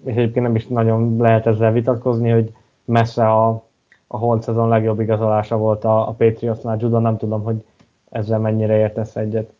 és 0.04 0.14
egyébként 0.14 0.46
nem 0.46 0.54
is 0.54 0.66
nagyon 0.66 1.16
lehet 1.16 1.46
ezzel 1.46 1.72
vitatkozni, 1.72 2.30
hogy 2.30 2.54
messze 2.84 3.30
a 3.30 3.70
a 4.14 4.16
holt 4.16 4.42
szezon 4.42 4.68
legjobb 4.68 5.00
igazolása 5.00 5.56
volt 5.56 5.84
a, 5.84 6.08
a 6.08 6.12
Patriotsnál. 6.12 6.76
Judon 6.80 7.02
nem 7.02 7.18
tudom, 7.18 7.42
hogy 7.42 7.64
ezzel 8.10 8.38
mennyire 8.38 8.76
értesz 8.76 9.16
egyet. 9.16 9.52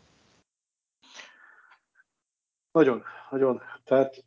Nagyon, 2.73 3.03
nagyon. 3.31 3.61
Tehát 3.85 4.25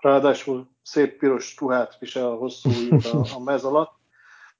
ráadásul 0.00 0.68
szép 0.82 1.18
piros 1.18 1.54
tuhát 1.54 1.98
visel 1.98 2.26
a 2.26 2.34
hosszú 2.34 2.70
a, 2.90 3.26
a 3.34 3.42
mez 3.42 3.64
alatt, 3.64 3.92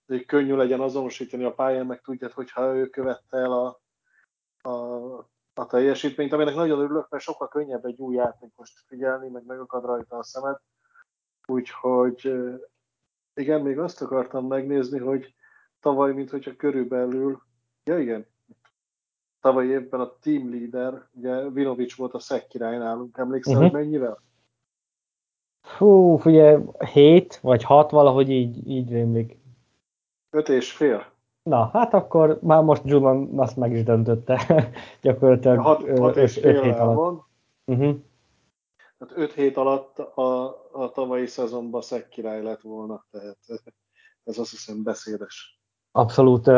hogy 0.07 0.25
könnyű 0.25 0.55
legyen 0.55 0.81
azonosítani 0.81 1.45
a 1.45 1.53
pályán, 1.53 1.87
meg 1.87 2.01
tudjad, 2.01 2.33
hogyha 2.33 2.75
ő 2.75 2.87
követte 2.87 3.37
el 3.37 3.53
a, 3.53 3.81
a, 4.69 4.73
a 5.55 5.67
teljesítményt, 5.67 6.33
aminek 6.33 6.55
nagyon 6.55 6.79
örülök, 6.79 7.09
mert 7.09 7.23
sokkal 7.23 7.49
könnyebb 7.49 7.85
egy 7.85 7.99
új 7.99 8.15
játékost 8.15 8.85
figyelni, 8.87 9.29
meg 9.29 9.45
megakad 9.47 9.85
rajta 9.85 10.17
a 10.17 10.23
szemed. 10.23 10.57
Úgyhogy 11.47 12.33
igen, 13.35 13.61
még 13.61 13.79
azt 13.79 14.03
akartam 14.03 14.47
megnézni, 14.47 14.99
hogy 14.99 15.35
tavaly, 15.81 16.13
mint 16.13 16.31
hogyha 16.31 16.57
körülbelül, 16.57 17.43
ja 17.85 17.99
igen, 17.99 18.27
tavaly 19.41 19.67
évben 19.67 20.01
a 20.01 20.13
team 20.21 20.51
leader, 20.51 21.09
ugye 21.13 21.51
Vinovics 21.51 21.97
volt 21.97 22.15
a 22.15 22.19
szek 22.19 22.47
király 22.47 22.79
nálunk, 22.79 23.17
emlékszel, 23.19 23.55
uh-huh. 23.55 23.71
hogy 23.71 23.81
mennyivel? 23.81 24.23
Fú, 25.61 26.21
ugye 26.25 26.59
7 26.93 27.37
vagy 27.37 27.63
6, 27.63 27.91
valahogy 27.91 28.31
így, 28.31 28.69
így 28.69 28.91
rémlik. 28.91 29.39
5 30.31 30.49
és 30.49 30.73
fél. 30.73 31.14
Na, 31.45 31.71
hát 31.73 31.95
akkor 31.95 32.39
már 32.43 32.63
most 32.63 32.83
Juman 32.85 33.39
azt 33.39 33.57
meg 33.57 33.73
is 33.73 33.83
döntötte. 33.83 34.41
Gyakorlatilag 35.03 35.59
6 35.99 36.17
és 36.17 36.39
fél 36.39 36.73
alatt. 36.73 36.95
Van. 36.95 37.27
Uh-huh. 37.65 37.97
Tehát 38.99 39.17
5 39.17 39.33
hét 39.33 39.57
alatt 39.57 39.99
a, 39.99 40.45
a 40.73 40.91
tavalyi 40.93 41.27
szezonban 41.27 41.81
szek 41.81 42.09
király 42.09 42.43
lett 42.43 42.61
volna, 42.61 43.05
tehát 43.11 43.37
ez 44.25 44.39
azt 44.39 44.51
hiszem 44.51 44.83
beszédes. 44.83 45.61
Abszolút. 45.93 46.51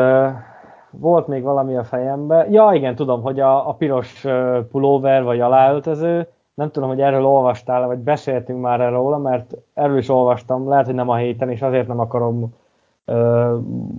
Volt 0.91 1.27
még 1.27 1.43
valami 1.43 1.77
a 1.77 1.83
fejembe. 1.83 2.47
Ja, 2.49 2.71
igen, 2.73 2.95
tudom, 2.95 3.21
hogy 3.21 3.39
a, 3.39 3.69
a 3.69 3.73
piros 3.73 4.25
pulóver 4.71 5.23
vagy 5.23 5.39
aláöltöző, 5.39 6.27
nem 6.53 6.71
tudom, 6.71 6.89
hogy 6.89 7.01
erről 7.01 7.25
olvastál, 7.25 7.87
vagy 7.87 7.97
beszéltünk 7.97 8.61
már 8.61 8.81
erről 8.81 9.17
mert 9.17 9.55
erről 9.73 9.97
is 9.97 10.09
olvastam, 10.09 10.69
lehet, 10.69 10.85
hogy 10.85 10.95
nem 10.95 11.09
a 11.09 11.15
héten, 11.15 11.49
és 11.49 11.61
azért 11.61 11.87
nem 11.87 11.99
akarom 11.99 12.53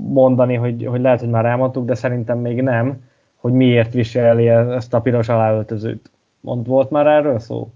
mondani, 0.08 0.54
hogy, 0.54 0.84
hogy 0.84 1.00
lehet, 1.00 1.20
hogy 1.20 1.28
már 1.28 1.44
elmondtuk, 1.44 1.84
de 1.84 1.94
szerintem 1.94 2.38
még 2.38 2.62
nem, 2.62 3.02
hogy 3.36 3.52
miért 3.52 3.92
viseli 3.92 4.48
ezt 4.48 4.94
a 4.94 5.00
piros 5.00 5.28
aláöltözőt. 5.28 6.10
Mond, 6.40 6.66
volt 6.66 6.90
már 6.90 7.06
erről 7.06 7.38
szó? 7.38 7.68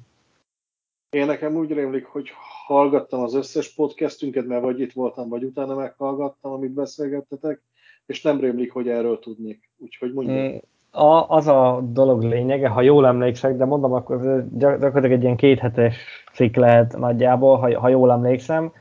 Én 1.10 1.26
nekem 1.26 1.56
úgy 1.56 1.72
rémlik, 1.72 2.04
hogy 2.04 2.28
hallgattam 2.66 3.20
az 3.20 3.34
összes 3.34 3.74
podcastünket, 3.74 4.46
mert 4.46 4.62
vagy 4.62 4.80
itt 4.80 4.92
voltam, 4.92 5.28
vagy 5.28 5.44
utána 5.44 5.74
meghallgattam, 5.74 6.52
amit 6.52 6.70
beszélgettetek, 6.70 7.62
és 8.06 8.22
nem 8.22 8.40
rémlik, 8.40 8.72
hogy 8.72 8.88
erről 8.88 9.18
tudnék. 9.18 9.70
Úgyhogy 9.78 10.12
mondjuk. 10.12 10.62
A, 10.90 11.28
az 11.28 11.46
a 11.46 11.80
dolog 11.88 12.22
lényege, 12.22 12.68
ha 12.68 12.82
jól 12.82 13.06
emlékszek, 13.06 13.56
de 13.56 13.64
mondom, 13.64 13.92
akkor 13.92 14.46
gyakorlatilag 14.52 15.12
egy 15.12 15.22
ilyen 15.22 15.36
kéthetes 15.36 15.96
cikk 16.32 16.56
lehet 16.56 16.98
nagyjából, 16.98 17.56
ha, 17.56 17.80
ha 17.80 17.88
jól 17.88 18.12
emlékszem, 18.12 18.72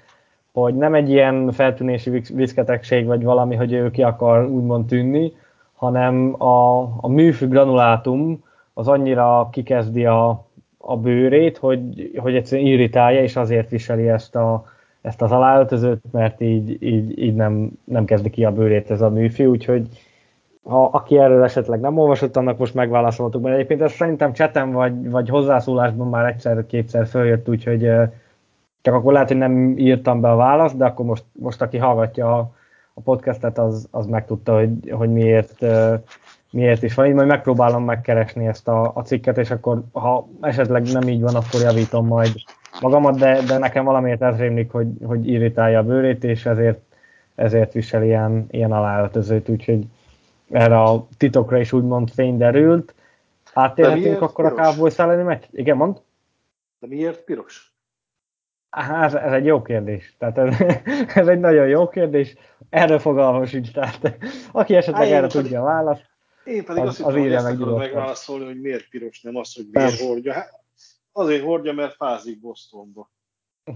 hogy 0.53 0.75
nem 0.75 0.93
egy 0.93 1.09
ilyen 1.09 1.51
feltűnési 1.51 2.21
viszketegség, 2.33 3.05
vagy 3.05 3.23
valami, 3.23 3.55
hogy 3.55 3.73
ő 3.73 3.91
ki 3.91 4.03
akar 4.03 4.45
úgymond 4.45 4.85
tűnni, 4.85 5.31
hanem 5.75 6.41
a, 6.41 6.81
a 6.81 7.07
műfű 7.07 7.47
granulátum 7.47 8.43
az 8.73 8.87
annyira 8.87 9.49
kikezdi 9.51 10.05
a, 10.05 10.45
a 10.77 10.97
bőrét, 10.97 11.57
hogy, 11.57 12.11
hogy 12.17 12.35
egyszerűen 12.35 12.67
irritálja, 12.67 13.21
és 13.21 13.35
azért 13.35 13.69
viseli 13.69 14.09
ezt, 14.09 14.35
a, 14.35 14.65
ezt 15.01 15.21
az 15.21 15.31
aláöltözőt, 15.31 16.01
mert 16.11 16.41
így, 16.41 16.83
így, 16.83 17.19
így 17.19 17.35
nem, 17.35 17.71
nem 17.83 18.05
kezdi 18.05 18.29
ki 18.29 18.45
a 18.45 18.51
bőrét 18.51 18.91
ez 18.91 19.01
a 19.01 19.09
műfi, 19.09 19.45
úgyhogy 19.45 19.87
ha 20.63 20.83
aki 20.83 21.17
erről 21.17 21.43
esetleg 21.43 21.79
nem 21.79 21.97
olvasott, 21.97 22.37
annak 22.37 22.57
most 22.57 22.73
megválaszoltuk, 22.73 23.41
mert 23.41 23.55
egyébként 23.55 23.81
ez 23.81 23.91
szerintem 23.91 24.33
csetem 24.33 24.71
vagy, 24.71 25.09
vagy 25.09 25.29
hozzászólásban 25.29 26.09
már 26.09 26.25
egyszer-kétszer 26.25 27.07
följött, 27.07 27.49
úgyhogy 27.49 27.89
csak 28.81 28.93
akkor 28.93 29.13
lehet, 29.13 29.27
hogy 29.27 29.37
nem 29.37 29.77
írtam 29.77 30.21
be 30.21 30.31
a 30.31 30.35
választ, 30.35 30.77
de 30.77 30.85
akkor 30.85 31.05
most, 31.05 31.23
most 31.31 31.61
aki 31.61 31.77
hallgatja 31.77 32.37
a, 32.37 32.51
a 32.93 33.01
podcastet, 33.01 33.57
az, 33.57 33.87
az 33.91 34.05
megtudta, 34.05 34.57
hogy, 34.57 34.91
hogy 34.91 35.09
miért, 35.09 35.65
miért 36.51 36.83
is 36.83 36.93
van. 36.93 37.05
Így 37.05 37.13
majd 37.13 37.27
megpróbálom 37.27 37.83
megkeresni 37.83 38.47
ezt 38.47 38.67
a, 38.67 38.91
a 38.95 39.01
cikket, 39.01 39.37
és 39.37 39.51
akkor 39.51 39.83
ha 39.91 40.27
esetleg 40.41 40.91
nem 40.91 41.07
így 41.07 41.21
van, 41.21 41.35
akkor 41.35 41.61
javítom 41.61 42.07
majd 42.07 42.33
magamat, 42.81 43.17
de, 43.17 43.41
de 43.41 43.57
nekem 43.57 43.85
valamiért 43.85 44.21
ez 44.21 44.37
rémlik, 44.37 44.71
hogy, 44.71 44.87
hogy 45.05 45.27
irritálja 45.27 45.79
a 45.79 45.83
bőrét, 45.83 46.23
és 46.23 46.45
ezért, 46.45 46.79
ezért 47.35 47.73
visel 47.73 48.03
ilyen, 48.03 48.47
ilyen 48.51 48.71
aláöltözőt, 48.71 49.49
úgyhogy 49.49 49.85
erre 50.49 50.81
a 50.81 51.07
titokra 51.17 51.59
is 51.59 51.73
úgymond 51.73 52.09
fény 52.09 52.37
derült. 52.37 52.93
Áttérhetünk 53.53 54.21
akkor 54.21 54.45
piros? 54.45 54.59
a 54.59 54.63
Cowboys 54.63 54.99
elleni 54.99 55.23
meccs? 55.23 55.43
Igen, 55.51 55.77
mond? 55.77 56.01
De 56.79 56.87
miért 56.87 57.23
piros? 57.23 57.70
Á, 58.71 59.03
ez, 59.05 59.13
egy 59.13 59.45
jó 59.45 59.61
kérdés. 59.61 60.15
Tehát 60.17 60.37
ez, 60.37 60.55
ez 61.21 61.27
egy 61.27 61.39
nagyon 61.39 61.67
jó 61.67 61.89
kérdés. 61.89 62.35
Erre 62.69 62.99
fogalmam 62.99 63.45
sincs. 63.45 63.71
Tehát 63.71 64.17
aki 64.51 64.75
esetleg 64.75 65.11
Á, 65.11 65.15
erre 65.15 65.27
tudja 65.27 65.61
a 65.61 65.63
választ, 65.63 66.09
én 66.43 66.65
pedig 66.65 66.83
az, 66.83 66.87
azt 66.87 66.97
hittem, 66.97 67.21
hogy 67.21 67.31
ezt 67.31 67.77
megválaszolni, 67.77 68.45
hogy 68.45 68.61
miért 68.61 68.89
piros, 68.89 69.21
nem 69.21 69.35
az, 69.35 69.55
hogy 69.55 69.65
miért 69.71 69.99
hordja. 69.99 70.33
Hát, 70.33 70.59
azért 71.11 71.43
hordja, 71.43 71.73
mert 71.73 71.95
fázik 71.95 72.39
Bostonba. 72.39 73.11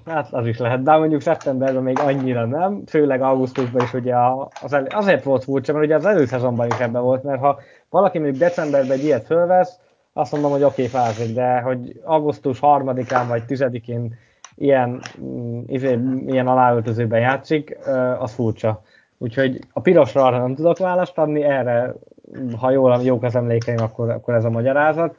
Hát 0.05 0.33
az 0.33 0.47
is 0.47 0.57
lehet, 0.57 0.83
de 0.83 0.97
mondjuk 0.97 1.21
szeptemberben 1.21 1.83
még 1.83 1.99
annyira 1.99 2.45
nem, 2.45 2.85
főleg 2.85 3.21
augusztusban 3.21 3.83
is 3.83 3.93
ugye 3.93 4.15
az 4.61 4.73
elő, 4.73 4.87
azért 4.89 5.23
volt 5.23 5.43
furcsa, 5.43 5.73
mert 5.73 5.85
ugye 5.85 5.95
az 5.95 6.05
előszezonban 6.05 6.67
is 6.67 6.79
ebben 6.79 7.01
volt, 7.01 7.23
mert 7.23 7.39
ha 7.39 7.59
valaki 7.89 8.17
mondjuk 8.17 8.39
decemberben 8.39 8.97
egy 8.97 9.03
ilyet 9.03 9.25
fölvesz, 9.25 9.79
azt 10.13 10.31
mondom, 10.31 10.51
hogy 10.51 10.63
oké, 10.63 10.85
okay, 10.85 11.01
fázik, 11.01 11.35
de 11.35 11.59
hogy 11.59 11.99
augusztus 12.03 12.57
3-án 12.61 13.25
vagy 13.27 13.43
10-én 13.47 14.15
ilyen, 14.55 15.01
mm, 15.21 15.61
izé, 15.67 15.99
ilyen 16.27 16.47
aláöltözőben 16.47 17.19
játszik, 17.19 17.77
az 18.19 18.33
furcsa. 18.33 18.83
Úgyhogy 19.17 19.59
a 19.73 19.79
pirosra 19.79 20.25
arra 20.25 20.37
nem 20.37 20.55
tudok 20.55 20.77
választ 20.77 21.17
adni, 21.17 21.43
erre, 21.43 21.93
ha 22.57 22.71
jól, 22.71 23.01
jók 23.03 23.23
az 23.23 23.35
emlékeim, 23.35 23.77
akkor, 23.79 24.09
akkor 24.09 24.33
ez 24.33 24.45
a 24.45 24.49
magyarázat. 24.49 25.17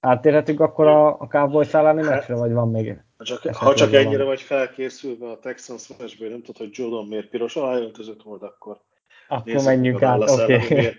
Áttérhetünk 0.00 0.60
akkor 0.60 0.86
a, 0.86 1.06
a 1.20 1.26
Cowboys 1.26 1.74
elleni 1.74 2.02
meccsre, 2.02 2.34
vagy 2.34 2.52
van 2.52 2.70
még? 2.70 3.02
Ha 3.16 3.24
csak, 3.24 3.54
ha 3.54 3.74
csak 3.74 3.92
ennyire 3.92 4.18
van. 4.18 4.26
vagy 4.26 4.40
felkészülve 4.40 5.30
a 5.30 5.38
Texans 5.38 5.88
meccsből, 5.98 6.28
nem 6.28 6.42
tudod, 6.42 6.56
hogy 6.56 6.70
Jordan 6.72 7.06
miért 7.06 7.28
piros 7.28 7.56
aláöltözött 7.56 8.22
volt, 8.22 8.42
akkor 8.42 8.80
akkor 9.28 9.62
menjünk 9.64 10.02
át, 10.02 10.30
oké. 10.30 10.54
Okay. 10.54 10.96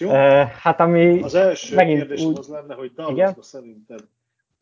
Uh, 0.00 0.12
hát 0.48 0.80
ami 0.80 1.20
az 1.22 1.34
első 1.34 1.74
megint 1.74 1.98
kérdés 1.98 2.22
úgy... 2.22 2.38
az 2.38 2.48
lenne, 2.48 2.74
hogy 2.74 2.92
Dallasba 2.94 3.42
szerinted 3.42 4.00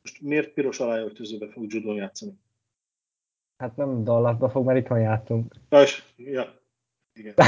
most 0.04 0.22
miért 0.22 0.52
piros 0.52 0.80
aláöltözőbe 0.80 1.48
fog 1.48 1.72
Judon 1.72 1.94
játszani? 1.94 2.32
Hát 3.56 3.76
nem 3.76 4.04
Dallasba 4.04 4.48
fog, 4.48 4.66
mert 4.66 4.78
itthon 4.78 5.00
játszunk. 5.00 5.54
Ja, 5.70 5.84
ja. 6.16 6.62
Igen. 7.12 7.34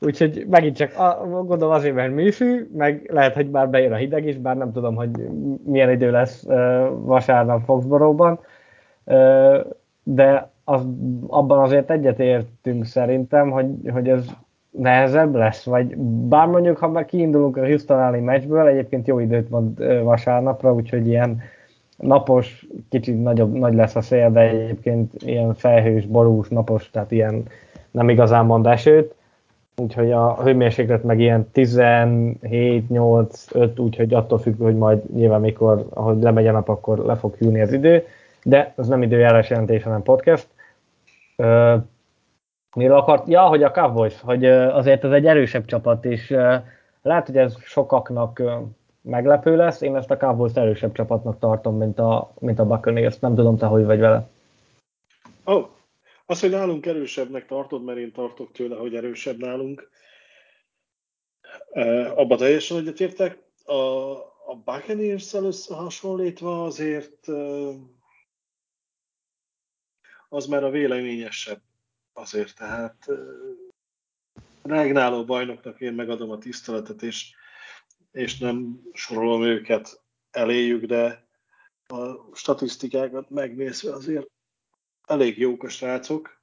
Úgyhogy 0.00 0.46
megint 0.46 0.76
csak 0.76 0.98
a, 0.98 1.26
gondolom 1.26 1.74
azért, 1.74 1.94
mert 1.94 2.12
műfű, 2.14 2.68
meg 2.72 3.10
lehet, 3.12 3.34
hogy 3.34 3.50
már 3.50 3.70
bejön 3.70 3.92
a 3.92 3.96
hideg 3.96 4.26
is, 4.26 4.36
bár 4.36 4.56
nem 4.56 4.72
tudom, 4.72 4.94
hogy 4.94 5.10
milyen 5.64 5.90
idő 5.90 6.10
lesz 6.10 6.42
uh, 6.42 6.54
vasárnap 6.90 7.64
Foxboróban, 7.64 8.40
uh, 9.04 9.66
de 10.02 10.50
az, 10.64 10.86
abban 11.26 11.58
azért 11.58 11.90
egyetértünk 11.90 12.84
szerintem, 12.84 13.50
hogy, 13.50 13.66
hogy 13.92 14.08
ez 14.08 14.26
nehezebb 14.72 15.34
lesz, 15.34 15.64
vagy 15.64 15.96
bár 15.96 16.46
mondjuk, 16.46 16.78
ha 16.78 16.88
már 16.88 17.04
kiindulunk 17.04 17.56
a 17.56 17.66
Houston 17.66 18.00
elleni 18.00 18.20
meccsből, 18.20 18.66
egyébként 18.66 19.06
jó 19.06 19.18
időt 19.18 19.48
van 19.48 19.74
vasárnapra, 20.02 20.72
úgyhogy 20.72 21.06
ilyen 21.06 21.40
napos, 21.96 22.66
kicsit 22.90 23.22
nagyobb, 23.22 23.52
nagy 23.52 23.74
lesz 23.74 23.96
a 23.96 24.00
szél, 24.00 24.30
de 24.30 24.40
egyébként 24.40 25.12
ilyen 25.18 25.54
felhős, 25.54 26.06
borús, 26.06 26.48
napos, 26.48 26.90
tehát 26.90 27.10
ilyen 27.10 27.42
nem 27.90 28.08
igazán 28.08 28.44
mond 28.44 28.66
esőt, 28.66 29.14
úgyhogy 29.76 30.12
a 30.12 30.42
hőmérséklet 30.42 31.02
meg 31.02 31.20
ilyen 31.20 31.50
17, 31.52 32.88
8, 32.88 33.54
5, 33.54 33.78
úgyhogy 33.78 34.14
attól 34.14 34.38
függ, 34.38 34.60
hogy 34.60 34.76
majd 34.76 35.14
nyilván 35.14 35.40
mikor, 35.40 35.86
ahogy 35.90 36.22
lemegy 36.22 36.46
a 36.46 36.52
nap, 36.52 36.68
akkor 36.68 36.98
le 36.98 37.14
fog 37.14 37.34
hűlni 37.34 37.60
az 37.60 37.72
idő, 37.72 38.04
de 38.42 38.72
ez 38.76 38.88
nem 38.88 39.02
időjárás 39.02 39.50
jelentés, 39.50 39.82
hanem 39.82 40.02
podcast. 40.02 40.46
Miről 42.74 42.96
akart? 42.96 43.28
Ja, 43.28 43.42
hogy 43.42 43.62
a 43.62 43.70
Cowboys, 43.70 44.20
hogy 44.20 44.44
azért 44.46 45.04
ez 45.04 45.10
egy 45.10 45.26
erősebb 45.26 45.64
csapat, 45.64 46.04
és 46.04 46.28
lehet, 47.02 47.26
hogy 47.26 47.36
ez 47.36 47.62
sokaknak 47.62 48.42
meglepő 49.02 49.56
lesz, 49.56 49.80
én 49.80 49.96
ezt 49.96 50.10
a 50.10 50.16
Cowboys 50.16 50.54
erősebb 50.54 50.92
csapatnak 50.92 51.38
tartom, 51.38 51.76
mint 51.76 51.98
a, 51.98 52.32
mint 52.38 52.58
a 52.58 52.66
Buccaneers. 52.66 53.18
Nem 53.18 53.34
tudom, 53.34 53.56
te 53.56 53.66
hogy 53.66 53.84
vagy 53.84 53.98
vele. 53.98 54.28
Oh, 55.44 55.68
az, 56.26 56.40
hogy 56.40 56.50
nálunk 56.50 56.86
erősebbnek 56.86 57.46
tartod, 57.46 57.84
mert 57.84 57.98
én 57.98 58.12
tartok 58.12 58.52
tőle, 58.52 58.76
hogy 58.76 58.94
erősebb 58.94 59.36
nálunk. 59.38 59.90
Uh, 61.70 62.18
abba 62.18 62.36
teljesen 62.36 62.76
egyetértek. 62.76 63.38
A, 63.64 63.74
a 64.46 64.56
Buccaneers-szel 64.64 65.44
összehasonlítva 65.44 66.64
azért 66.64 67.28
az 70.28 70.46
már 70.46 70.64
a 70.64 70.70
véleményesebb 70.70 71.60
azért, 72.12 72.56
tehát 72.56 73.06
regnáló 74.62 75.24
bajnoknak 75.24 75.80
én 75.80 75.92
megadom 75.92 76.30
a 76.30 76.38
tiszteletet, 76.38 77.02
és, 77.02 77.34
és 78.10 78.38
nem 78.38 78.82
sorolom 78.92 79.42
őket 79.42 80.02
eléjük, 80.30 80.84
de 80.84 81.26
a 81.86 81.96
statisztikákat 82.32 83.30
megnézve 83.30 83.92
azért 83.92 84.26
elég 85.06 85.38
jók 85.38 85.62
a 85.62 85.68
srácok. 85.68 86.40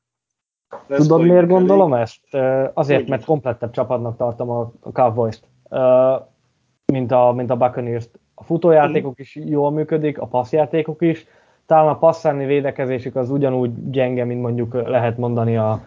Lesz 0.87 1.07
Tudod, 1.07 1.21
miért 1.21 1.47
gondolom 1.47 1.93
elég? 1.93 2.03
ezt? 2.03 2.33
Azért, 2.73 3.07
mert 3.07 3.25
komplettebb 3.25 3.71
csapatnak 3.71 4.17
tartom 4.17 4.49
a, 4.49 4.71
Cowboys-t, 4.91 5.43
mint 6.85 7.11
a, 7.11 7.31
mint 7.31 7.49
a 7.49 7.57
Buccaneers-t. 7.57 8.19
A 8.33 8.43
futójátékok 8.43 9.19
is 9.19 9.35
jól 9.35 9.71
működik, 9.71 10.19
a 10.19 10.27
passzjátékok 10.27 11.01
is. 11.01 11.25
Talán 11.69 11.87
a 11.87 11.97
passzáni 11.97 12.45
védekezésük 12.45 13.15
az 13.15 13.29
ugyanúgy 13.29 13.89
gyenge, 13.91 14.23
mint 14.23 14.41
mondjuk 14.41 14.87
lehet 14.87 15.17
mondani 15.17 15.57
a, 15.57 15.79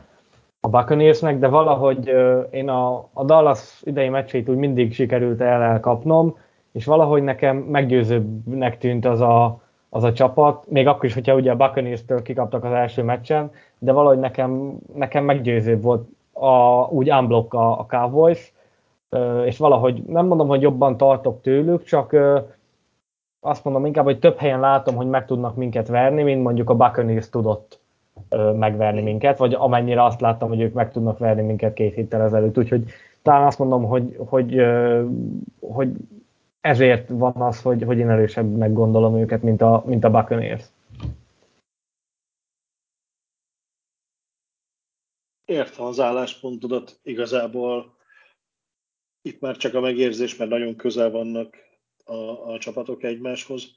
a 0.61 0.69
Buccaneersnek, 0.69 1.39
de 1.39 1.49
valahogy 1.49 2.13
én 2.51 2.69
a, 2.69 3.09
a 3.13 3.25
Dallas 3.25 3.81
idei 3.85 4.09
meccsét 4.09 4.49
úgy 4.49 4.57
mindig 4.57 4.93
sikerült 4.93 5.41
el 5.41 5.63
elkapnom, 5.63 6.37
és 6.73 6.85
valahogy 6.85 7.23
nekem 7.23 7.57
meggyőzőbbnek 7.57 8.79
tűnt 8.79 9.05
az 9.05 9.21
a, 9.21 9.61
az 9.89 10.05
a 10.05 10.13
csapat, 10.13 10.71
még 10.71 10.87
akkor 10.87 11.05
is, 11.05 11.15
hogyha 11.15 11.35
ugye 11.35 11.51
a 11.51 11.57
Buccaneers-től 11.57 12.23
kikaptak 12.23 12.65
az 12.65 12.73
első 12.73 13.03
meccsen, 13.03 13.51
de 13.79 13.93
valahogy 13.93 14.19
nekem, 14.19 14.77
nekem 14.95 15.25
meggyőzőbb 15.25 15.83
volt 15.83 16.09
a, 16.33 16.87
úgy 16.91 17.11
unblock 17.11 17.55
a, 17.55 17.79
a 17.79 17.87
Cowboys, 17.89 18.53
és 19.45 19.59
valahogy 19.59 20.03
nem 20.03 20.27
mondom, 20.27 20.49
hogy 20.49 20.63
jobban 20.63 20.97
tartok 20.97 21.41
tőlük, 21.41 21.85
csak 21.85 22.17
azt 23.45 23.65
mondom 23.65 23.87
inkább, 23.87 24.05
hogy 24.05 24.19
több 24.19 24.37
helyen 24.37 24.61
látom, 24.61 24.95
hogy 24.95 25.09
meg 25.09 25.27
tudnak 25.27 25.57
minket 25.57 25.89
verni, 25.89 26.23
mint 26.23 26.43
mondjuk 26.43 26.71
a 26.71 26.77
Buccaneers 26.77 27.29
tudott 27.29 27.81
megverni 28.55 29.03
minket, 29.03 29.39
vagy 29.39 29.55
amennyire 29.55 30.05
azt 30.05 30.21
láttam, 30.21 30.49
hogy 30.49 30.61
ők 30.61 30.73
meg 30.73 30.93
tudnak 30.93 31.19
verni 31.19 31.43
minket 31.43 31.75
két 31.75 31.95
héttel 31.95 32.23
ezelőtt. 32.23 32.59
Úgyhogy 32.59 32.91
talán 33.23 33.47
azt 33.47 33.59
mondom, 33.59 33.85
hogy, 33.85 34.17
hogy, 34.19 34.63
hogy 35.61 35.91
ezért 36.61 37.09
van 37.09 37.37
az, 37.37 37.63
hogy, 37.63 37.83
hogy 37.83 37.99
én 37.99 38.11
erősebbnek 38.11 38.73
gondolom 38.73 39.17
őket, 39.17 39.43
mint 39.43 39.63
a, 39.63 39.83
mint 39.87 40.05
a 40.05 40.11
Buccaneers. 40.11 40.65
Értem 45.45 45.85
az 45.85 46.01
álláspontodat, 46.01 46.99
igazából 47.03 47.95
itt 49.23 49.41
már 49.41 49.57
csak 49.57 49.75
a 49.75 49.81
megérzés, 49.81 50.37
mert 50.37 50.51
nagyon 50.51 50.77
közel 50.77 51.11
vannak 51.11 51.57
a, 52.05 52.53
a 52.53 52.59
csapatok 52.59 53.03
egymáshoz. 53.03 53.75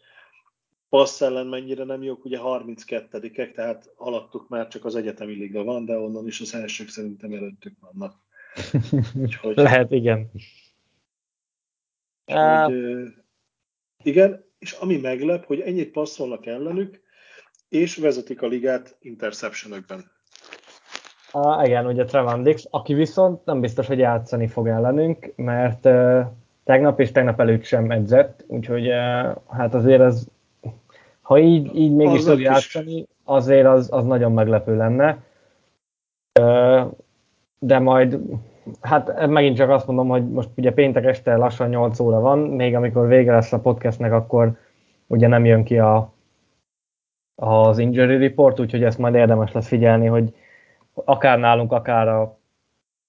Passz 0.90 1.22
ellen 1.22 1.48
mennyire 1.48 1.84
nem 1.84 2.04
jók, 2.04 2.26
ugye 2.26 2.38
32-ek, 2.42 3.52
tehát 3.52 3.94
alattuk 3.96 4.50
már 4.50 4.68
csak 4.68 4.86
az 4.86 4.96
egyetemi 4.96 5.34
liga 5.34 5.64
van, 5.64 5.86
de 5.86 5.98
onnan 5.98 6.28
is 6.28 6.42
az 6.42 6.54
elsők 6.54 6.90
szerintem 6.90 7.32
előttük 7.32 7.78
vannak. 7.80 8.16
Úgyhogy... 9.24 9.56
Lehet, 9.56 9.92
igen. 9.92 10.32
Hogy, 12.26 12.74
igen, 14.04 14.46
és 14.60 14.72
ami 14.72 14.98
meglep, 14.98 15.46
hogy 15.46 15.60
ennyit 15.60 15.92
passzolnak 15.92 16.46
ellenük, 16.46 17.02
és 17.70 17.96
vezetik 17.96 18.42
a 18.42 18.48
ligát 18.48 18.98
interceptionökben. 19.00 20.12
Ah, 21.32 21.68
igen, 21.68 21.86
ugye 21.86 22.06
Trevon 22.06 22.44
Dix, 22.44 22.68
aki 22.70 22.94
viszont 22.94 23.46
nem 23.46 23.62
biztos, 23.62 23.88
hogy 23.88 24.00
játszani 24.00 24.48
fog 24.48 24.68
ellenünk, 24.68 25.34
mert 25.36 25.86
uh, 25.86 26.26
tegnap 26.66 27.00
és 27.00 27.12
tegnap 27.12 27.40
előtt 27.40 27.64
sem 27.64 27.92
edzett, 27.92 28.44
úgyhogy 28.48 28.88
uh, 28.88 29.36
hát 29.50 29.74
azért 29.74 30.02
ez, 30.02 30.28
ha 31.22 31.40
így, 31.40 31.76
így 31.76 31.96
mégis 31.96 32.24
tud 32.24 32.40
játszani, 32.40 33.08
azért 33.24 33.66
az, 33.66 33.90
az 33.92 34.06
nagyon 34.06 34.32
meglepő 34.32 34.76
lenne. 34.76 35.24
Uh, 36.40 36.92
de 37.60 37.80
majd 37.80 38.20
Hát 38.82 39.28
megint 39.28 39.58
csak 39.58 39.70
azt 39.70 39.88
mondom, 39.88 40.08
hogy 40.08 40.30
most 40.30 40.50
ugye 40.56 40.74
péntek 40.74 41.06
este 41.06 41.36
lassan 41.36 41.70
8 41.70 42.00
óra 42.00 42.20
van, 42.20 42.40
még 42.40 42.76
amikor 42.76 43.08
vége 43.08 43.32
lesz 43.32 43.54
a 43.54 43.60
podcastnek, 43.60 44.12
akkor 44.12 44.58
ugye 45.08 45.28
nem 45.28 45.46
jön 45.46 45.64
ki 45.64 45.80
a, 45.80 46.14
az 47.36 47.78
injury 47.78 48.18
report, 48.18 48.60
úgyhogy 48.60 48.84
ezt 48.84 48.98
majd 48.98 49.16
érdemes 49.16 49.52
lesz 49.52 49.68
figyelni, 49.68 50.06
hogy 50.06 50.36
akár 50.94 51.40
nálunk, 51.40 51.72
akár 51.72 52.08
a, 52.08 52.38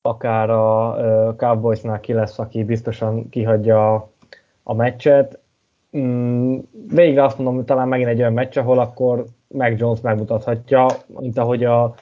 akár 0.06 0.50
a 0.50 0.94
Cowboysnál 1.36 2.00
ki 2.00 2.12
lesz, 2.12 2.38
aki 2.38 2.64
biztosan 2.64 3.28
kihagyja 3.28 3.94
a, 3.94 4.10
a 4.62 4.74
meccset. 4.74 5.38
Mm, 5.96 6.58
végre 6.94 7.24
azt 7.24 7.36
mondom, 7.36 7.54
hogy 7.54 7.64
talán 7.64 7.88
megint 7.88 8.08
egy 8.08 8.20
olyan 8.20 8.32
meccs, 8.32 8.56
ahol 8.58 8.78
akkor 8.78 9.24
Mac 9.48 9.78
Jones 9.78 10.00
megmutathatja, 10.00 10.86
mint 11.06 11.38
ahogy 11.38 11.64
a 11.64 11.94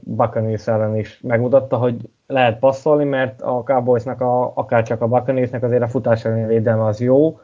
Buccaneers 0.00 0.66
ellen 0.66 0.96
is 0.96 1.20
megmutatta, 1.22 1.76
hogy 1.76 1.96
lehet 2.26 2.58
passzolni, 2.58 3.04
mert 3.04 3.42
a 3.42 3.62
Cowboysnak, 3.62 4.20
a, 4.20 4.52
akár 4.54 4.82
csak 4.82 5.00
a 5.00 5.08
Buccaneersnek 5.08 5.62
azért 5.62 5.82
a 5.82 5.88
futás 5.88 6.24
elleni 6.24 6.46
védelme 6.46 6.84
az 6.84 7.00
jó, 7.00 7.40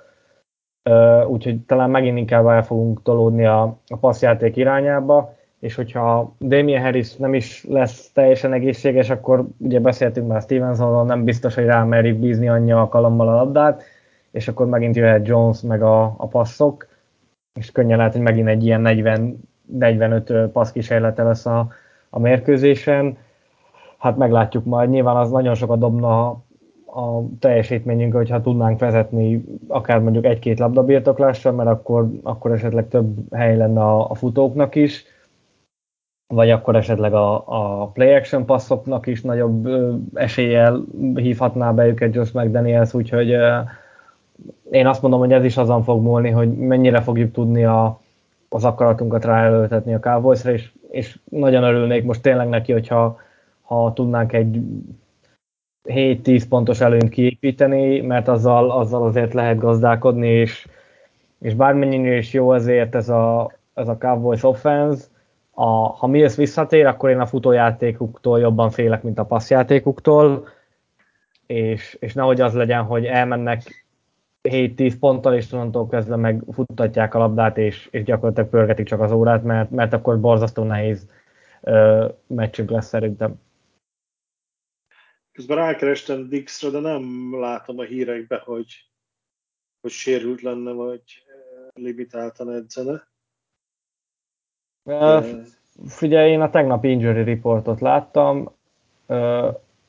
úgyhogy 1.26 1.60
talán 1.60 1.90
megint 1.90 2.18
inkább 2.18 2.46
el 2.46 2.62
fogunk 2.62 3.02
tolódni 3.02 3.46
a, 3.46 3.62
a 3.88 3.96
passzjáték 3.96 4.56
irányába, 4.56 5.34
és 5.60 5.74
hogyha 5.74 6.34
Damien 6.40 6.82
Harris 6.82 7.16
nem 7.16 7.34
is 7.34 7.64
lesz 7.68 8.10
teljesen 8.12 8.52
egészséges, 8.52 9.10
akkor 9.10 9.46
ugye 9.58 9.80
beszéltünk 9.80 10.28
már 10.28 10.42
Stevensonról, 10.42 11.04
nem 11.04 11.24
biztos, 11.24 11.54
hogy 11.54 11.64
rá 11.64 11.84
merik 11.84 12.14
bízni 12.18 12.48
annyi 12.48 12.72
alkalommal 12.72 13.28
a 13.28 13.34
labdát, 13.34 13.82
és 14.30 14.48
akkor 14.48 14.66
megint 14.66 14.96
jöhet 14.96 15.26
Jones 15.26 15.60
meg 15.60 15.82
a, 15.82 16.02
a 16.16 16.26
passzok, 16.26 16.88
és 17.54 17.72
könnyen 17.72 17.96
lehet, 17.96 18.12
hogy 18.12 18.22
megint 18.22 18.48
egy 18.48 18.64
ilyen 18.64 18.80
40, 18.80 19.40
45 19.66 20.32
passz 20.52 20.72
kísérlete 20.72 21.22
lesz 21.22 21.46
a, 21.46 21.68
a 22.10 22.18
mérkőzésen. 22.18 23.16
Hát 23.98 24.16
meglátjuk 24.16 24.64
majd, 24.64 24.90
nyilván 24.90 25.16
az 25.16 25.30
nagyon 25.30 25.54
sokat 25.54 25.78
dobna 25.78 26.28
a 26.86 27.22
teljesítményünk, 27.38 28.14
hogyha 28.14 28.40
tudnánk 28.40 28.78
vezetni 28.78 29.44
akár 29.68 29.98
mondjuk 29.98 30.24
egy-két 30.24 30.58
labdabirtoklással, 30.58 31.52
mert 31.52 31.68
akkor, 31.68 32.08
akkor 32.22 32.52
esetleg 32.52 32.88
több 32.88 33.34
hely 33.34 33.56
lenne 33.56 33.80
a, 33.80 34.10
a 34.10 34.14
futóknak 34.14 34.74
is, 34.74 35.04
vagy 36.28 36.50
akkor 36.50 36.76
esetleg 36.76 37.14
a, 37.14 37.44
a 37.46 37.86
play 37.86 38.14
action 38.14 38.44
passzoknak 38.44 39.06
is 39.06 39.22
nagyobb 39.22 39.68
eséllyel 40.14 40.84
hívhatná 41.14 41.72
be 41.72 41.86
őket 41.86 42.14
Josh 42.14 42.34
McDaniels, 42.34 42.94
úgyhogy 42.94 43.36
én 44.70 44.86
azt 44.86 45.02
mondom, 45.02 45.20
hogy 45.20 45.32
ez 45.32 45.44
is 45.44 45.56
azon 45.56 45.82
fog 45.82 46.02
múlni, 46.02 46.30
hogy 46.30 46.56
mennyire 46.56 47.00
fogjuk 47.00 47.32
tudni 47.32 47.64
a, 47.64 48.00
az 48.48 48.64
akaratunkat 48.64 49.24
ráelőtetni 49.24 49.94
a 49.94 50.00
Cowboysra, 50.00 50.52
és, 50.52 50.70
és 50.90 51.18
nagyon 51.24 51.62
örülnék 51.62 52.04
most 52.04 52.22
tényleg 52.22 52.48
neki, 52.48 52.72
hogyha 52.72 53.18
ha 53.62 53.92
tudnánk 53.92 54.32
egy 54.32 54.60
7-10 55.84 56.44
pontos 56.48 56.80
előnyt 56.80 57.08
kiépíteni, 57.08 58.00
mert 58.00 58.28
azzal, 58.28 58.70
azzal 58.70 59.02
azért 59.02 59.34
lehet 59.34 59.58
gazdálkodni, 59.58 60.28
és, 60.28 60.68
és 61.38 61.54
bármennyire 61.54 62.16
is 62.16 62.32
jó 62.32 62.52
ezért 62.52 62.94
ez 62.94 63.08
a, 63.08 63.52
ez 63.74 63.88
a 63.88 63.96
Cowboys 63.98 64.42
offense, 64.42 65.04
a, 65.58 65.86
ha 65.86 66.06
Mills 66.06 66.36
visszatér, 66.36 66.86
akkor 66.86 67.10
én 67.10 67.20
a 67.20 67.26
futójátékuktól 67.26 68.40
jobban 68.40 68.70
félek, 68.70 69.02
mint 69.02 69.18
a 69.18 69.24
passzjátékuktól, 69.24 70.48
és, 71.46 71.96
és 72.00 72.14
nehogy 72.14 72.40
az 72.40 72.54
legyen, 72.54 72.82
hogy 72.82 73.04
elmennek 73.04 73.86
7-10 74.42 74.96
ponttal, 75.00 75.34
és 75.34 75.52
onnantól 75.52 75.88
kezdve 75.88 76.16
meg 76.16 76.42
futtatják 76.52 77.14
a 77.14 77.18
labdát, 77.18 77.58
és, 77.58 77.88
és 77.90 78.02
gyakorlatilag 78.02 78.50
pörgetik 78.50 78.86
csak 78.86 79.00
az 79.00 79.12
órát, 79.12 79.42
mert, 79.42 79.70
mert 79.70 79.92
akkor 79.92 80.20
borzasztó 80.20 80.62
nehéz 80.62 81.08
ö, 81.60 82.08
meccsünk 82.26 82.70
lesz 82.70 82.86
szerintem. 82.86 83.40
Közben 85.32 85.56
rákerestem 85.56 86.28
Dixre, 86.28 86.70
de 86.70 86.80
nem 86.80 87.30
látom 87.40 87.78
a 87.78 87.82
hírekbe, 87.82 88.42
hogy, 88.44 88.88
hogy 89.80 89.90
sérült 89.90 90.40
lenne, 90.40 90.72
vagy 90.72 91.02
limitáltan 91.74 92.52
edzene. 92.52 93.08
Figyelj, 95.86 96.30
én 96.30 96.40
a 96.40 96.50
tegnapi 96.50 96.90
injury 96.90 97.24
reportot 97.24 97.80
láttam, 97.80 98.50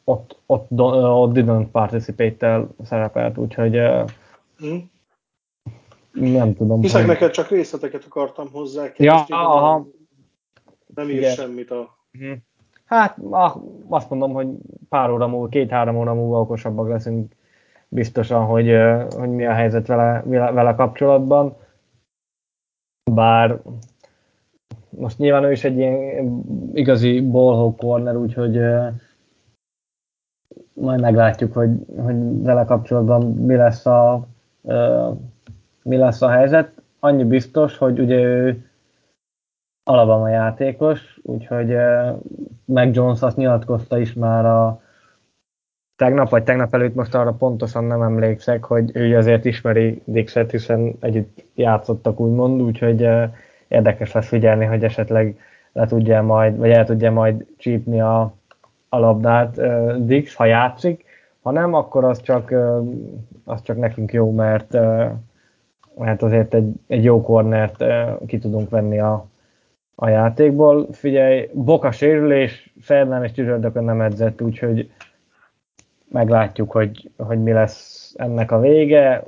ott, 0.03 0.37
ott, 0.45 0.71
ott 0.71 1.33
didn't 1.33 1.67
participate-tel 1.71 2.67
szerepelt, 2.83 3.37
úgyhogy 3.37 3.79
hmm. 4.57 4.89
nem 6.11 6.55
tudom. 6.55 6.81
Hiszek 6.81 6.99
hogy... 6.99 7.09
neked 7.09 7.31
csak 7.31 7.49
részleteket 7.49 8.05
akartam 8.05 8.49
hozzá. 8.51 8.85
Ja, 8.97 9.25
aha. 9.27 9.87
Nem 10.95 11.09
ír 11.09 11.23
semmit 11.23 11.71
a... 11.71 11.97
Uh-huh. 12.13 12.37
Hát 12.85 13.17
azt 13.89 14.09
mondom, 14.09 14.33
hogy 14.33 14.47
pár 14.89 15.09
óra 15.09 15.27
múlva, 15.27 15.47
két-három 15.47 15.97
óra 15.97 16.13
múlva 16.13 16.39
okosabbak 16.39 16.87
leszünk 16.87 17.35
biztosan, 17.87 18.45
hogy, 18.45 18.71
hogy 19.15 19.29
mi 19.29 19.45
a 19.45 19.53
helyzet 19.53 19.87
vele, 19.87 20.23
vele 20.51 20.75
kapcsolatban. 20.75 21.55
Bár 23.11 23.61
most 24.89 25.17
nyilván 25.17 25.43
ő 25.43 25.51
is 25.51 25.63
egy 25.63 25.77
ilyen 25.77 26.41
igazi 26.73 27.21
ballhawk 27.21 27.77
corner, 27.77 28.15
úgyhogy 28.15 28.59
majd 30.73 31.01
meglátjuk, 31.01 31.53
hogy, 31.53 31.69
hogy 31.97 32.43
vele 32.43 32.65
kapcsolatban 32.65 33.25
mi 33.25 33.55
lesz 33.55 33.85
a, 33.85 34.27
mi 35.83 35.97
lesz 35.97 36.21
a 36.21 36.29
helyzet. 36.29 36.71
Annyi 36.99 37.23
biztos, 37.23 37.77
hogy 37.77 37.99
ugye 37.99 38.15
ő 38.15 38.65
Alabama 39.83 40.29
játékos, 40.29 41.19
úgyhogy 41.23 41.75
meg 42.65 42.95
Jones 42.95 43.21
azt 43.21 43.37
nyilatkozta 43.37 43.97
is 43.97 44.13
már 44.13 44.45
a 44.45 44.81
tegnap 45.95 46.29
vagy 46.29 46.43
tegnap 46.43 46.73
előtt, 46.73 46.95
most 46.95 47.15
arra 47.15 47.31
pontosan 47.31 47.83
nem 47.83 48.01
emlékszek, 48.01 48.63
hogy 48.63 48.91
ő 48.93 49.17
azért 49.17 49.45
ismeri 49.45 50.01
Dixet, 50.05 50.51
hiszen 50.51 50.95
együtt 50.99 51.43
játszottak 51.55 52.19
úgymond, 52.19 52.61
úgyhogy 52.61 53.07
érdekes 53.67 54.11
lesz 54.11 54.27
figyelni, 54.27 54.65
hogy 54.65 54.83
esetleg 54.83 55.39
le 55.73 55.85
tudja 55.85 56.21
majd, 56.21 56.57
vagy 56.57 56.69
el 56.69 56.85
tudja 56.85 57.11
majd 57.11 57.45
csípni 57.57 58.01
a, 58.01 58.33
a 58.89 58.97
labdát 58.97 59.61
Dix, 60.05 60.35
ha 60.35 60.45
játszik, 60.45 61.05
ha 61.41 61.51
nem, 61.51 61.73
akkor 61.73 62.03
az 62.03 62.21
csak, 62.21 62.53
az 63.43 63.61
csak 63.61 63.77
nekünk 63.77 64.13
jó, 64.13 64.31
mert, 64.31 64.73
mert 65.97 66.21
azért 66.21 66.53
egy, 66.53 66.73
egy 66.87 67.03
jó 67.03 67.21
kornert 67.21 67.83
ki 68.25 68.37
tudunk 68.37 68.69
venni 68.69 68.99
a, 68.99 69.25
a 69.95 70.09
játékból. 70.09 70.87
Figyelj, 70.91 71.49
Boka 71.53 71.91
sérülés, 71.91 72.73
szerdán 72.81 73.23
és 73.23 73.31
csütörtökön 73.31 73.83
nem 73.83 74.01
edzett, 74.01 74.41
úgyhogy 74.41 74.91
meglátjuk, 76.09 76.71
hogy, 76.71 77.11
hogy 77.17 77.43
mi 77.43 77.51
lesz 77.51 78.13
ennek 78.17 78.51
a 78.51 78.59
vége. 78.59 79.23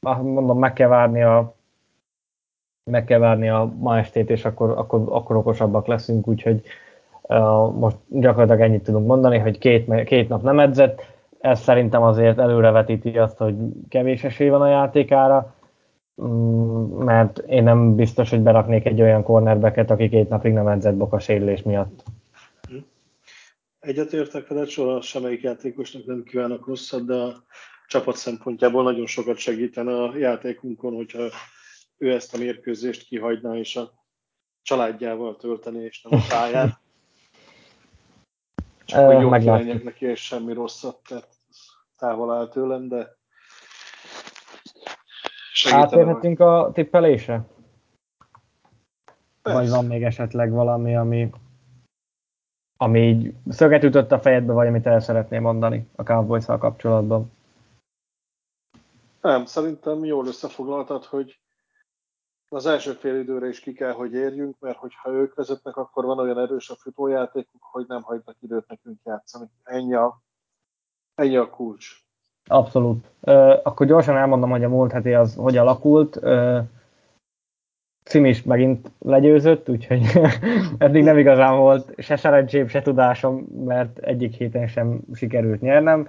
Mondom, 0.00 0.58
meg 0.58 0.72
kell 0.72 0.88
várni 0.88 1.22
a 1.22 1.54
meg 2.84 3.04
kell 3.04 3.18
várni 3.18 3.48
a 3.48 3.72
ma 3.78 3.98
estét, 3.98 4.30
és 4.30 4.44
akkor, 4.44 4.70
akkor, 4.70 5.04
akkor 5.08 5.36
okosabbak 5.36 5.86
leszünk, 5.86 6.26
úgyhogy 6.28 6.62
uh, 7.22 7.72
most 7.72 7.96
gyakorlatilag 8.08 8.60
ennyit 8.60 8.82
tudunk 8.82 9.06
mondani, 9.06 9.38
hogy 9.38 9.58
két, 9.58 10.04
két 10.04 10.28
nap 10.28 10.42
nem 10.42 10.58
edzett, 10.58 11.02
ez 11.40 11.60
szerintem 11.60 12.02
azért 12.02 12.38
előrevetíti 12.38 13.18
azt, 13.18 13.38
hogy 13.38 13.54
kevés 13.88 14.24
esély 14.24 14.48
van 14.48 14.62
a 14.62 14.68
játékára, 14.68 15.54
Mm, 16.22 17.04
mert 17.04 17.38
én 17.38 17.62
nem 17.62 17.94
biztos, 17.94 18.30
hogy 18.30 18.40
beraknék 18.40 18.84
egy 18.86 19.00
olyan 19.00 19.22
cornerbeket, 19.22 19.90
aki 19.90 20.08
két 20.08 20.28
napig 20.28 20.52
nem 20.52 20.66
edzett 20.66 20.94
boka 20.94 21.18
sérülés 21.18 21.62
miatt. 21.62 22.02
Egyetértek 23.78 24.48
veled, 24.48 24.68
soha 24.68 25.00
semmelyik 25.00 25.42
játékosnak 25.42 26.06
nem 26.06 26.22
kívánok 26.22 26.66
rosszat, 26.66 27.06
de 27.06 27.14
a 27.14 27.44
csapat 27.86 28.16
szempontjából 28.16 28.82
nagyon 28.82 29.06
sokat 29.06 29.36
segítene 29.36 30.02
a 30.02 30.16
játékunkon, 30.16 30.94
hogyha 30.94 31.22
ő 32.00 32.12
ezt 32.12 32.34
a 32.34 32.38
mérkőzést 32.38 33.06
kihagyná, 33.06 33.54
és 33.54 33.76
a 33.76 33.92
családjával 34.62 35.36
tölteni, 35.36 35.82
és 35.84 36.02
nem 36.02 36.20
a 36.20 36.24
pályán. 36.28 36.78
Csak 38.84 39.06
hogy 39.06 39.22
jó 39.22 39.30
neki, 39.84 40.06
és 40.06 40.20
semmi 40.20 40.52
rosszat, 40.52 41.00
tehát 41.08 41.28
távol 41.98 42.34
áll 42.34 42.48
tőlem, 42.48 42.88
de 42.88 43.18
Átérhetünk 45.70 46.40
a 46.40 46.70
tippelésre? 46.72 47.46
Persze. 49.42 49.58
Vagy 49.58 49.68
van 49.68 49.84
még 49.84 50.02
esetleg 50.02 50.50
valami, 50.50 50.96
ami, 50.96 51.30
ami 52.76 53.08
így 53.08 53.34
szöget 53.48 53.84
ütött 53.84 54.12
a 54.12 54.20
fejedbe, 54.20 54.52
vagy 54.52 54.66
amit 54.66 54.86
el 54.86 55.00
szeretném 55.00 55.42
mondani 55.42 55.88
a 55.96 56.02
cowboys 56.02 56.44
kapcsolatban? 56.44 57.32
Nem, 59.20 59.44
szerintem 59.44 60.04
jól 60.04 60.26
összefoglaltad, 60.26 61.04
hogy 61.04 61.40
az 62.52 62.66
első 62.66 62.92
fél 62.92 63.18
időre 63.18 63.48
is 63.48 63.60
ki 63.60 63.72
kell, 63.72 63.92
hogy 63.92 64.12
érjünk, 64.12 64.56
mert 64.60 64.76
hogyha 64.76 65.10
ők 65.10 65.34
vezetnek, 65.34 65.76
akkor 65.76 66.04
van 66.04 66.18
olyan 66.18 66.38
erős 66.38 66.70
a 66.70 66.74
futójátékuk, 66.74 67.62
hogy 67.62 67.84
nem 67.88 68.02
hagynak 68.02 68.36
időt 68.40 68.68
nekünk 68.68 68.98
játszani. 69.04 69.46
Ennyi 69.64 69.94
a, 69.94 70.22
ennyi 71.14 71.36
a 71.36 71.50
kulcs. 71.50 71.86
Abszolút. 72.44 73.04
Akkor 73.62 73.86
gyorsan 73.86 74.16
elmondom, 74.16 74.50
hogy 74.50 74.64
a 74.64 74.68
múlt 74.68 74.92
heti 74.92 75.14
az 75.14 75.34
hogy 75.34 75.56
alakult. 75.56 76.16
Uh, 76.16 76.58
Sim 78.04 78.24
is 78.24 78.42
megint 78.42 78.90
legyőzött, 78.98 79.68
úgyhogy 79.68 80.02
eddig 80.78 81.04
nem 81.04 81.18
igazán 81.18 81.56
volt 81.56 82.02
se 82.02 82.16
szerencsém, 82.16 82.68
se 82.68 82.82
tudásom, 82.82 83.46
mert 83.64 83.98
egyik 83.98 84.34
héten 84.34 84.66
sem 84.66 85.00
sikerült 85.14 85.60
nyernem. 85.60 86.08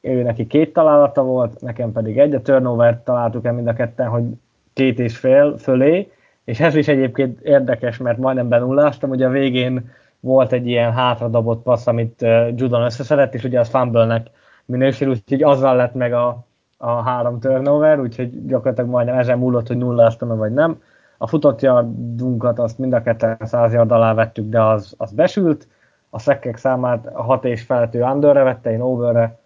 Ő 0.00 0.22
neki 0.22 0.46
két 0.46 0.72
találata 0.72 1.22
volt, 1.22 1.60
nekem 1.60 1.92
pedig 1.92 2.18
egy. 2.18 2.34
A 2.34 2.42
turnover 2.42 3.02
találtuk 3.02 3.44
el 3.44 3.52
mind 3.52 3.66
a 3.66 3.72
ketten, 3.72 4.08
hogy 4.08 4.24
két 4.72 4.98
és 4.98 5.16
fél 5.16 5.56
fölé, 5.58 6.10
és 6.44 6.60
ez 6.60 6.74
is 6.74 6.88
egyébként 6.88 7.40
érdekes, 7.40 7.96
mert 7.96 8.18
majdnem 8.18 8.48
benulláztam, 8.48 9.10
ugye 9.10 9.26
a 9.26 9.30
végén 9.30 9.90
volt 10.20 10.52
egy 10.52 10.66
ilyen 10.66 10.92
hátradobott 10.92 11.62
passz, 11.62 11.86
amit 11.86 12.22
Judon 12.54 12.82
összeszedett, 12.82 13.34
és 13.34 13.44
ugye 13.44 13.60
az 13.60 13.68
fumble 13.68 14.22
minősül, 14.64 15.08
úgyhogy 15.08 15.42
azzal 15.42 15.76
lett 15.76 15.94
meg 15.94 16.12
a, 16.12 16.44
a 16.76 17.02
három 17.02 17.40
turnover, 17.40 18.00
úgyhogy 18.00 18.46
gyakorlatilag 18.46 18.90
majdnem 18.90 19.18
ezen 19.18 19.38
múlott, 19.38 19.66
hogy 19.66 19.76
nulláztam 19.76 20.36
vagy 20.36 20.52
nem. 20.52 20.82
A 21.18 21.26
futott 21.26 21.60
yardunkat 21.60 22.58
azt 22.58 22.78
mind 22.78 22.92
a 22.92 23.02
ketten 23.02 23.36
100 23.40 23.72
yard 23.72 23.90
alá 23.90 24.14
vettük, 24.14 24.48
de 24.48 24.62
az, 24.62 24.94
az 24.96 25.12
besült. 25.12 25.68
A 26.10 26.18
szekkek 26.18 26.56
számát 26.56 27.06
a 27.06 27.22
6 27.22 27.44
és 27.44 27.62
felető 27.62 28.02
underre 28.02 28.42
vette, 28.42 28.72
én 28.72 28.80
overre. 28.80 29.38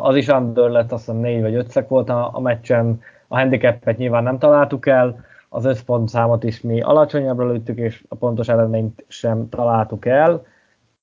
Az 0.00 0.16
is 0.16 0.28
under 0.28 0.70
lett, 0.70 0.92
azt 0.92 1.04
hiszem 1.04 1.20
4 1.20 1.40
vagy 1.40 1.54
5 1.54 1.70
szek 1.70 1.88
volt 1.88 2.08
a, 2.08 2.30
a 2.32 2.40
meccsen. 2.40 3.00
A 3.28 3.38
handicapet 3.38 3.96
nyilván 3.96 4.22
nem 4.22 4.38
találtuk 4.38 4.86
el, 4.86 5.24
az 5.48 5.64
összpontszámot 5.64 6.44
is 6.44 6.60
mi 6.60 6.80
alacsonyabbra 6.80 7.46
lőttük, 7.46 7.78
és 7.78 8.04
a 8.08 8.14
pontos 8.14 8.48
eredményt 8.48 9.04
sem 9.08 9.48
találtuk 9.48 10.06
el. 10.06 10.46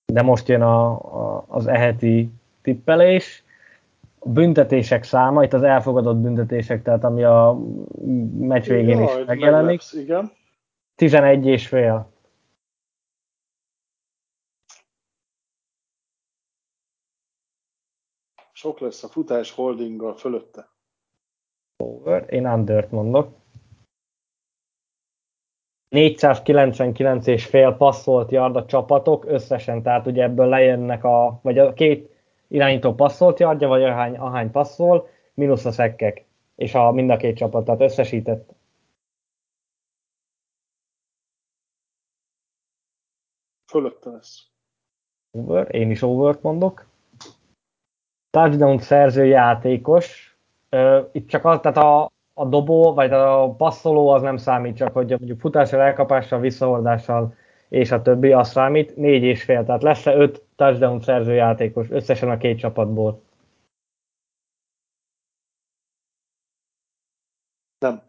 De 0.05 0.21
most 0.21 0.47
jön 0.47 0.61
a, 0.61 0.89
a, 0.91 1.45
az 1.47 1.67
eheti 1.67 2.30
tippelés 2.61 3.43
a 4.19 4.30
büntetések 4.30 5.03
száma, 5.03 5.43
itt 5.43 5.53
az 5.53 5.63
elfogadott 5.63 6.17
büntetések, 6.17 6.84
tehát 6.84 7.03
ami 7.03 7.23
a 7.23 7.59
meccs 8.39 8.67
végén 8.67 8.99
Jaj, 8.99 9.19
is 9.19 9.26
megjelenik. 9.26 9.65
Meglepsz, 9.65 9.93
igen. 9.93 10.32
11 10.95 11.45
és 11.45 11.67
fél. 11.67 12.13
Sok 18.51 18.80
lesz 18.80 19.03
a 19.03 19.07
futás 19.07 19.51
holdinggal 19.51 20.15
fölötte. 20.15 20.74
Over. 21.78 22.34
Én 22.34 22.45
undert 22.45 22.91
mondok. 22.91 23.43
499 25.89 27.28
és 27.28 27.45
fél 27.45 27.76
passzolt 27.76 28.32
yard 28.32 28.55
a 28.55 28.65
csapatok 28.65 29.26
összesen, 29.26 29.82
tehát 29.82 30.07
ugye 30.07 30.23
ebből 30.23 30.47
lejönnek 30.47 31.03
a, 31.03 31.39
vagy 31.41 31.57
a 31.57 31.73
két 31.73 32.09
irányító 32.47 32.93
passzolt 32.93 33.39
yardja, 33.39 33.67
vagy 33.67 33.84
ahány, 33.84 34.17
ahány 34.17 34.51
passzol, 34.51 35.09
mínusz 35.34 35.65
a 35.65 35.71
szekkek, 35.71 36.26
és 36.55 36.76
a 36.76 36.91
mind 36.91 37.09
a 37.09 37.17
két 37.17 37.38
csapat, 37.38 37.65
tehát 37.65 37.82
összesített. 37.82 38.53
Fölötte 43.71 44.09
lesz. 44.09 44.47
Over, 45.32 45.76
én 45.76 45.91
is 45.91 46.01
over 46.01 46.38
mondok. 46.41 46.86
Touchdown 48.30 48.78
szerző 48.78 49.26
játékos. 49.26 50.35
Itt 51.11 51.28
csak 51.28 51.45
az, 51.45 51.59
tehát 51.59 51.78
a, 51.78 52.11
a 52.34 52.45
dobó, 52.45 52.93
vagy 52.93 53.11
a 53.11 53.49
passzoló 53.55 54.07
az 54.07 54.21
nem 54.21 54.38
számít, 54.38 54.76
csak 54.76 54.93
hogy 54.93 55.09
mondjuk 55.09 55.39
futással, 55.39 55.82
elkapással, 55.82 56.39
visszahordással 56.39 57.34
és 57.69 57.91
a 57.91 58.01
többi, 58.01 58.32
az 58.32 58.49
számít. 58.49 58.95
Négy 58.95 59.23
és 59.23 59.43
fél, 59.43 59.65
tehát 59.65 59.84
lesz-e 59.84 60.15
öt 60.15 60.43
touchdown 60.55 61.01
szerző 61.01 61.34
játékos 61.34 61.89
összesen 61.89 62.30
a 62.30 62.38
két 62.38 62.57
csapatból? 62.57 63.21
Nem. 67.80 68.01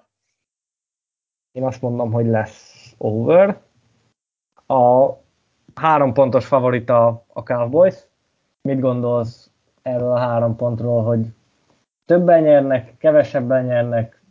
Én 1.52 1.64
azt 1.64 1.82
mondom, 1.82 2.12
hogy 2.12 2.26
lesz 2.26 2.94
over. 2.98 3.60
A 4.66 5.10
három 5.74 6.12
pontos 6.12 6.46
favorita 6.46 7.24
a 7.32 7.42
Cowboys. 7.42 8.06
Mit 8.60 8.80
gondolsz 8.80 9.50
erről 9.82 10.10
a 10.10 10.18
három 10.18 10.56
pontról, 10.56 11.02
hogy 11.02 11.26
többen 12.06 12.42
nyernek, 12.42 12.96
kevesebben 12.98 13.64
nyernek, 13.64 14.22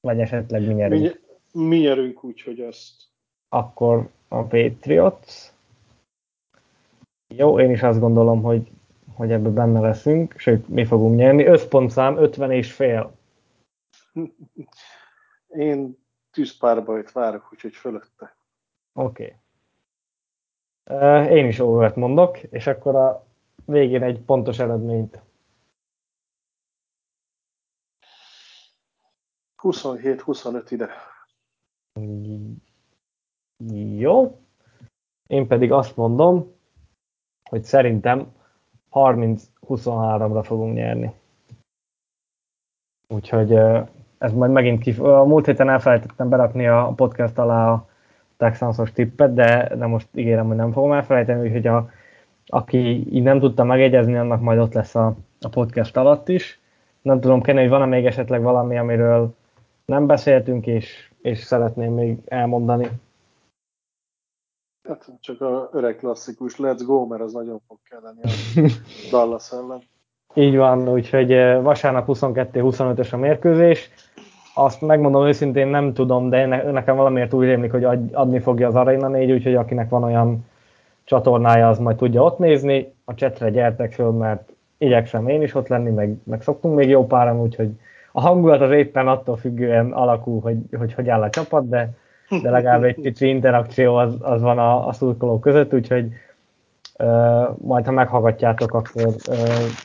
vagy 0.00 0.20
esetleg 0.20 0.66
mi 0.66 0.72
nyerünk? 0.72 1.20
Mi, 1.52 1.64
mi 1.64 1.78
nyerünk 1.78 2.24
úgy, 2.24 2.42
hogy 2.42 2.60
azt. 2.60 3.02
Akkor 3.48 4.08
a 4.28 4.42
Patriots. 4.42 5.52
Jó, 7.34 7.60
én 7.60 7.70
is 7.70 7.82
azt 7.82 8.00
gondolom, 8.00 8.42
hogy, 8.42 8.70
hogy 9.14 9.32
ebben 9.32 9.54
benne 9.54 9.80
leszünk, 9.80 10.34
sőt, 10.38 10.68
mi 10.68 10.84
fogunk 10.84 11.16
nyerni. 11.16 11.46
Összpontszám 11.46 12.16
50 12.16 12.50
és 12.50 12.72
fél. 12.72 13.12
Én 15.48 15.98
tűzpárbajt 16.30 17.12
várok, 17.12 17.48
úgyhogy 17.52 17.74
fölötte. 17.74 18.36
Oké. 18.92 19.36
Okay. 20.84 21.36
Én 21.38 21.46
is 21.46 21.58
overt 21.58 21.96
mondok, 21.96 22.38
és 22.38 22.66
akkor 22.66 22.96
a 22.96 23.26
végén 23.64 24.02
egy 24.02 24.20
pontos 24.20 24.58
eredményt. 24.58 25.22
27-25 29.62 30.66
ide. 30.70 30.88
Jó. 33.98 34.40
Én 35.28 35.46
pedig 35.46 35.72
azt 35.72 35.96
mondom, 35.96 36.52
hogy 37.50 37.64
szerintem 37.64 38.32
30-23-ra 38.92 40.42
fogunk 40.44 40.74
nyerni. 40.74 41.12
Úgyhogy 43.08 43.52
ez 44.18 44.32
majd 44.32 44.50
megint 44.50 44.80
kif... 44.80 45.00
A 45.00 45.24
múlt 45.24 45.46
héten 45.46 45.68
elfelejtettem 45.68 46.28
berakni 46.28 46.66
a 46.66 46.92
podcast 46.96 47.38
alá 47.38 47.72
a 47.72 47.88
Texansos 48.36 48.92
tippet, 48.92 49.34
de, 49.34 49.72
de 49.76 49.86
most 49.86 50.08
ígérem, 50.14 50.46
hogy 50.46 50.56
nem 50.56 50.72
fogom 50.72 50.92
elfelejteni, 50.92 51.46
úgyhogy 51.46 51.66
a, 51.66 51.90
aki 52.46 52.78
így 53.14 53.22
nem 53.22 53.40
tudta 53.40 53.64
megegyezni, 53.64 54.16
annak 54.16 54.40
majd 54.40 54.58
ott 54.58 54.72
lesz 54.72 54.94
a, 54.94 55.14
a 55.40 55.48
podcast 55.48 55.96
alatt 55.96 56.28
is. 56.28 56.60
Nem 57.02 57.20
tudom, 57.20 57.40
Kenny, 57.40 57.58
hogy 57.58 57.68
van-e 57.68 57.86
még 57.86 58.06
esetleg 58.06 58.42
valami, 58.42 58.78
amiről 58.78 59.34
nem 59.84 60.06
beszéltünk, 60.06 60.66
és, 60.66 61.10
és 61.22 61.38
szeretném 61.38 61.92
még 61.92 62.18
elmondani. 62.24 62.88
Hát 64.88 65.10
csak 65.20 65.40
a 65.40 65.68
öreg 65.72 65.96
klasszikus 65.96 66.56
let's 66.58 66.82
go, 66.86 67.06
mert 67.06 67.22
az 67.22 67.32
nagyon 67.32 67.60
fog 67.66 67.78
kelleni 67.90 68.20
a 68.22 68.30
Dallas 69.10 69.52
ellen. 69.52 69.82
Így 70.34 70.56
van, 70.56 70.88
úgyhogy 70.88 71.28
vasárnap 71.62 72.04
22-25-ös 72.08 73.12
a 73.12 73.16
mérkőzés. 73.16 73.90
Azt 74.54 74.80
megmondom 74.80 75.26
őszintén 75.26 75.66
nem 75.66 75.92
tudom, 75.92 76.28
de 76.28 76.46
nekem 76.70 76.96
valamiért 76.96 77.32
úgy 77.32 77.46
rémlik, 77.46 77.70
hogy 77.70 77.84
adni 78.12 78.40
fogja 78.40 78.68
az 78.68 78.74
Arena 78.74 79.08
4, 79.08 79.32
úgyhogy 79.32 79.54
akinek 79.54 79.88
van 79.88 80.04
olyan 80.04 80.46
csatornája, 81.04 81.68
az 81.68 81.78
majd 81.78 81.96
tudja 81.96 82.22
ott 82.22 82.38
nézni. 82.38 82.94
A 83.04 83.14
csetre 83.14 83.50
gyertek 83.50 83.92
föl, 83.92 84.10
mert 84.10 84.52
igyekszem 84.78 85.28
én 85.28 85.42
is 85.42 85.54
ott 85.54 85.68
lenni, 85.68 85.90
meg, 85.90 86.16
meg 86.24 86.42
szoktunk 86.42 86.74
még 86.74 86.88
jó 86.88 87.06
páran, 87.06 87.40
úgyhogy 87.40 87.70
a 88.12 88.20
hangulat 88.20 88.60
az 88.60 88.70
éppen 88.70 89.08
attól 89.08 89.36
függően 89.36 89.92
alakul, 89.92 90.40
hogy 90.40 90.56
hogy, 90.78 90.92
hogy 90.94 91.08
áll 91.08 91.22
a 91.22 91.30
csapat, 91.30 91.68
de 91.68 91.90
de 92.40 92.50
legalább 92.50 92.84
egy 92.84 93.00
kicsi 93.00 93.28
interakció 93.28 93.94
az, 93.94 94.14
az 94.20 94.42
van 94.42 94.58
a, 94.58 94.88
a 94.88 94.92
szurkolók 94.92 95.40
között, 95.40 95.74
úgyhogy 95.74 96.12
uh, 96.98 97.58
majd 97.58 97.84
ha 97.84 97.92
meghallgatjátok, 97.92 98.74
akkor, 98.74 99.06
uh, 99.06 99.38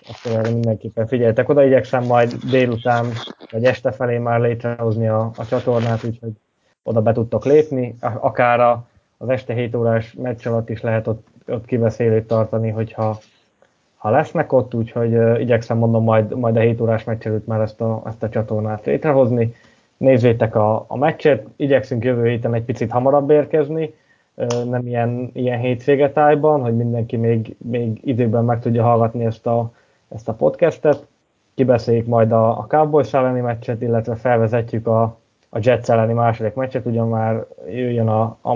akkor 0.08 0.32
erre 0.32 0.50
mindenképpen 0.50 1.08
figyeljetek 1.08 1.50
oda, 1.50 1.66
igyekszem 1.66 2.04
majd 2.04 2.34
délután 2.50 3.06
vagy 3.52 3.64
este 3.64 3.92
felé 3.92 4.18
már 4.18 4.40
létrehozni 4.40 5.08
a, 5.08 5.32
a 5.38 5.46
csatornát, 5.46 6.04
úgyhogy 6.04 6.32
oda 6.84 7.02
be 7.02 7.12
tudtok 7.12 7.46
lépni, 7.46 7.96
akár 8.00 8.60
a, 8.60 8.88
az 9.18 9.30
este 9.30 9.54
7 9.54 9.76
órás 9.76 10.14
meccs 10.14 10.48
alatt 10.48 10.70
is 10.70 10.82
lehet 10.82 11.08
ott, 11.08 11.28
ott 11.48 11.66
kibeszélőt 11.66 12.28
tartani, 12.28 12.70
hogyha 12.70 13.20
ha 13.98 14.10
lesznek 14.10 14.54
ott, 14.54 14.74
úgyhogy 14.74 15.16
uh, 15.16 15.42
igyekszem 15.42 15.78
mondom 15.78 16.04
majd, 16.04 16.38
majd 16.38 16.56
a 16.56 16.60
7 16.60 16.82
órás 16.82 17.04
meccs 17.04 17.26
előtt 17.26 17.48
már 17.48 17.62
ezt 17.62 17.82
a, 17.82 18.02
ezt 18.06 18.24
a 18.24 18.30
csatornát 18.30 18.86
létrehozni 18.86 19.54
nézzétek 19.98 20.56
a, 20.56 20.86
a 20.88 20.98
meccset, 20.98 21.48
igyekszünk 21.56 22.04
jövő 22.04 22.28
héten 22.28 22.54
egy 22.54 22.64
picit 22.64 22.92
hamarabb 22.92 23.30
érkezni, 23.30 23.94
nem 24.70 24.88
ilyen, 24.88 25.30
ilyen 25.34 25.60
hétvégetájban, 25.60 26.62
hogy 26.62 26.76
mindenki 26.76 27.16
még, 27.16 27.56
még 27.58 28.00
időben 28.04 28.46
meg 28.46 28.60
tudja 28.60 28.84
hallgatni 28.84 29.26
ezt 29.26 29.48
a, 29.48 29.72
ezt 30.10 30.28
a 30.28 30.34
podcastet. 30.34 31.06
Kibeszéljük 31.56 32.06
majd 32.06 32.32
a, 32.32 32.50
a 32.50 32.66
Cowboys 32.68 33.14
elleni 33.14 33.40
meccset, 33.40 33.82
illetve 33.82 34.16
felvezetjük 34.16 34.88
a, 34.88 35.18
a 35.50 35.60
Jets 35.62 35.90
elleni 35.90 36.14
második 36.14 36.54
meccset, 36.54 36.86
ugyan 36.86 37.08
már 37.08 37.46
jöjjön 37.70 38.08
a, 38.08 38.38
a 38.42 38.54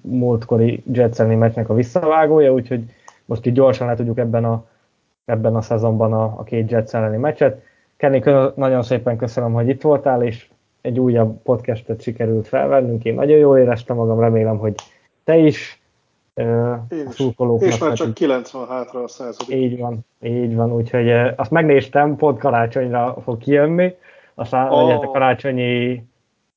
múltkori 0.00 0.82
Jets 0.92 1.20
elleni 1.20 1.36
meccsnek 1.36 1.68
a 1.68 1.74
visszavágója, 1.74 2.52
úgyhogy 2.52 2.84
most 3.24 3.46
így 3.46 3.52
gyorsan 3.52 3.86
le 3.86 3.94
tudjuk 3.94 4.18
ebben 4.18 4.44
a, 4.44 4.64
ebben 5.24 5.56
a 5.56 5.62
szezonban 5.62 6.12
a, 6.12 6.24
a 6.24 6.42
két 6.42 6.70
Jets 6.70 6.94
elleni 6.94 7.16
meccset. 7.16 7.62
Kenny, 7.96 8.22
nagyon 8.54 8.82
szépen 8.82 9.16
köszönöm, 9.16 9.52
hogy 9.52 9.68
itt 9.68 9.82
voltál, 9.82 10.22
és 10.22 10.48
egy 10.80 10.98
újabb 10.98 11.42
podcastet 11.42 12.02
sikerült 12.02 12.48
felvennünk. 12.48 13.04
Én 13.04 13.14
nagyon 13.14 13.38
jól 13.38 13.58
éreztem 13.58 13.96
magam, 13.96 14.20
remélem, 14.20 14.58
hogy 14.58 14.74
te 15.24 15.36
is. 15.36 15.82
Én 16.88 17.08
is. 17.08 17.16
És 17.60 17.78
már 17.78 17.92
csak 17.92 18.14
90 18.14 18.66
hátra 18.68 19.02
a 19.02 19.08
századik. 19.08 19.56
Így 19.56 19.78
van, 19.78 19.98
így 20.22 20.54
van, 20.54 20.72
úgyhogy 20.72 21.10
azt 21.36 21.50
megnéztem, 21.50 22.16
pont 22.16 22.38
karácsonyra 22.38 23.16
fog 23.22 23.38
kijönni, 23.38 23.94
aztán 24.34 24.70
oh. 24.70 25.04
a 25.04 25.10
karácsonyi 25.10 26.04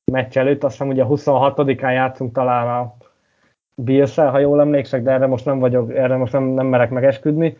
meccs 0.04 0.38
előtt, 0.38 0.64
azt 0.64 0.72
hiszem 0.72 0.88
ugye 0.88 1.04
26-án 1.08 1.92
játszunk 1.92 2.32
talán 2.32 2.68
a 2.68 2.96
bills 3.74 4.14
ha 4.14 4.38
jól 4.38 4.60
emlékszek, 4.60 5.02
de 5.02 5.10
erre 5.10 5.26
most 5.26 5.44
nem 5.44 5.58
vagyok, 5.58 5.94
erre 5.94 6.16
most 6.16 6.32
nem, 6.32 6.44
nem 6.44 6.66
merek 6.66 6.90
megesküdni, 6.90 7.56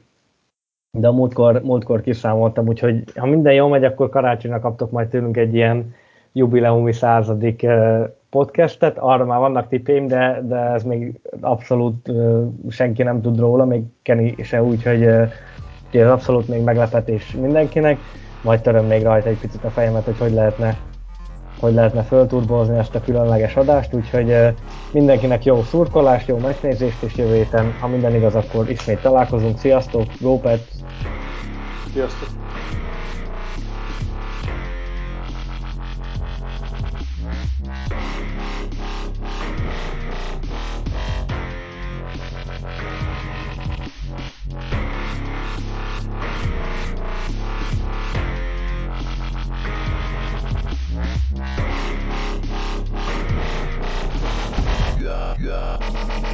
de 0.90 1.08
a 1.08 1.12
múltkor, 1.12 1.62
múltkor 1.62 2.00
kiszámoltam, 2.00 2.66
úgyhogy 2.66 3.02
ha 3.16 3.26
minden 3.26 3.52
jól 3.52 3.68
megy, 3.68 3.84
akkor 3.84 4.08
karácsonyra 4.08 4.60
kaptok 4.60 4.90
majd 4.90 5.08
tőlünk 5.08 5.36
egy 5.36 5.54
ilyen 5.54 5.94
jubileumi 6.32 6.92
századik 6.92 7.66
podcastet, 8.30 8.98
arra 8.98 9.24
már 9.24 9.38
vannak 9.38 9.68
tippém, 9.68 10.06
de, 10.06 10.42
de 10.46 10.56
ez 10.56 10.82
még 10.82 11.20
abszolút 11.40 12.12
senki 12.68 13.02
nem 13.02 13.20
tud 13.20 13.38
róla, 13.38 13.64
még 13.64 13.82
Kenny 14.02 14.34
se 14.42 14.62
úgy, 14.62 14.82
hogy 14.82 15.02
ez 15.90 16.10
abszolút 16.10 16.48
még 16.48 16.62
meglepetés 16.62 17.34
mindenkinek, 17.34 17.98
majd 18.44 18.60
töröm 18.60 18.86
még 18.86 19.02
rajta 19.02 19.28
egy 19.28 19.38
picit 19.38 19.64
a 19.64 19.70
fejemet, 19.70 20.04
hogy 20.04 20.18
hogy 20.18 20.32
lehetne 20.32 20.76
hogy 21.60 21.74
lehetne 21.74 22.02
fölturbozni 22.02 22.78
ezt 22.78 22.94
a 22.94 23.00
különleges 23.00 23.56
adást, 23.56 23.94
úgyhogy 23.94 24.36
mindenkinek 24.92 25.44
jó 25.44 25.62
szurkolást, 25.62 26.28
jó 26.28 26.38
megnézést, 26.38 27.02
és 27.02 27.16
jövő 27.16 27.34
héten, 27.34 27.74
ha 27.80 27.88
minden 27.88 28.14
igaz, 28.14 28.34
akkor 28.34 28.70
ismét 28.70 29.00
találkozunk. 29.00 29.58
Sziasztok, 29.58 30.04
GoPet! 30.20 30.68
Sziasztok! 31.92 32.47
Manga. 55.48 56.27